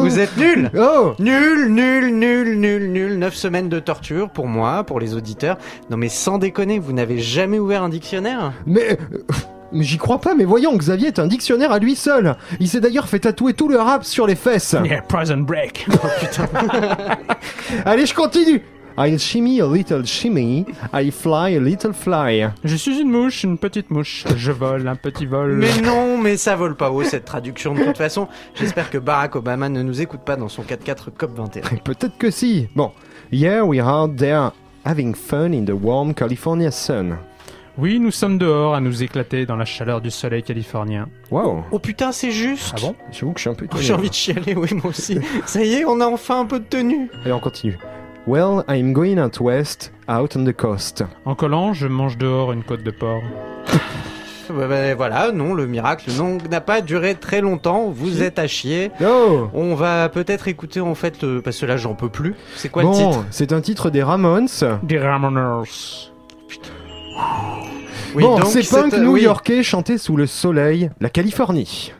Vous 0.00 0.18
êtes 0.18 0.34
nuls 0.38 0.70
Oh 0.74 1.12
Nul, 1.18 1.68
nul, 1.68 2.14
nul, 2.14 2.58
nul, 2.58 2.90
nul. 2.90 3.18
9 3.18 3.34
semaines 3.34 3.68
de 3.68 3.78
torture 3.78 4.30
pour 4.30 4.46
moi, 4.46 4.82
pour 4.84 4.98
les 4.98 5.14
auditeurs. 5.14 5.58
Non 5.90 5.98
mais 5.98 6.08
sans 6.08 6.38
déconner, 6.38 6.78
vous 6.78 6.94
n'avez 6.94 7.18
jamais 7.18 7.58
ouvert 7.58 7.82
un 7.82 7.90
dictionnaire? 7.90 8.54
Mais... 8.64 8.92
euh, 8.92 9.18
mais 9.72 9.82
j'y 9.82 9.98
crois 9.98 10.22
pas, 10.22 10.34
mais 10.34 10.44
voyons, 10.44 10.74
Xavier 10.74 11.08
est 11.08 11.18
un 11.18 11.26
dictionnaire 11.26 11.70
à 11.70 11.80
lui 11.80 11.96
seul. 11.96 12.36
Il 12.60 12.68
s'est 12.68 12.80
d'ailleurs 12.80 13.08
fait 13.08 13.18
tatouer 13.18 13.52
tout 13.52 13.68
le 13.68 13.76
rap 13.76 14.04
sur 14.04 14.26
les 14.26 14.36
fesses. 14.36 14.74
Yeah, 14.84 15.02
prison 15.02 15.38
break. 15.38 15.86
Allez, 17.84 18.06
je 18.06 18.14
continue. 18.14 18.62
I'll 18.98 19.18
shimmy 19.18 19.60
a 19.60 19.66
little 19.66 20.04
shimmy, 20.04 20.64
I 20.92 21.10
fly 21.10 21.56
a 21.56 21.60
little 21.60 21.92
fly. 21.92 22.48
Je 22.64 22.76
suis 22.76 22.98
une 23.00 23.10
mouche, 23.10 23.44
une 23.44 23.58
petite 23.58 23.90
mouche. 23.90 24.24
Je 24.36 24.52
vole 24.52 24.88
un 24.88 24.96
petit 24.96 25.26
vol. 25.26 25.56
Mais 25.56 25.82
non, 25.82 26.16
mais 26.16 26.38
ça 26.38 26.56
vole 26.56 26.76
pas 26.76 26.90
haut 26.90 27.02
cette 27.04 27.26
traduction 27.26 27.74
de 27.74 27.84
toute 27.84 27.98
façon. 27.98 28.26
J'espère 28.54 28.88
que 28.88 28.96
Barack 28.96 29.36
Obama 29.36 29.68
ne 29.68 29.82
nous 29.82 30.00
écoute 30.00 30.20
pas 30.24 30.36
dans 30.36 30.48
son 30.48 30.62
4x4 30.62 31.10
COP21. 31.18 31.80
Peut-être 31.84 32.16
que 32.16 32.30
si. 32.30 32.68
Bon. 32.74 32.92
Yeah, 33.30 33.64
we're 33.64 33.84
out 33.84 34.16
there 34.16 34.52
having 34.84 35.14
fun 35.14 35.52
in 35.52 35.64
the 35.66 35.74
warm 35.74 36.14
California 36.14 36.70
sun. 36.70 37.18
Oui, 37.78 37.98
nous 37.98 38.10
sommes 38.10 38.38
dehors 38.38 38.74
à 38.74 38.80
nous 38.80 39.02
éclater 39.02 39.44
dans 39.44 39.56
la 39.56 39.66
chaleur 39.66 40.00
du 40.00 40.10
soleil 40.10 40.42
californien. 40.42 41.10
Wow. 41.30 41.64
Oh 41.70 41.78
putain, 41.78 42.10
c'est 42.12 42.30
juste 42.30 42.72
Ah 42.74 42.80
bon? 42.80 42.94
J'avoue 43.12 43.32
que 43.32 43.38
je 43.38 43.42
suis 43.42 43.50
un 43.50 43.54
peu 43.54 43.66
étonné. 43.66 43.82
J'ai 43.82 43.92
envie 43.92 44.08
de 44.08 44.14
chialer, 44.14 44.54
oui, 44.54 44.70
moi 44.72 44.86
aussi. 44.86 45.18
Ça 45.44 45.62
y 45.62 45.74
est, 45.74 45.84
on 45.84 46.00
a 46.00 46.06
enfin 46.06 46.40
un 46.40 46.46
peu 46.46 46.58
de 46.60 46.64
tenue. 46.64 47.10
Allez, 47.22 47.32
on 47.32 47.40
continue. 47.40 47.76
Well, 48.26 48.64
I'm 48.68 48.92
going 48.92 49.18
out 49.18 49.38
west, 49.40 49.92
out 50.08 50.36
on 50.36 50.44
the 50.44 50.52
coast. 50.52 51.04
En 51.24 51.36
collant, 51.36 51.72
je 51.72 51.86
mange 51.86 52.18
dehors 52.18 52.50
une 52.52 52.64
côte 52.64 52.82
de 52.82 52.90
porc. 52.90 53.22
Bah, 54.48 54.68
bah, 54.68 54.94
voilà, 54.94 55.32
non, 55.32 55.54
le 55.54 55.66
miracle 55.66 56.08
non, 56.16 56.38
n'a 56.48 56.60
pas 56.60 56.80
duré 56.80 57.16
très 57.16 57.40
longtemps. 57.40 57.90
Vous 57.90 58.22
êtes 58.22 58.38
à 58.38 58.46
chier. 58.46 58.92
Oh 59.04 59.48
On 59.54 59.74
va 59.74 60.08
peut-être 60.08 60.46
écouter 60.46 60.78
en 60.80 60.94
fait, 60.94 61.20
le... 61.20 61.42
parce 61.42 61.58
que 61.58 61.66
là 61.66 61.76
j'en 61.76 61.94
peux 61.94 62.08
plus. 62.08 62.36
C'est 62.54 62.68
quoi 62.68 62.84
Bon, 62.84 62.90
le 62.90 62.96
titre? 62.96 63.24
c'est 63.32 63.52
un 63.52 63.60
titre 63.60 63.90
des 63.90 64.04
Ramones. 64.04 64.46
Des 64.84 65.00
Ramoners. 65.00 65.64
Oui, 68.14 68.22
bon, 68.22 68.40
c'est 68.44 68.62
punk 68.70 68.94
euh, 68.94 68.98
oui. 68.98 69.04
new-yorkais 69.04 69.64
chanté 69.64 69.98
sous 69.98 70.16
le 70.16 70.28
soleil, 70.28 70.90
la 71.00 71.10
Californie. 71.10 71.92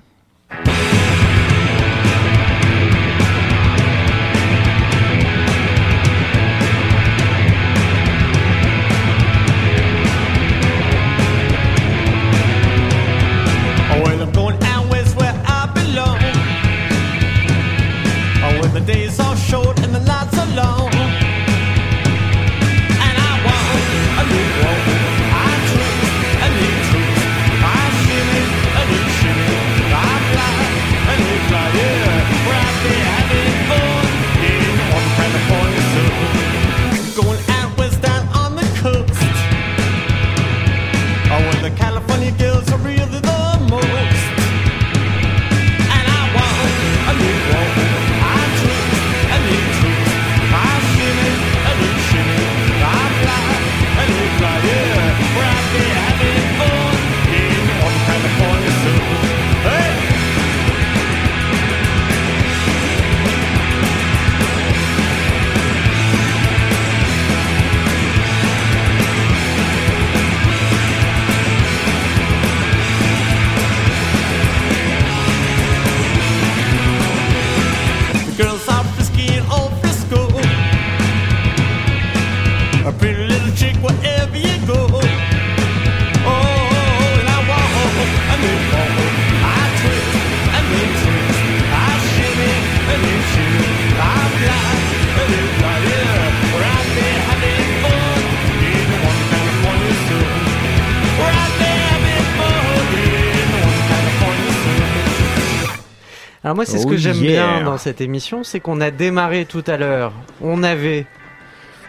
Alors 106.46 106.54
moi, 106.54 106.64
c'est 106.64 106.78
ce 106.78 106.86
Oh 106.86 106.90
que 106.90 106.96
j'aime 106.96 107.16
yeah. 107.16 107.56
bien 107.56 107.64
dans 107.64 107.76
cette 107.76 108.00
émission, 108.00 108.44
c'est 108.44 108.60
qu'on 108.60 108.80
a 108.80 108.92
démarré 108.92 109.46
tout 109.46 109.64
à 109.66 109.76
l'heure. 109.76 110.12
On 110.40 110.62
avait, 110.62 111.04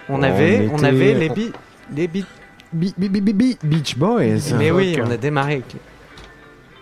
on 0.09 0.23
avait, 0.23 0.67
on 0.73 0.77
était- 0.77 0.87
avait 0.87 1.13
les 1.13 1.29
bi, 1.29 1.51
les 1.95 2.07
bi- 2.07 2.25
Bi- 2.73 2.91
bi- 2.97 3.07
bi- 3.09 3.21
bi- 3.21 3.33
bi- 3.33 3.57
Beach 3.63 3.95
Boys. 3.97 4.55
Mais 4.57 4.71
oui, 4.71 4.97
on 4.99 5.11
a 5.11 5.17
démarré. 5.17 5.61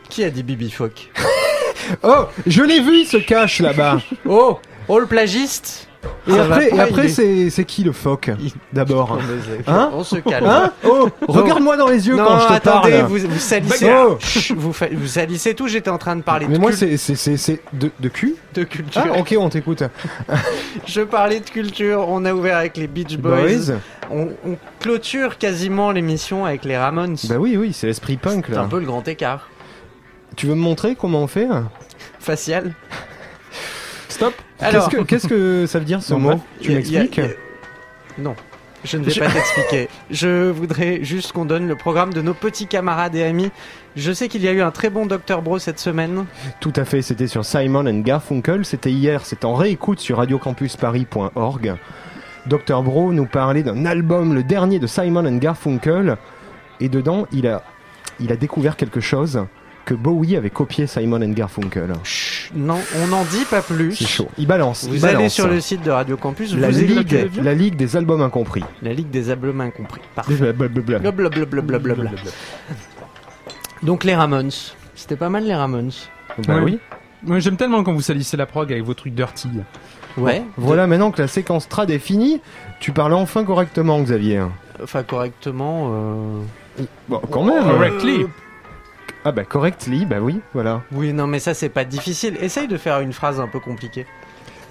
Qui 0.08 0.24
a 0.24 0.30
dit 0.30 0.42
Bibi 0.42 0.72
Phoque 0.72 1.12
Oh, 2.04 2.28
je 2.48 2.64
l'ai 2.64 2.80
vu, 2.80 3.00
il 3.02 3.06
se 3.06 3.18
cache 3.18 3.60
là-bas. 3.60 4.00
Oh, 4.26 4.58
oh 4.88 5.00
le 5.00 5.06
plagiste. 5.06 5.90
Et 6.28 6.32
Ça 6.32 6.44
après, 6.46 6.70
et 6.70 6.80
après 6.80 7.08
c'est 7.10 7.50
c'est 7.50 7.66
qui 7.66 7.84
le 7.84 7.92
phoque 7.92 8.32
D'abord. 8.74 9.18
Hein 9.68 9.92
on 9.94 10.04
se 10.04 10.18
calme. 10.18 10.46
Hein 10.48 10.72
Oh, 10.84 11.10
regarde-moi 11.28 11.78
dans 11.78 11.88
les 11.88 12.08
yeux 12.08 12.16
non, 12.16 12.26
quand 12.26 12.40
je 12.40 12.48
te 12.48 12.54
attendez, 12.54 12.92
parle. 12.92 13.04
vous, 13.06 13.18
vous 13.30 13.40
salissez. 13.40 13.92
Oh. 13.94 14.18
Chut, 14.20 14.56
vous, 14.58 14.74
fa- 14.74 14.88
vous 14.92 15.08
salissez 15.08 15.54
tout. 15.56 15.68
J'étais 15.68 15.90
en 15.90 15.98
train 15.98 16.16
de 16.16 16.22
parler 16.22 16.48
Mais 16.48 16.56
de, 16.56 16.60
moi, 16.62 16.72
cul- 16.72 16.78
c'est 16.78 16.98
c'est- 16.98 17.16
c'est 17.16 17.38
c'est 17.38 17.62
de, 17.74 17.92
de 18.00 18.10
cul 18.10 18.36
de 18.54 18.64
culture. 18.64 19.02
Ah, 19.06 19.20
ok, 19.20 19.36
on 19.40 19.50
t'écoute. 19.50 19.84
Je 20.86 21.02
parlais 21.02 21.40
de 21.40 21.50
culture. 21.50 22.06
On 22.08 22.26
a 22.26 22.34
ouvert 22.34 22.58
avec 22.58 22.78
les 22.78 22.88
Beach 22.88 23.18
Boys. 23.18 23.42
Boys. 23.42 23.76
On, 24.12 24.30
on 24.46 24.58
clôture 24.80 25.38
quasiment 25.38 25.92
l'émission 25.92 26.46
avec 26.46 26.66
les 26.66 26.78
Ramones. 26.78 27.18
Bah 27.28 27.36
oui, 27.40 27.58
oui, 27.58 27.74
c'est 27.74 27.88
l'esprit 27.88 28.18
punk 28.18 28.46
C'est 28.50 28.56
là. 28.56 28.62
un 28.62 28.68
peu 28.68 28.80
le 28.80 28.86
grand 28.86 29.08
écart. 29.08 29.50
Tu 30.36 30.46
veux 30.48 30.56
me 30.56 30.62
montrer 30.62 30.96
comment 30.96 31.22
on 31.24 31.28
fait 31.28 31.48
Facial. 32.20 32.74
Stop. 34.10 34.34
Alors. 34.60 34.90
Qu'est-ce 35.08 35.28
que 35.28 35.66
ça 35.66 35.80
veut 35.80 35.86
dire 35.86 36.02
ce 36.02 36.14
Non, 36.14 36.20
mot 36.20 36.42
Tu 36.62 36.72
m'expliques 36.74 37.22
Non. 38.18 38.36
Je 38.84 38.98
ne 38.98 39.04
vais 39.04 39.12
Je- 39.12 39.20
pas 39.20 39.32
t'expliquer. 39.32 39.90
Je 40.12 40.50
voudrais 40.52 41.04
juste 41.04 41.32
qu'on 41.32 41.46
donne 41.46 41.68
le 41.68 41.76
programme 41.76 42.14
de 42.14 42.22
nos 42.22 42.36
petits 42.36 42.68
camarades 42.68 43.16
et 43.16 43.24
amis. 43.24 43.50
Je 43.96 44.12
sais 44.12 44.28
qu'il 44.28 44.44
y 44.44 44.48
a 44.48 44.52
eu 44.52 44.62
un 44.62 44.70
très 44.72 44.90
bon 44.92 45.08
Dr 45.08 45.42
Bro 45.42 45.58
cette 45.58 45.80
semaine. 45.80 46.26
Tout 46.60 46.74
à 46.76 46.86
fait, 46.86 47.02
c'était 47.02 47.26
sur 47.28 47.44
Simon 47.46 47.88
and 47.88 48.02
Garfunkel, 48.02 48.64
c'était 48.64 48.92
hier, 48.92 49.26
c'est 49.26 49.44
en 49.44 49.56
réécoute 49.56 50.00
sur 50.00 50.18
radiocampusparis.org. 50.18 51.76
Dr 52.46 52.84
Bro 52.84 53.12
nous 53.12 53.26
parlait 53.26 53.64
d'un 53.64 53.86
album, 53.88 54.36
le 54.36 54.44
dernier 54.44 54.78
de 54.78 54.86
Simon 54.88 55.26
and 55.26 55.38
Garfunkel, 55.38 56.18
et 56.80 56.90
dedans, 56.90 57.26
il 57.32 57.48
a, 57.48 57.64
il 58.20 58.32
a 58.32 58.36
découvert 58.36 58.76
quelque 58.76 59.00
chose 59.00 59.46
que 59.86 59.94
Bowie 59.94 60.36
avait 60.36 60.50
copié 60.50 60.88
Simon 60.88 61.22
and 61.22 61.32
Garfunkel. 61.34 61.94
Chut, 62.04 62.52
non, 62.56 62.80
on 63.04 63.08
n'en 63.08 63.24
dit 63.24 63.46
pas 63.50 63.62
plus. 63.62 63.96
C'est 63.96 64.08
chaud. 64.08 64.28
Il 64.38 64.48
balance. 64.48 64.86
Vous 64.88 64.96
il 64.96 65.06
allez 65.06 65.16
balance. 65.16 65.34
sur 65.34 65.48
le 65.48 65.62
site 65.62 65.84
de 65.84 65.92
Radio 65.92 66.18
Campus, 66.18 66.56
la 66.56 66.70
vous 66.72 66.80
ligue, 66.80 67.30
la 67.42 67.54
ligue 67.54 67.76
des 67.76 67.96
albums 67.96 68.22
incompris. 68.22 68.64
La 68.82 68.94
Ligue 68.94 69.10
des 69.12 69.30
albums 69.30 69.62
incompris. 69.62 70.02
Parfait. 70.16 70.54
Blablabla. 70.54 71.00
Blablabla. 71.12 72.12
Donc 73.84 74.04
les 74.04 74.16
Ramones. 74.16 74.52
C'était 74.96 75.16
pas 75.16 75.30
mal 75.30 75.44
les 75.46 75.54
Ramones. 75.56 75.92
Bah 76.48 76.60
oui. 76.64 76.80
Moi 77.24 77.40
j'aime 77.40 77.58
tellement 77.58 77.84
quand 77.84 77.94
vous 77.94 78.02
salissez 78.02 78.38
la 78.38 78.46
prog 78.46 78.72
avec 78.72 78.84
vos 78.84 78.94
trucs 78.94 79.14
dirty. 79.14 79.50
Ouais. 80.18 80.44
Voilà, 80.58 80.88
maintenant 80.88 81.12
que 81.12 81.22
la 81.22 81.28
séquence 81.28 81.68
trad 81.68 81.90
est 81.92 82.00
finie, 82.00 82.40
tu 82.80 82.92
parles 82.94 83.14
enfin 83.14 83.44
correctement, 83.44 84.02
Xavier. 84.02 84.44
Enfin 84.82 85.04
correctement. 85.04 85.92
euh, 86.80 86.84
Bon, 87.10 87.22
quand 87.32 87.44
même. 87.44 87.64
Correctly. 87.64 88.26
Ah 89.28 89.32
bah 89.32 89.44
correctly, 89.44 90.06
bah 90.06 90.18
oui, 90.22 90.40
voilà. 90.54 90.84
Oui, 90.92 91.12
non, 91.12 91.26
mais 91.26 91.40
ça 91.40 91.56
c'est 91.56 91.70
pas 91.70 91.84
difficile. 91.84 92.38
Essaye 92.42 92.68
de 92.68 92.78
faire 92.78 93.00
une 93.00 93.12
phrase 93.12 93.40
un 93.40 93.48
peu 93.48 93.60
compliquée. 93.60 94.06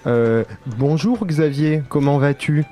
Euh, 0.07 0.45
bonjour 0.67 1.27
Xavier, 1.27 1.83
comment 1.89 2.19
vas-tu? 2.19 2.65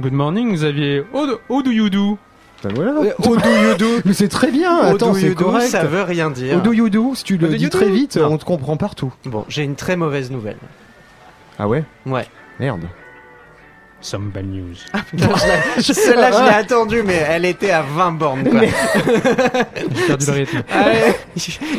Good 0.00 0.12
morning 0.12 0.52
Xavier. 0.54 1.02
How 1.12 1.26
do, 1.26 1.40
how 1.48 1.62
do 1.62 1.72
you 1.72 1.90
do? 1.90 2.18
Ben 2.62 2.72
voilà. 2.72 2.92
How 3.18 3.36
do 3.36 3.48
you 3.50 3.74
do? 3.76 3.86
Mais 4.04 4.12
c'est 4.12 4.28
très 4.28 4.52
bien, 4.52 4.72
How 4.78 4.94
attends, 4.94 5.12
do 5.12 5.18
c'est 5.18 5.26
you 5.28 5.34
do, 5.34 5.44
correct. 5.44 5.68
ça 5.70 5.84
veut 5.84 6.02
rien 6.02 6.30
dire. 6.30 6.56
How 6.56 6.60
do 6.60 6.72
you 6.72 6.88
do 6.88 7.14
Si 7.16 7.24
tu 7.24 7.36
le 7.36 7.48
dis 7.56 7.68
très 7.68 7.90
vite, 7.90 8.16
Non. 8.16 8.34
on 8.34 8.38
te 8.38 8.44
comprend 8.44 8.76
partout. 8.76 9.12
Bon, 9.24 9.44
j'ai 9.48 9.64
une 9.64 9.74
très 9.74 9.96
mauvaise 9.96 10.30
nouvelle. 10.30 10.58
Ah 11.58 11.66
ouais? 11.66 11.82
Ouais. 12.06 12.26
Merde. 12.60 12.84
Some 14.00 14.30
bad 14.32 14.46
news. 14.46 14.76
Putain, 15.10 15.28
je 15.36 15.44
l'ai- 15.46 15.82
Celle-là, 15.94 16.30
je 16.30 16.42
l'ai 16.44 16.54
attendue, 16.56 17.02
mais 17.04 17.20
elle 17.28 17.44
était 17.44 17.72
à 17.72 17.82
20 17.82 18.12
bornes. 18.12 18.44
Quoi. 18.48 18.60
Mais- 18.60 18.70
J'ai 19.96 20.06
perdu 20.06 20.26
le 20.26 20.32
rythme. 20.34 20.62
Allez, 20.72 20.98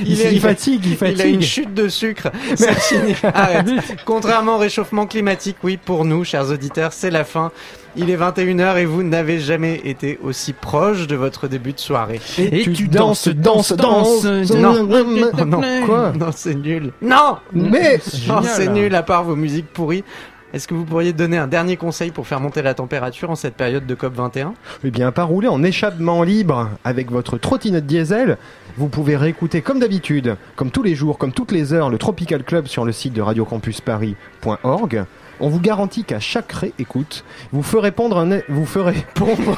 Il, 0.05 0.22
est- 0.22 0.34
il 0.34 0.41
fatigue, 0.41 0.86
il 0.86 0.97
fatigue. 0.97 1.15
Il 1.17 1.22
a 1.22 1.26
une 1.28 1.41
chute 1.41 1.74
de 1.74 1.88
sucre. 1.88 2.30
Arrête. 3.24 3.67
Contrairement 4.05 4.55
au 4.55 4.57
réchauffement 4.57 5.07
climatique, 5.07 5.55
oui, 5.63 5.78
pour 5.78 6.03
nous, 6.03 6.26
chers 6.26 6.49
auditeurs, 6.49 6.91
c'est 6.91 7.09
la 7.11 7.24
fin. 7.24 7.51
Il 7.95 8.09
est 8.09 8.17
21h 8.17 8.78
et 8.78 8.86
vous 8.86 9.01
n'avez 9.03 9.39
jamais 9.39 9.82
été 9.86 10.20
aussi 10.22 10.51
proche 10.53 11.07
de 11.07 11.15
votre 11.15 11.47
début 11.47 11.74
de 11.74 11.80
soirée. 11.80 12.20
Et, 12.38 12.61
tu, 12.63 12.88
danses, 12.88 13.30
danses, 13.30 13.72
danses. 13.74 14.26
Non. 14.51 14.88
Oh 14.91 15.45
non. 15.45 15.61
Quoi 15.86 16.11
Non, 16.20 16.32
c'est 16.36 16.53
nul. 16.53 16.91
Non 17.01 17.38
Mais 17.53 17.99
Non, 18.28 18.41
c'est 18.43 18.67
nul 18.67 18.93
à 18.93 19.03
part 19.03 19.24
vos 19.24 19.36
musiques 19.38 19.67
pourries. 19.74 20.03
Est-ce 20.52 20.68
que 20.68 20.74
vous 20.74 20.86
pourriez 20.86 21.14
donner 21.14 21.38
un 21.38 21.45
dernier 21.45 21.78
conseil 21.78 22.10
pour 22.10 22.26
faire 22.26 22.39
monter 22.39 22.64
la 22.64 22.74
température 22.74 23.30
en 23.30 23.36
cette 23.36 23.54
période 23.54 23.86
de 23.86 23.93
COP21? 23.93 24.54
Eh 24.84 24.89
bien, 24.89 25.12
pas 25.12 25.24
rouler 25.24 25.47
en 25.47 25.62
échappement 25.62 26.24
libre 26.24 26.70
avec 26.84 27.12
votre 27.12 27.38
trottinette 27.38 27.86
diesel. 27.86 28.38
Vous 28.76 28.88
pouvez 28.88 29.16
réécouter 29.16 29.62
comme 29.62 29.80
d'habitude, 29.80 30.38
comme 30.56 30.72
tous 30.72 30.82
les 30.82 30.95
jours, 30.95 31.20
comme 31.20 31.34
toutes 31.34 31.52
les 31.52 31.72
heures, 31.72 31.91
le 31.91 32.00
Tropical 32.00 32.43
Club 32.43 32.66
sur 32.66 32.84
le 32.84 32.91
site 32.91 33.14
de 33.14 33.22
radiocampusparis.org. 33.22 35.06
On 35.40 35.50
vous 35.50 35.60
garantit 35.60 36.04
qu'à 36.04 36.20
chaque 36.20 36.52
réécoute, 36.52 37.24
vous 37.52 37.64
ferez 37.64 37.92
pondre 37.92 38.18
un... 38.18 38.40
Vous 38.50 38.66
ferez 38.66 39.06
pondre... 39.16 39.58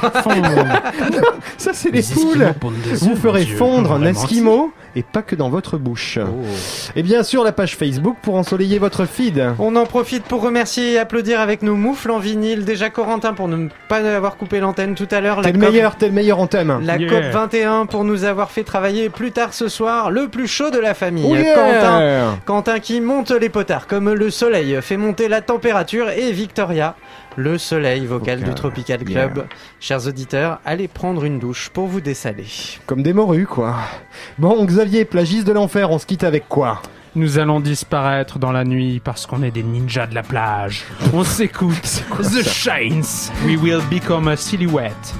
Ça, 1.58 1.72
c'est 1.72 1.90
les 1.90 2.02
poules 2.02 2.54
Vous 3.00 3.16
ferez 3.16 3.44
fondre 3.46 3.92
un 3.92 4.04
esquimau 4.04 4.72
et 4.94 5.02
pas 5.02 5.22
que 5.22 5.34
dans 5.34 5.48
votre 5.48 5.78
bouche. 5.78 6.18
Et 6.96 7.02
bien 7.02 7.22
sûr, 7.22 7.44
la 7.44 7.52
page 7.52 7.76
Facebook 7.76 8.16
pour 8.22 8.36
ensoleiller 8.36 8.78
votre 8.78 9.06
feed. 9.06 9.42
On 9.58 9.74
en 9.76 9.86
profite 9.86 10.24
pour 10.24 10.42
remercier 10.42 10.92
et 10.92 10.98
applaudir 10.98 11.40
avec 11.40 11.62
nos 11.62 11.74
moufles 11.74 12.10
en 12.10 12.18
vinyle. 12.18 12.64
Déjà 12.64 12.90
Corentin 12.90 13.32
pour 13.32 13.48
ne 13.48 13.68
pas 13.88 13.98
avoir 13.98 14.36
coupé 14.36 14.60
l'antenne 14.60 14.94
tout 14.94 15.08
à 15.10 15.20
l'heure. 15.20 15.40
La 15.40 15.50
T'es 15.50 15.52
le 15.52 15.60
COP 15.60 15.70
meilleur, 15.70 15.96
t'es 15.96 16.06
le 16.06 16.12
meilleur 16.12 16.38
en 16.38 16.46
thème. 16.46 16.80
La 16.82 16.92
Yeah. 17.02 17.08
COP 17.08 17.32
21 17.32 17.86
pour 17.86 18.04
nous 18.04 18.24
avoir 18.24 18.50
fait 18.50 18.62
travailler 18.62 19.08
plus 19.08 19.32
tard 19.32 19.54
ce 19.54 19.66
soir 19.66 20.10
le 20.10 20.28
plus 20.28 20.46
chaud 20.46 20.70
de 20.70 20.78
la 20.78 20.94
famille. 20.94 21.26
Oh 21.26 21.34
yeah 21.34 21.54
Quentin, 21.54 22.38
Quentin 22.44 22.78
qui 22.78 23.00
monte 23.00 23.32
les 23.32 23.48
potards 23.48 23.86
comme 23.88 24.12
le 24.12 24.30
soleil 24.30 24.78
fait 24.82 24.96
monter 24.96 25.26
la 25.26 25.40
température 25.40 25.71
et 26.16 26.32
Victoria, 26.32 26.96
le 27.36 27.58
soleil 27.58 28.06
vocal 28.06 28.42
du 28.42 28.54
Tropical 28.54 29.00
Yeah. 29.08 29.28
Club. 29.28 29.46
Chers 29.80 30.06
auditeurs, 30.06 30.60
allez 30.64 30.88
prendre 30.88 31.24
une 31.24 31.38
douche 31.38 31.70
pour 31.70 31.86
vous 31.86 32.00
dessaler. 32.00 32.46
Comme 32.86 33.02
des 33.02 33.12
morues, 33.12 33.46
quoi. 33.46 33.76
Bon, 34.38 34.64
Xavier, 34.64 35.04
plagiste 35.04 35.46
de 35.46 35.52
l'enfer, 35.52 35.90
on 35.90 35.98
se 35.98 36.06
quitte 36.06 36.24
avec 36.24 36.48
quoi? 36.48 36.82
Nous 37.14 37.38
allons 37.38 37.60
disparaître 37.60 38.38
dans 38.38 38.52
la 38.52 38.64
nuit 38.64 39.00
parce 39.04 39.26
qu'on 39.26 39.42
est 39.42 39.50
des 39.50 39.62
ninjas 39.62 40.06
de 40.06 40.14
la 40.14 40.22
plage. 40.22 40.84
On 41.12 41.24
s'écoute. 41.24 42.04
The 42.20 42.42
Shines. 42.42 43.30
We 43.46 43.56
will 43.56 43.82
become 43.90 44.28
a 44.28 44.36
silhouette. 44.36 45.14